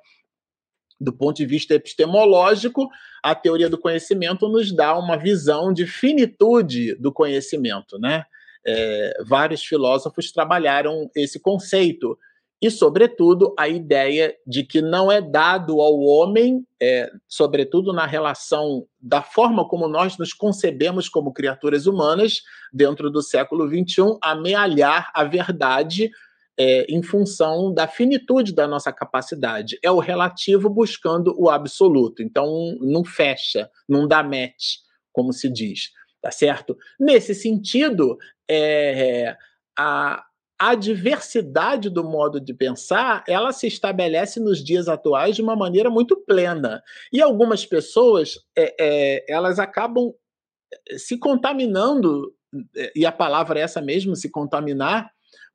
Do 0.99 1.13
ponto 1.13 1.37
de 1.37 1.45
vista 1.45 1.75
epistemológico, 1.75 2.89
a 3.23 3.35
teoria 3.35 3.69
do 3.69 3.77
conhecimento 3.77 4.49
nos 4.49 4.75
dá 4.75 4.97
uma 4.97 5.17
visão 5.17 5.71
de 5.71 5.85
finitude 5.85 6.95
do 6.95 7.11
conhecimento, 7.11 7.99
né? 7.99 8.23
É, 8.65 9.23
vários 9.25 9.63
filósofos 9.63 10.31
trabalharam 10.31 11.09
esse 11.15 11.39
conceito 11.39 12.17
e, 12.61 12.71
sobretudo, 12.71 13.53
a 13.57 13.67
ideia 13.67 14.35
de 14.45 14.63
que 14.63 14.81
não 14.81 15.11
é 15.11 15.21
dado 15.21 15.79
ao 15.79 15.99
homem, 15.99 16.65
é, 16.81 17.09
sobretudo 17.27 17.93
na 17.93 18.07
relação 18.07 18.87
da 18.99 19.21
forma 19.21 19.67
como 19.67 19.87
nós 19.87 20.17
nos 20.17 20.33
concebemos 20.33 21.07
como 21.07 21.31
criaturas 21.31 21.85
humanas, 21.85 22.41
dentro 22.73 23.11
do 23.11 23.21
século 23.21 23.67
XXI, 23.69 24.17
amealhar 24.23 25.11
a 25.13 25.23
verdade 25.23 26.09
é, 26.57 26.85
em 26.89 27.03
função 27.03 27.73
da 27.73 27.87
finitude 27.87 28.53
da 28.53 28.67
nossa 28.67 28.91
capacidade. 28.91 29.77
É 29.83 29.91
o 29.91 29.99
relativo 29.99 30.69
buscando 30.69 31.35
o 31.37 31.49
absoluto. 31.49 32.23
Então, 32.23 32.75
não 32.81 33.05
fecha, 33.05 33.69
não 33.87 34.07
dá 34.07 34.23
match, 34.23 34.77
como 35.11 35.31
se 35.31 35.49
diz. 35.49 35.91
Tá 36.21 36.31
certo? 36.31 36.75
Nesse 36.99 37.35
sentido, 37.35 38.17
é, 38.49 39.37
a, 39.77 40.25
a 40.59 40.73
diversidade 40.73 41.89
do 41.89 42.03
modo 42.03 42.39
de 42.39 42.53
pensar, 42.53 43.23
ela 43.27 43.51
se 43.51 43.67
estabelece 43.67 44.39
nos 44.39 44.63
dias 44.63 44.87
atuais 44.87 45.35
de 45.35 45.41
uma 45.43 45.55
maneira 45.55 45.89
muito 45.89 46.17
plena. 46.17 46.81
E 47.13 47.21
algumas 47.21 47.65
pessoas, 47.65 48.39
é, 48.57 48.75
é, 48.79 49.25
elas 49.31 49.59
acabam 49.59 50.11
é, 50.89 50.97
se 50.97 51.19
contaminando, 51.19 52.33
é, 52.75 52.91
e 52.95 53.05
a 53.05 53.11
palavra 53.11 53.59
é 53.59 53.63
essa 53.63 53.79
mesmo, 53.79 54.15
se 54.15 54.31
contaminar, 54.31 55.11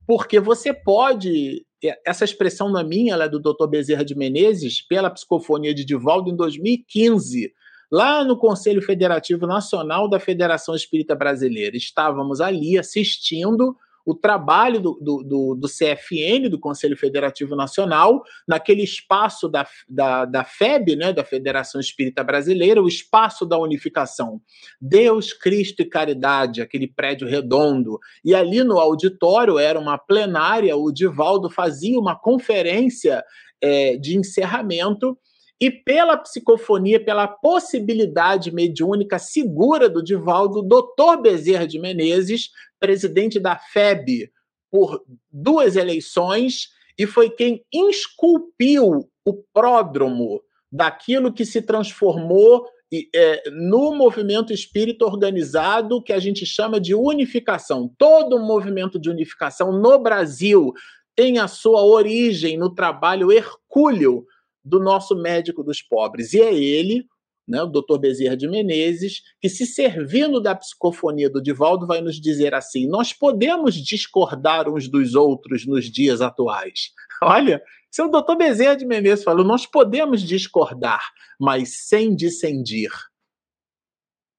porque 0.06 0.40
você 0.40 0.72
pode. 0.72 1.64
Essa 2.06 2.24
expressão 2.24 2.70
não 2.70 2.80
é 2.80 2.84
minha, 2.84 3.14
ela 3.14 3.24
é 3.24 3.28
do 3.28 3.40
Dr. 3.40 3.66
Bezerra 3.68 4.04
de 4.04 4.14
Menezes, 4.14 4.80
pela 4.80 5.10
psicofonia 5.10 5.74
de 5.74 5.84
Divaldo, 5.84 6.30
em 6.30 6.36
2015, 6.36 7.52
lá 7.90 8.22
no 8.24 8.38
Conselho 8.38 8.80
Federativo 8.80 9.46
Nacional 9.46 10.08
da 10.08 10.20
Federação 10.20 10.76
Espírita 10.76 11.16
Brasileira. 11.16 11.76
Estávamos 11.76 12.40
ali 12.40 12.78
assistindo 12.78 13.76
o 14.04 14.14
trabalho 14.14 14.80
do, 14.80 14.98
do, 15.00 15.22
do, 15.22 15.54
do, 15.54 15.68
CFN, 15.68 16.48
do 16.50 16.58
Conselho 16.58 16.96
Federativo 16.96 17.54
Nacional, 17.54 18.22
naquele 18.46 18.82
espaço 18.82 19.48
da, 19.48 19.66
da, 19.88 20.24
da 20.24 20.44
FEB, 20.44 20.96
né, 20.96 21.12
da 21.12 21.24
Federação 21.24 21.80
Espírita 21.80 22.24
Brasileira, 22.24 22.82
o 22.82 22.88
espaço 22.88 23.46
da 23.46 23.58
unificação. 23.58 24.40
Deus, 24.80 25.32
Cristo 25.32 25.82
e 25.82 25.88
Caridade, 25.88 26.60
aquele 26.60 26.88
prédio 26.88 27.28
redondo. 27.28 27.98
E 28.24 28.34
ali 28.34 28.64
no 28.64 28.78
auditório 28.78 29.58
era 29.58 29.78
uma 29.78 29.98
plenária, 29.98 30.76
o 30.76 30.92
Divaldo 30.92 31.48
fazia 31.48 31.98
uma 31.98 32.18
conferência 32.18 33.22
é, 33.60 33.96
de 33.96 34.18
encerramento 34.18 35.16
e 35.62 35.70
pela 35.70 36.16
psicofonia, 36.16 36.98
pela 36.98 37.28
possibilidade 37.28 38.50
mediúnica 38.50 39.16
segura 39.16 39.88
do 39.88 40.02
Divaldo, 40.02 40.60
doutor 40.60 41.22
Bezerra 41.22 41.68
de 41.68 41.78
Menezes, 41.78 42.50
presidente 42.80 43.38
da 43.38 43.56
FEB 43.56 44.28
por 44.68 45.04
duas 45.30 45.76
eleições, 45.76 46.70
e 46.98 47.06
foi 47.06 47.30
quem 47.30 47.64
esculpiu 47.72 49.08
o 49.24 49.34
pródromo 49.54 50.42
daquilo 50.72 51.32
que 51.32 51.46
se 51.46 51.62
transformou 51.62 52.66
é, 53.14 53.48
no 53.48 53.94
movimento 53.94 54.52
espírita 54.52 55.04
organizado 55.04 56.02
que 56.02 56.12
a 56.12 56.18
gente 56.18 56.44
chama 56.44 56.80
de 56.80 56.92
unificação. 56.92 57.88
Todo 57.96 58.36
movimento 58.40 58.98
de 58.98 59.08
unificação 59.08 59.70
no 59.70 59.96
Brasil 60.00 60.72
tem 61.14 61.38
a 61.38 61.46
sua 61.46 61.84
origem 61.84 62.58
no 62.58 62.74
trabalho 62.74 63.30
hercúleo 63.30 64.26
do 64.64 64.78
nosso 64.78 65.16
médico 65.16 65.62
dos 65.62 65.82
pobres. 65.82 66.32
E 66.32 66.40
é 66.40 66.54
ele, 66.54 67.06
né, 67.46 67.62
o 67.62 67.66
doutor 67.66 67.98
Bezerra 67.98 68.36
de 68.36 68.48
Menezes, 68.48 69.22
que 69.40 69.48
se 69.48 69.66
servindo 69.66 70.40
da 70.40 70.54
psicofonia 70.54 71.28
do 71.28 71.42
Divaldo 71.42 71.86
vai 71.86 72.00
nos 72.00 72.20
dizer 72.20 72.54
assim: 72.54 72.86
nós 72.86 73.12
podemos 73.12 73.74
discordar 73.74 74.68
uns 74.68 74.88
dos 74.88 75.14
outros 75.14 75.66
nos 75.66 75.86
dias 75.90 76.20
atuais. 76.20 76.90
Olha, 77.22 77.62
isso 77.90 78.02
é 78.02 78.04
o 78.04 78.10
doutor 78.10 78.36
Bezerra 78.36 78.76
de 78.76 78.86
Menezes 78.86 79.24
falou: 79.24 79.44
nós 79.44 79.66
podemos 79.66 80.22
discordar, 80.22 81.02
mas 81.38 81.86
sem 81.86 82.14
dissendir. 82.14 82.90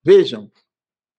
Vejam 0.04 0.50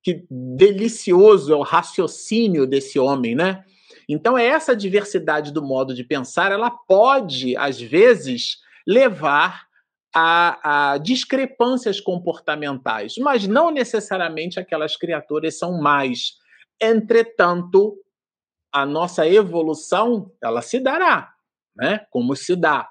que 0.03 0.23
delicioso 0.29 1.51
é 1.51 1.55
o 1.55 1.63
raciocínio 1.63 2.67
desse 2.67 2.99
homem, 2.99 3.33
né? 3.33 3.63
Então, 4.07 4.37
é 4.37 4.45
essa 4.45 4.75
diversidade 4.75 5.51
do 5.51 5.63
modo 5.63 5.95
de 5.95 6.03
pensar, 6.03 6.51
ela 6.51 6.69
pode, 6.69 7.57
às 7.57 7.81
vezes, 7.81 8.57
levar 8.87 9.65
a, 10.13 10.93
a, 10.93 10.97
discrepâncias 10.97 11.99
comportamentais, 11.99 13.15
mas 13.17 13.47
não 13.47 13.69
necessariamente 13.69 14.59
aquelas 14.59 14.95
criaturas 14.95 15.57
são 15.57 15.79
mais. 15.79 16.33
Entretanto, 16.81 17.97
a 18.71 18.85
nossa 18.85 19.27
evolução 19.27 20.31
ela 20.41 20.61
se 20.61 20.79
dará, 20.79 21.33
né? 21.75 22.05
Como 22.09 22.35
se 22.35 22.55
dá. 22.55 22.89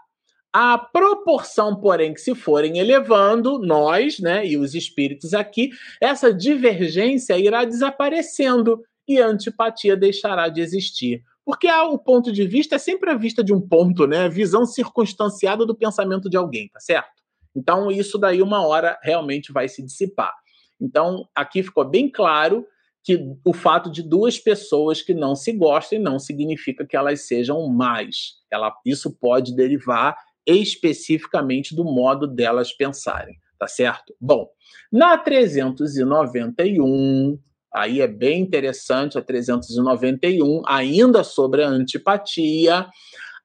A 0.53 0.79
proporção, 0.79 1.75
porém, 1.81 2.15
que 2.15 2.21
se 2.21 2.35
forem 2.35 2.79
elevando, 2.79 3.59
nós, 3.59 4.21
né, 4.21 4.47
e 4.47 4.57
os 4.57 4.73
espíritos 4.73 5.35
aqui, 5.35 5.71
essa 6.01 6.33
divergência 6.33 7.37
irá 7.37 7.65
desaparecendo 7.65 8.81
e 9.09 9.21
a 9.21 9.27
antipatia 9.27 9.97
deixará 9.97 10.49
de 10.49 10.61
existir. 10.61 11.25
Porque 11.45 11.71
o 11.71 11.99
ponto 11.99 12.33
de 12.33 12.47
vista 12.47 12.77
é 12.77 12.79
sempre 12.79 13.11
a 13.11 13.17
vista 13.17 13.45
de 13.45 13.53
um 13.53 13.61
ponto, 13.61 14.07
né? 14.07 14.29
Visão 14.29 14.65
circunstanciada 14.65 15.67
do 15.67 15.75
pensamento 15.75 16.31
de 16.31 16.37
alguém, 16.37 16.69
tá 16.69 16.79
certo? 16.81 17.23
Então, 17.55 17.91
isso 17.91 18.19
daí, 18.19 18.43
uma 18.43 18.67
hora, 18.67 18.99
realmente 19.03 19.53
vai 19.53 19.69
se 19.69 19.83
dissipar. 19.83 20.33
Então, 20.81 21.29
aqui 21.35 21.63
ficou 21.63 21.85
bem 21.85 22.11
claro 22.11 22.67
que 23.03 23.21
o 23.45 23.53
fato 23.53 23.91
de 23.91 24.03
duas 24.03 24.39
pessoas 24.39 25.03
que 25.03 25.13
não 25.13 25.37
se 25.37 25.53
gostem 25.53 25.99
não 25.99 26.19
significa 26.19 26.87
que 26.87 26.97
elas 26.97 27.27
sejam 27.27 27.69
mais. 27.69 28.37
Ela, 28.51 28.75
isso 28.85 29.15
pode 29.15 29.55
derivar 29.55 30.17
especificamente 30.47 31.77
do 31.77 31.85
modo 31.85 32.27
delas 32.27 32.73
pensarem, 32.73 33.39
tá 33.59 33.67
certo? 33.67 34.15
Bom, 34.19 34.49
na 34.91 35.19
391, 35.19 37.39
Aí 37.75 38.01
é 38.01 38.07
bem 38.07 38.41
interessante 38.41 39.19
a 39.19 39.23
391, 39.23 40.63
ainda 40.65 41.25
sobre 41.25 41.65
a 41.65 41.69
antipatia. 41.69 42.87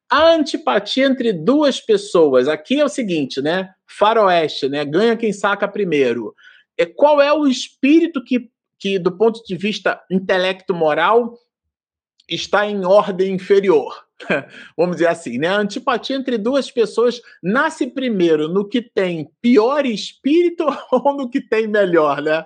A 0.07 0.31
antipatia 0.33 1.07
entre 1.07 1.33
duas 1.33 1.81
pessoas. 1.81 2.47
Aqui 2.47 2.79
é 2.79 2.85
o 2.85 2.89
seguinte, 2.89 3.41
né? 3.41 3.73
Faroeste, 3.87 4.69
né? 4.69 4.85
Ganha 4.85 5.17
quem 5.17 5.33
saca 5.33 5.67
primeiro. 5.67 6.35
É 6.77 6.85
qual 6.85 7.19
é 7.19 7.33
o 7.33 7.47
espírito 7.47 8.23
que, 8.23 8.51
que 8.77 8.99
do 8.99 9.11
ponto 9.11 9.43
de 9.43 9.55
vista 9.55 9.99
intelecto 10.11 10.75
moral 10.75 11.35
está 12.29 12.67
em 12.67 12.85
ordem 12.85 13.33
inferior? 13.33 14.05
Vamos 14.77 14.97
dizer 14.97 15.07
assim, 15.07 15.39
né? 15.39 15.47
A 15.47 15.57
antipatia 15.57 16.15
entre 16.15 16.37
duas 16.37 16.69
pessoas 16.69 17.19
nasce 17.41 17.87
primeiro 17.87 18.47
no 18.47 18.67
que 18.67 18.79
tem 18.79 19.27
pior 19.41 19.87
espírito 19.87 20.65
ou 20.91 21.17
no 21.17 21.27
que 21.27 21.41
tem 21.41 21.67
melhor, 21.67 22.21
né? 22.21 22.45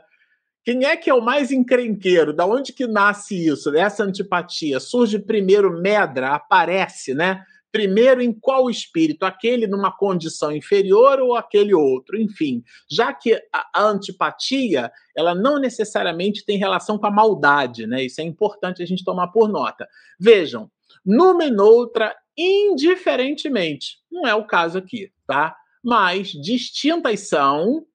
Quem 0.64 0.86
é 0.86 0.96
que 0.96 1.10
é 1.10 1.14
o 1.14 1.22
mais 1.22 1.52
encrenqueiro? 1.52 2.32
Da 2.32 2.46
onde 2.46 2.72
que 2.72 2.88
nasce 2.88 3.48
isso? 3.48 3.76
Essa 3.76 4.04
antipatia 4.04 4.80
surge 4.80 5.20
primeiro 5.20 5.82
medra, 5.82 6.30
aparece, 6.36 7.14
né? 7.14 7.44
Primeiro 7.70 8.22
em 8.22 8.32
qual 8.32 8.70
espírito? 8.70 9.26
Aquele 9.26 9.68
numa 9.68 9.92
condição 9.92 10.52
inferior 10.52 11.20
ou 11.20 11.36
aquele 11.36 11.74
outro? 11.74 12.18
Enfim, 12.18 12.64
já 12.90 13.12
que 13.12 13.38
a 13.52 13.84
antipatia, 13.84 14.90
ela 15.18 15.36
não 15.36 15.60
necessariamente 15.60 16.46
tem 16.46 16.58
relação 16.58 16.98
com 16.98 17.08
a 17.08 17.12
maldade, 17.12 17.86
né? 17.86 18.06
Isso 18.06 18.22
é 18.22 18.24
importante 18.24 18.82
a 18.82 18.86
gente 18.86 19.04
tomar 19.04 19.30
por 19.30 19.50
nota. 19.50 19.86
Vejam, 20.18 20.72
numa 21.06 21.44
e 21.44 21.52
noutra, 21.52 22.16
indiferentemente. 22.38 23.98
Não 24.10 24.26
é 24.26 24.34
o 24.34 24.46
caso 24.46 24.78
aqui, 24.78 25.12
tá? 25.28 25.56
Mas 25.84 26.30
distintas 26.30 27.28
são 27.28 27.86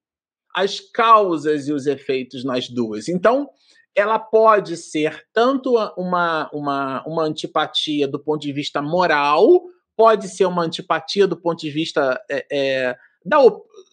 as 0.59 0.81
causas 0.81 1.69
e 1.69 1.73
os 1.73 1.87
efeitos 1.87 2.45
nas 2.45 2.69
duas. 2.69 3.09
Então, 3.09 3.49
ela 3.95 4.19
pode 4.19 4.77
ser 4.77 5.25
tanto 5.33 5.77
uma, 5.97 6.51
uma, 6.53 7.03
uma 7.07 7.23
antipatia 7.23 8.09
do 8.09 8.19
ponto 8.19 8.43
de 8.43 8.53
vista 8.53 8.83
moral, 8.83 9.63
pode 9.97 10.29
ser 10.29 10.47
uma 10.47 10.65
antipatia 10.65 11.29
do 11.29 11.37
ponto 11.37 11.61
de 11.61 11.71
vista 11.71 12.21
é, 12.29 12.47
é, 12.51 12.97
da, 13.25 13.39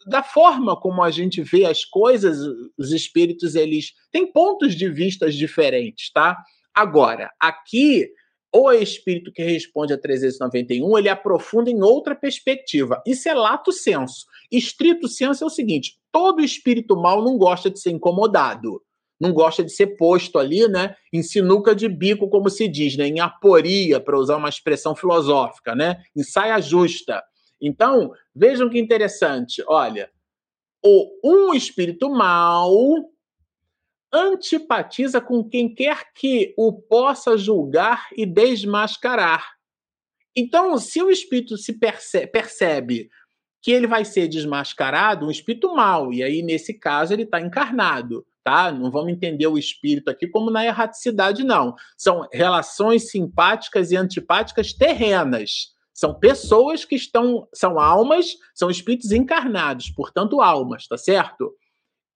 da 0.07 0.23
forma 0.23 0.75
como 0.75 1.03
a 1.03 1.11
gente 1.11 1.43
vê 1.43 1.65
as 1.65 1.85
coisas, 1.85 2.39
os 2.75 2.91
espíritos 2.91 3.53
eles 3.53 3.93
têm 4.11 4.31
pontos 4.31 4.73
de 4.73 4.89
vistas 4.89 5.35
diferentes, 5.35 6.11
tá? 6.11 6.35
Agora, 6.73 7.31
aqui 7.39 8.09
o 8.57 8.71
espírito 8.71 9.33
que 9.33 9.43
responde 9.43 9.93
a 9.93 9.97
391, 9.97 10.97
ele 10.97 11.09
aprofunda 11.09 11.69
em 11.69 11.81
outra 11.81 12.15
perspectiva. 12.15 13.01
Isso 13.05 13.27
é 13.27 13.33
lato 13.33 13.69
senso. 13.73 14.25
Estrito 14.49 15.09
senso 15.09 15.43
é 15.43 15.47
o 15.47 15.49
seguinte: 15.49 15.97
todo 16.09 16.41
espírito 16.41 16.95
mal 16.95 17.21
não 17.21 17.37
gosta 17.37 17.69
de 17.69 17.77
ser 17.81 17.91
incomodado. 17.91 18.81
Não 19.19 19.33
gosta 19.33 19.63
de 19.63 19.71
ser 19.71 19.97
posto 19.97 20.37
ali, 20.37 20.67
né, 20.67 20.95
em 21.11 21.23
sinuca 21.23 21.73
de 21.73 21.87
bico, 21.87 22.29
como 22.29 22.49
se 22.49 22.67
diz, 22.67 22.97
né, 22.97 23.07
em 23.07 23.19
aporia, 23.19 23.99
para 23.99 24.17
usar 24.17 24.35
uma 24.35 24.49
expressão 24.49 24.93
filosófica, 24.93 25.73
né, 25.73 26.03
em 26.15 26.21
saia 26.21 26.59
justa. 26.59 27.23
Então, 27.61 28.11
vejam 28.33 28.69
que 28.69 28.77
interessante. 28.77 29.63
Olha, 29.67 30.09
o 30.83 31.09
um 31.23 31.53
espírito 31.53 32.09
mau 32.09 33.09
antipatiza 34.11 35.19
com 35.19 35.43
quem 35.43 35.73
quer 35.73 36.13
que 36.13 36.53
o 36.57 36.73
possa 36.73 37.37
julgar 37.37 38.07
e 38.15 38.25
desmascarar. 38.25 39.55
Então, 40.35 40.77
se 40.77 41.01
o 41.01 41.09
espírito 41.09 41.57
se 41.57 41.73
percebe, 41.73 42.27
percebe 42.27 43.09
que 43.61 43.71
ele 43.71 43.87
vai 43.87 44.05
ser 44.05 44.27
desmascarado, 44.27 45.25
um 45.25 45.31
espírito 45.31 45.73
mau, 45.73 46.13
e 46.13 46.21
aí 46.21 46.43
nesse 46.43 46.73
caso 46.73 47.13
ele 47.13 47.23
está 47.23 47.41
encarnado, 47.41 48.23
tá? 48.43 48.71
Não 48.71 48.91
vamos 48.91 49.11
entender 49.11 49.47
o 49.47 49.57
espírito 49.57 50.09
aqui 50.09 50.27
como 50.27 50.51
na 50.51 50.63
erraticidade, 50.63 51.43
não. 51.43 51.73
São 51.97 52.27
relações 52.31 53.09
simpáticas 53.09 53.91
e 53.91 53.95
antipáticas 53.95 54.71
terrenas. 54.71 55.73
São 55.91 56.13
pessoas 56.13 56.85
que 56.85 56.93
estão, 56.93 57.47
são 57.53 57.79
almas, 57.79 58.35
são 58.53 58.69
espíritos 58.69 59.11
encarnados, 59.11 59.89
portanto, 59.89 60.41
almas, 60.41 60.87
tá 60.87 60.97
certo? 60.97 61.55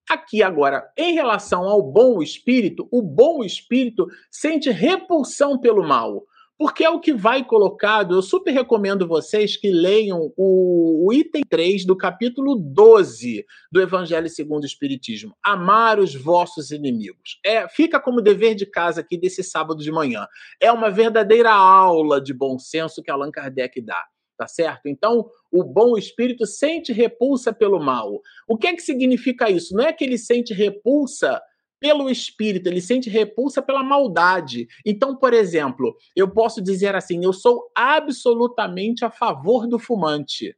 Aqui 0.10 0.42
agora, 0.42 0.92
em 0.98 1.14
relação 1.14 1.70
ao 1.70 1.84
bom 1.84 2.22
espírito, 2.22 2.88
o 2.92 3.02
bom 3.02 3.44
espírito 3.44 4.08
sente 4.32 4.72
repulsão 4.72 5.60
pelo 5.60 5.88
mal 5.88 6.26
porque 6.60 6.84
é 6.84 6.90
o 6.90 7.00
que 7.00 7.14
vai 7.14 7.46
colocado. 7.46 8.16
Eu 8.16 8.22
super 8.22 8.52
recomendo 8.52 9.08
vocês 9.08 9.56
que 9.56 9.72
leiam 9.72 10.34
o, 10.36 11.08
o, 11.08 11.14
item 11.14 11.42
3 11.50 11.86
do 11.86 11.96
capítulo 11.96 12.58
12 12.58 13.46
do 13.72 13.82
Evangelho 13.82 14.28
segundo 14.28 14.64
o 14.64 14.68
Espiritismo: 14.68 15.34
Amar 15.42 16.00
os 16.00 16.14
vossos 16.14 16.72
inimigos. 16.72 17.40
É, 17.46 17.66
fica 17.70 17.98
como 17.98 18.22
dever 18.22 18.56
de 18.56 18.66
casa 18.66 19.00
aqui 19.00 19.18
desse 19.18 19.42
sábado 19.42 19.82
de 19.82 19.90
manhã. 19.90 20.28
É 20.60 20.70
uma 20.70 20.92
verdadeira 20.92 21.54
aula 21.54 22.20
de 22.20 22.34
bom 22.34 22.60
senso 22.60 23.02
que 23.02 23.10
Allan 23.10 23.32
Kardec 23.32 23.80
dá. 23.80 24.04
Tá 24.40 24.48
certo? 24.48 24.88
Então, 24.88 25.30
o 25.52 25.66
bom 25.66 25.98
espírito 25.98 26.46
sente 26.46 26.94
repulsa 26.94 27.52
pelo 27.52 27.78
mal. 27.78 28.22
O 28.48 28.58
que 28.58 28.68
é 28.68 28.74
que 28.74 28.82
significa 28.82 29.50
isso? 29.50 29.76
Não 29.76 29.84
é 29.84 29.92
que 29.92 30.02
ele 30.02 30.18
sente 30.18 30.54
repulsa 30.54 31.42
pelo 31.78 32.10
espírito, 32.10 32.68
ele 32.68 32.80
sente 32.80 33.10
repulsa 33.10 33.62
pela 33.62 33.84
maldade. 33.84 34.66
Então, 34.86 35.14
por 35.14 35.34
exemplo, 35.34 35.94
eu 36.16 36.32
posso 36.32 36.62
dizer 36.62 36.96
assim: 36.96 37.26
eu 37.26 37.34
sou 37.34 37.70
absolutamente 37.76 39.04
a 39.04 39.12
favor 39.12 39.68
do 39.68 39.78
fumante, 39.78 40.56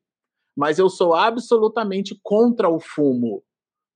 mas 0.55 0.77
eu 0.77 0.87
sou 0.87 1.15
absolutamente 1.15 2.15
contra 2.21 2.69
o 2.69 2.79
fumo. 2.79 3.43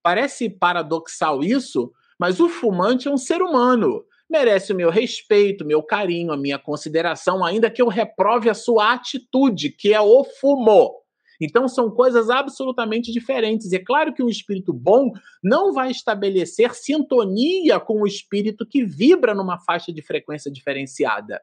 Parece 0.01 0.49
paradoxal 0.49 1.43
isso, 1.43 1.91
mas 2.19 2.39
o 2.39 2.49
fumante 2.49 3.07
é 3.07 3.11
um 3.11 3.17
ser 3.17 3.43
humano. 3.43 4.03
Merece 4.29 4.73
o 4.73 4.75
meu 4.75 4.89
respeito, 4.89 5.65
meu 5.65 5.83
carinho, 5.83 6.31
a 6.31 6.37
minha 6.37 6.57
consideração, 6.57 7.45
ainda 7.45 7.69
que 7.69 7.81
eu 7.81 7.87
reprove 7.87 8.49
a 8.49 8.53
sua 8.53 8.93
atitude, 8.93 9.69
que 9.69 9.93
é 9.93 10.01
o 10.01 10.23
fumo. 10.23 11.05
Então 11.39 11.67
são 11.67 11.91
coisas 11.91 12.29
absolutamente 12.29 13.11
diferentes. 13.11 13.71
É 13.73 13.79
claro 13.79 14.13
que 14.13 14.23
o 14.23 14.29
espírito 14.29 14.73
bom 14.73 15.11
não 15.43 15.73
vai 15.73 15.91
estabelecer 15.91 16.73
sintonia 16.73 17.79
com 17.79 18.01
o 18.01 18.07
espírito 18.07 18.65
que 18.65 18.83
vibra 18.83 19.33
numa 19.33 19.59
faixa 19.59 19.93
de 19.93 20.01
frequência 20.01 20.51
diferenciada. 20.51 21.41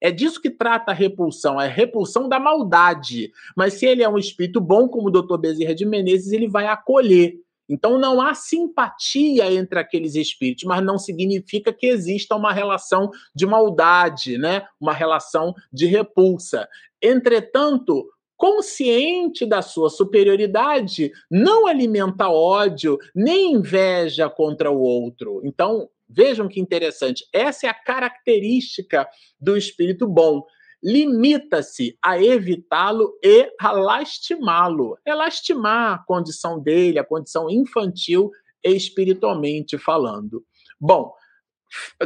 É 0.00 0.10
disso 0.10 0.40
que 0.40 0.50
trata 0.50 0.90
a 0.90 0.94
repulsão, 0.94 1.60
é 1.60 1.66
a 1.66 1.70
repulsão 1.70 2.28
da 2.28 2.40
maldade. 2.40 3.30
Mas 3.56 3.74
se 3.74 3.86
ele 3.86 4.02
é 4.02 4.08
um 4.08 4.18
espírito 4.18 4.60
bom, 4.60 4.88
como 4.88 5.08
o 5.08 5.10
Dr. 5.10 5.38
Bezerra 5.38 5.74
de 5.74 5.86
Menezes, 5.86 6.32
ele 6.32 6.48
vai 6.48 6.66
acolher. 6.66 7.34
Então 7.72 7.98
não 7.98 8.20
há 8.20 8.34
simpatia 8.34 9.50
entre 9.50 9.78
aqueles 9.78 10.14
espíritos, 10.14 10.64
mas 10.64 10.84
não 10.84 10.98
significa 10.98 11.72
que 11.72 11.86
exista 11.86 12.36
uma 12.36 12.52
relação 12.52 13.10
de 13.34 13.46
maldade, 13.46 14.36
né? 14.36 14.66
Uma 14.78 14.92
relação 14.92 15.54
de 15.72 15.86
repulsa. 15.86 16.68
Entretanto, 17.00 18.06
consciente 18.36 19.46
da 19.46 19.62
sua 19.62 19.88
superioridade, 19.88 21.12
não 21.30 21.66
alimenta 21.66 22.28
ódio 22.28 22.98
nem 23.14 23.54
inveja 23.54 24.28
contra 24.28 24.70
o 24.70 24.78
outro. 24.78 25.40
Então, 25.42 25.88
vejam 26.06 26.48
que 26.48 26.60
interessante. 26.60 27.24
Essa 27.32 27.68
é 27.68 27.70
a 27.70 27.74
característica 27.74 29.08
do 29.40 29.56
espírito 29.56 30.06
bom. 30.06 30.44
Limita-se 30.82 31.96
a 32.02 32.20
evitá-lo 32.20 33.16
e 33.22 33.48
a 33.60 33.70
lastimá-lo. 33.70 34.98
É 35.04 35.14
lastimar 35.14 35.94
a 35.94 35.98
condição 36.04 36.60
dele, 36.60 36.98
a 36.98 37.04
condição 37.04 37.48
infantil 37.48 38.30
espiritualmente 38.64 39.78
falando. 39.78 40.44
Bom, 40.80 41.12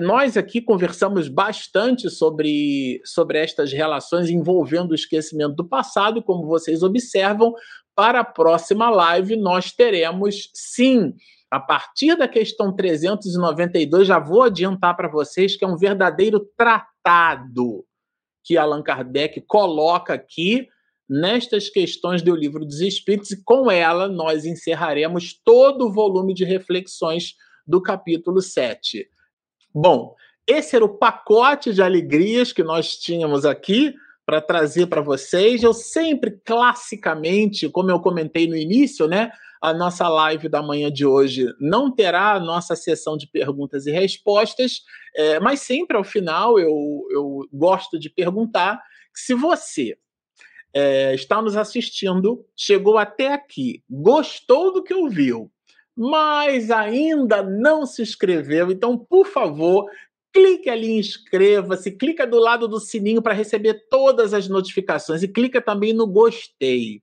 nós 0.01 0.37
aqui 0.37 0.61
conversamos 0.61 1.29
bastante 1.29 2.09
sobre, 2.11 3.01
sobre 3.05 3.39
estas 3.39 3.73
relações 3.73 4.29
envolvendo 4.29 4.93
o 4.93 4.95
esquecimento 4.95 5.55
do 5.55 5.69
passado, 5.69 6.23
como 6.23 6.47
vocês 6.47 6.83
observam. 6.83 7.53
Para 7.95 8.21
a 8.21 8.25
próxima 8.25 8.91
live, 8.91 9.37
nós 9.37 9.73
teremos, 9.73 10.51
sim, 10.55 11.15
a 11.51 11.59
partir 11.59 12.17
da 12.17 12.29
questão 12.29 12.75
392, 12.75 14.07
já 14.07 14.19
vou 14.19 14.43
adiantar 14.43 14.97
para 14.97 15.09
vocês 15.09 15.57
que 15.57 15.65
é 15.65 15.69
um 15.69 15.77
verdadeiro 15.77 16.41
tratado 16.57 17.85
que 18.47 18.57
Allan 18.57 18.81
Kardec 18.81 19.41
coloca 19.41 20.15
aqui 20.15 20.69
nestas 21.09 21.69
questões 21.69 22.23
do 22.23 22.35
Livro 22.35 22.65
dos 22.65 22.81
Espíritos, 22.81 23.33
e 23.33 23.43
com 23.43 23.69
ela 23.71 24.07
nós 24.07 24.45
encerraremos 24.45 25.35
todo 25.45 25.87
o 25.87 25.93
volume 25.93 26.33
de 26.33 26.45
reflexões 26.45 27.35
do 27.67 27.83
capítulo 27.83 28.41
7. 28.41 29.09
Bom, 29.75 30.15
esse 30.47 30.77
era 30.77 30.85
o 30.85 30.97
pacote 30.97 31.75
de 31.75 31.83
alegrias 31.83 32.53
que 32.53 32.63
nós 32.63 32.97
tínhamos 32.97 33.45
aqui 33.45 33.93
para 34.25 34.41
trazer 34.41 34.87
para 34.87 35.01
vocês. 35.01 35.63
Eu 35.63 35.73
sempre, 35.73 36.41
classicamente, 36.45 37.69
como 37.69 37.91
eu 37.91 38.01
comentei 38.01 38.47
no 38.47 38.57
início, 38.57 39.09
né? 39.09 39.33
A 39.61 39.73
nossa 39.73 40.09
live 40.09 40.49
da 40.49 40.63
manhã 40.63 40.91
de 40.91 41.07
hoje 41.07 41.47
não 41.59 41.91
terá 41.91 42.33
a 42.33 42.41
nossa 42.41 42.77
sessão 42.77 43.17
de 43.17 43.27
perguntas 43.27 43.87
e 43.87 43.91
respostas, 43.91 44.83
é, 45.15 45.41
mas 45.41 45.61
sempre 45.61 45.97
ao 45.97 46.05
final 46.05 46.59
eu, 46.59 47.07
eu 47.11 47.49
gosto 47.53 47.99
de 47.99 48.11
perguntar 48.11 48.83
se 49.15 49.35
você 49.35 49.97
é, 50.75 51.15
está 51.15 51.41
nos 51.41 51.57
assistindo, 51.57 52.45
chegou 52.55 52.99
até 52.99 53.33
aqui, 53.33 53.83
gostou 53.89 54.73
do 54.73 54.83
que 54.83 54.93
ouviu, 54.93 55.51
mas 55.97 56.71
ainda 56.71 57.43
não 57.43 57.87
se 57.87 58.03
inscreveu, 58.03 58.71
então, 58.71 58.99
por 58.99 59.27
favor, 59.27 59.87
clique 60.31 60.69
ali 60.69 60.99
inscreva-se, 60.99 61.91
clica 61.93 62.27
do 62.27 62.39
lado 62.39 62.69
do 62.69 62.79
sininho 62.79 63.23
para 63.23 63.33
receber 63.33 63.87
todas 63.89 64.35
as 64.35 64.49
notificações 64.49 65.23
e 65.23 65.29
clica 65.29 65.63
também 65.63 65.95
no 65.95 66.07
gostei. 66.07 67.01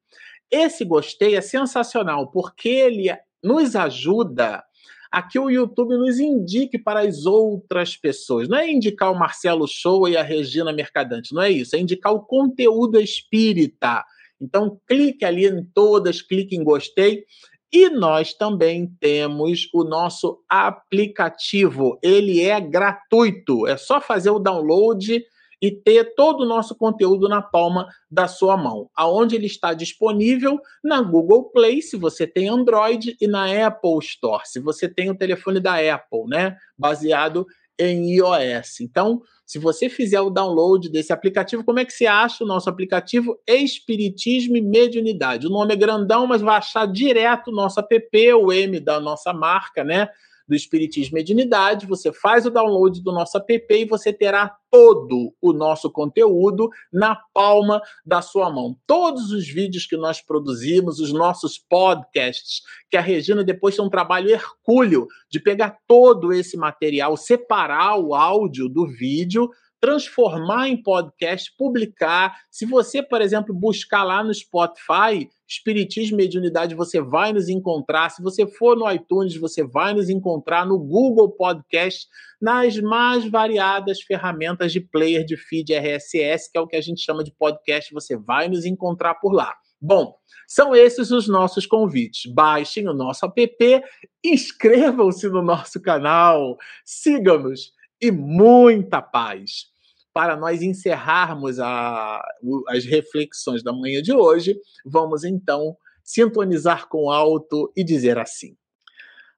Esse 0.53 0.85
gostei 0.85 1.35
é 1.35 1.41
sensacional 1.41 2.29
porque 2.29 2.69
ele 2.69 3.09
nos 3.43 3.75
ajuda 3.75 4.63
a 5.11 5.19
que 5.23 5.39
o 5.39 5.49
YouTube 5.49 5.97
nos 5.97 6.19
indique 6.19 6.77
para 6.77 6.99
as 6.99 7.25
outras 7.25 7.97
pessoas. 7.97 8.47
Não 8.47 8.59
é 8.59 8.71
indicar 8.71 9.11
o 9.11 9.17
Marcelo 9.17 9.67
Show 9.67 10.07
e 10.07 10.15
a 10.15 10.21
Regina 10.21 10.71
Mercadante, 10.71 11.33
não 11.33 11.41
é 11.41 11.49
isso, 11.49 11.75
é 11.75 11.79
indicar 11.79 12.13
o 12.13 12.21
conteúdo 12.21 12.99
espírita. 12.99 14.05
Então, 14.39 14.79
clique 14.87 15.25
ali 15.25 15.47
em 15.47 15.65
todas, 15.73 16.21
clique 16.21 16.55
em 16.55 16.63
gostei 16.63 17.23
e 17.71 17.89
nós 17.89 18.35
também 18.35 18.95
temos 18.99 19.67
o 19.73 19.83
nosso 19.83 20.39
aplicativo. 20.47 21.97
Ele 22.03 22.41
é 22.41 22.61
gratuito, 22.61 23.65
é 23.65 23.75
só 23.75 23.99
fazer 23.99 24.29
o 24.29 24.37
download 24.37 25.23
e 25.63 25.71
ter 25.71 26.13
todo 26.13 26.41
o 26.41 26.45
nosso 26.45 26.75
conteúdo 26.75 27.29
na 27.29 27.41
palma 27.41 27.87
da 28.11 28.27
sua 28.27 28.57
mão. 28.57 28.89
Aonde 28.93 29.37
ele 29.37 29.45
está 29.45 29.73
disponível? 29.73 30.59
Na 30.83 31.01
Google 31.01 31.45
Play, 31.51 31.81
se 31.81 31.95
você 31.95 32.27
tem 32.27 32.49
Android, 32.49 33.15
e 33.21 33.27
na 33.27 33.45
Apple 33.65 33.97
Store, 34.01 34.43
se 34.43 34.59
você 34.59 34.89
tem 34.89 35.09
o 35.09 35.17
telefone 35.17 35.61
da 35.61 35.75
Apple, 35.75 36.25
né? 36.27 36.57
Baseado 36.77 37.47
em 37.79 38.17
iOS. 38.17 38.81
Então, 38.81 39.21
se 39.45 39.57
você 39.57 39.87
fizer 39.87 40.19
o 40.19 40.29
download 40.29 40.89
desse 40.89 41.13
aplicativo, 41.13 41.63
como 41.63 41.79
é 41.79 41.85
que 41.85 41.93
você 41.93 42.07
acha 42.07 42.43
o 42.43 42.47
nosso 42.47 42.69
aplicativo 42.69 43.39
Espiritismo 43.47 44.57
e 44.57 44.61
Mediunidade? 44.61 45.47
O 45.47 45.49
nome 45.49 45.73
é 45.73 45.77
grandão, 45.77 46.27
mas 46.27 46.41
vai 46.41 46.57
achar 46.57 46.85
direto 46.85 47.51
o 47.51 47.55
nosso 47.55 47.79
app, 47.79 48.33
o 48.33 48.51
M 48.51 48.81
da 48.81 48.99
nossa 48.99 49.31
marca, 49.31 49.81
né? 49.81 50.09
Do 50.47 50.55
Espiritismo 50.55 51.15
Mediunidade, 51.15 51.85
você 51.85 52.11
faz 52.11 52.45
o 52.45 52.49
download 52.49 53.01
do 53.01 53.11
nosso 53.11 53.37
app 53.37 53.73
e 53.73 53.85
você 53.85 54.11
terá 54.11 54.55
todo 54.69 55.33
o 55.41 55.53
nosso 55.53 55.91
conteúdo 55.91 56.69
na 56.91 57.15
palma 57.33 57.81
da 58.05 58.21
sua 58.21 58.49
mão. 58.49 58.75
Todos 58.87 59.31
os 59.31 59.47
vídeos 59.47 59.85
que 59.85 59.95
nós 59.95 60.21
produzimos, 60.21 60.99
os 60.99 61.13
nossos 61.13 61.57
podcasts, 61.57 62.61
que 62.89 62.97
a 62.97 63.01
Regina 63.01 63.43
depois 63.43 63.75
tem 63.75 63.85
um 63.85 63.89
trabalho 63.89 64.29
hercúleo 64.29 65.07
de 65.29 65.39
pegar 65.39 65.77
todo 65.87 66.33
esse 66.33 66.57
material, 66.57 67.15
separar 67.15 67.97
o 67.97 68.15
áudio 68.15 68.67
do 68.67 68.87
vídeo 68.87 69.49
transformar 69.83 70.69
em 70.69 70.81
podcast, 70.81 71.53
publicar. 71.57 72.33
Se 72.49 72.65
você, 72.65 73.03
por 73.03 73.19
exemplo, 73.19 73.53
buscar 73.53 74.05
lá 74.05 74.23
no 74.23 74.33
Spotify, 74.33 75.27
Espiritismo 75.45 76.15
e 76.15 76.23
Mediunidade, 76.23 76.73
você 76.73 77.01
vai 77.01 77.33
nos 77.33 77.49
encontrar. 77.49 78.09
Se 78.09 78.23
você 78.23 78.47
for 78.47 78.77
no 78.77 78.89
iTunes, 78.89 79.35
você 79.35 79.61
vai 79.61 79.93
nos 79.93 80.07
encontrar 80.07 80.65
no 80.65 80.79
Google 80.79 81.29
Podcast, 81.31 82.07
nas 82.41 82.79
mais 82.79 83.29
variadas 83.29 83.99
ferramentas 84.01 84.71
de 84.71 84.79
player 84.79 85.25
de 85.25 85.35
feed 85.35 85.73
RSS, 85.73 86.49
que 86.49 86.57
é 86.57 86.61
o 86.61 86.67
que 86.67 86.77
a 86.77 86.81
gente 86.81 87.03
chama 87.03 87.21
de 87.21 87.33
podcast, 87.33 87.93
você 87.93 88.15
vai 88.15 88.47
nos 88.47 88.63
encontrar 88.63 89.15
por 89.15 89.33
lá. 89.33 89.53
Bom, 89.81 90.15
são 90.47 90.73
esses 90.73 91.11
os 91.11 91.27
nossos 91.27 91.65
convites. 91.65 92.31
Baixem 92.31 92.87
o 92.87 92.93
nosso 92.93 93.25
app, 93.25 93.83
inscrevam-se 94.23 95.27
no 95.27 95.41
nosso 95.41 95.81
canal, 95.81 96.55
sigam-nos 96.85 97.73
e 98.01 98.11
muita 98.11 99.01
paz 99.01 99.72
para 100.13 100.37
nós 100.37 100.61
encerrarmos 100.61 101.59
a, 101.59 102.23
as 102.69 102.85
reflexões 102.85 103.63
da 103.63 103.73
manhã 103.73 104.01
de 104.01 104.13
hoje, 104.13 104.55
vamos 104.85 105.23
então 105.23 105.75
sintonizar 106.03 106.87
com 106.87 107.09
alto 107.09 107.71
e 107.75 107.83
dizer 107.83 108.19
assim: 108.19 108.55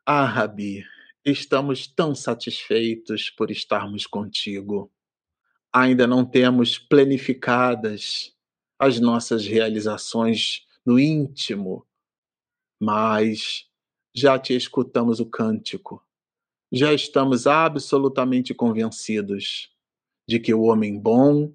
Ah, 0.05 0.25
Rabi, 0.25 0.83
estamos 1.23 1.87
tão 1.87 2.13
satisfeitos 2.13 3.29
por 3.29 3.49
estarmos 3.49 4.05
contigo. 4.05 4.91
Ainda 5.71 6.05
não 6.05 6.25
temos 6.25 6.77
planificadas 6.77 8.33
as 8.77 8.99
nossas 8.99 9.45
realizações 9.45 10.65
no 10.85 10.99
íntimo, 10.99 11.85
mas 12.79 13.65
já 14.13 14.37
te 14.37 14.53
escutamos 14.53 15.19
o 15.19 15.25
cântico, 15.25 16.05
já 16.71 16.93
estamos 16.93 17.47
absolutamente 17.47 18.53
convencidos 18.53 19.74
de 20.27 20.39
que 20.39 20.53
o 20.53 20.63
homem 20.63 20.99
bom 20.99 21.53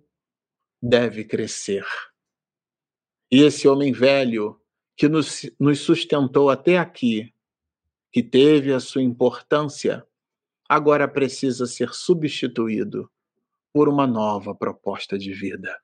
deve 0.82 1.24
crescer. 1.24 1.84
E 3.30 3.42
esse 3.42 3.68
homem 3.68 3.92
velho 3.92 4.60
que 4.96 5.08
nos, 5.08 5.50
nos 5.58 5.80
sustentou 5.80 6.50
até 6.50 6.78
aqui, 6.78 7.34
que 8.12 8.22
teve 8.22 8.72
a 8.72 8.80
sua 8.80 9.02
importância, 9.02 10.06
agora 10.68 11.08
precisa 11.08 11.66
ser 11.66 11.94
substituído 11.94 13.10
por 13.72 13.88
uma 13.88 14.06
nova 14.06 14.54
proposta 14.54 15.16
de 15.18 15.32
vida. 15.32 15.80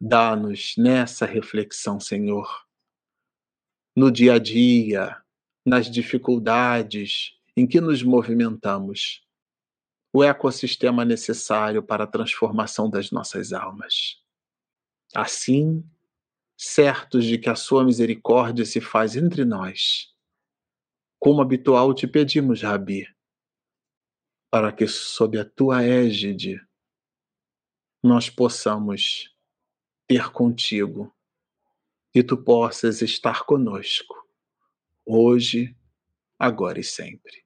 Dá-nos 0.00 0.74
nessa 0.76 1.26
reflexão, 1.26 2.00
Senhor, 2.00 2.48
no 3.96 4.10
dia 4.10 4.34
a 4.34 4.38
dia, 4.38 5.22
nas 5.64 5.90
dificuldades 5.90 7.38
em 7.56 7.66
que 7.66 7.80
nos 7.80 8.02
movimentamos, 8.02 9.24
o 10.12 10.22
ecossistema 10.22 11.04
necessário 11.04 11.82
para 11.82 12.04
a 12.04 12.06
transformação 12.06 12.90
das 12.90 13.10
nossas 13.10 13.52
almas. 13.52 14.22
Assim, 15.14 15.82
certos 16.56 17.24
de 17.24 17.38
que 17.38 17.48
a 17.48 17.54
sua 17.54 17.84
misericórdia 17.84 18.64
se 18.64 18.80
faz 18.80 19.16
entre 19.16 19.44
nós, 19.44 20.14
como 21.18 21.40
habitual 21.40 21.94
te 21.94 22.06
pedimos, 22.06 22.62
Rabi, 22.62 23.06
para 24.50 24.70
que 24.70 24.86
sob 24.86 25.38
a 25.38 25.44
tua 25.44 25.82
égide 25.82 26.60
nós 28.02 28.28
possamos 28.28 29.34
ter 30.06 30.30
contigo 30.30 31.14
e 32.14 32.22
tu 32.22 32.36
possas 32.36 33.00
estar 33.00 33.44
conosco, 33.44 34.14
hoje, 35.06 35.74
agora 36.38 36.80
e 36.80 36.84
sempre. 36.84 37.41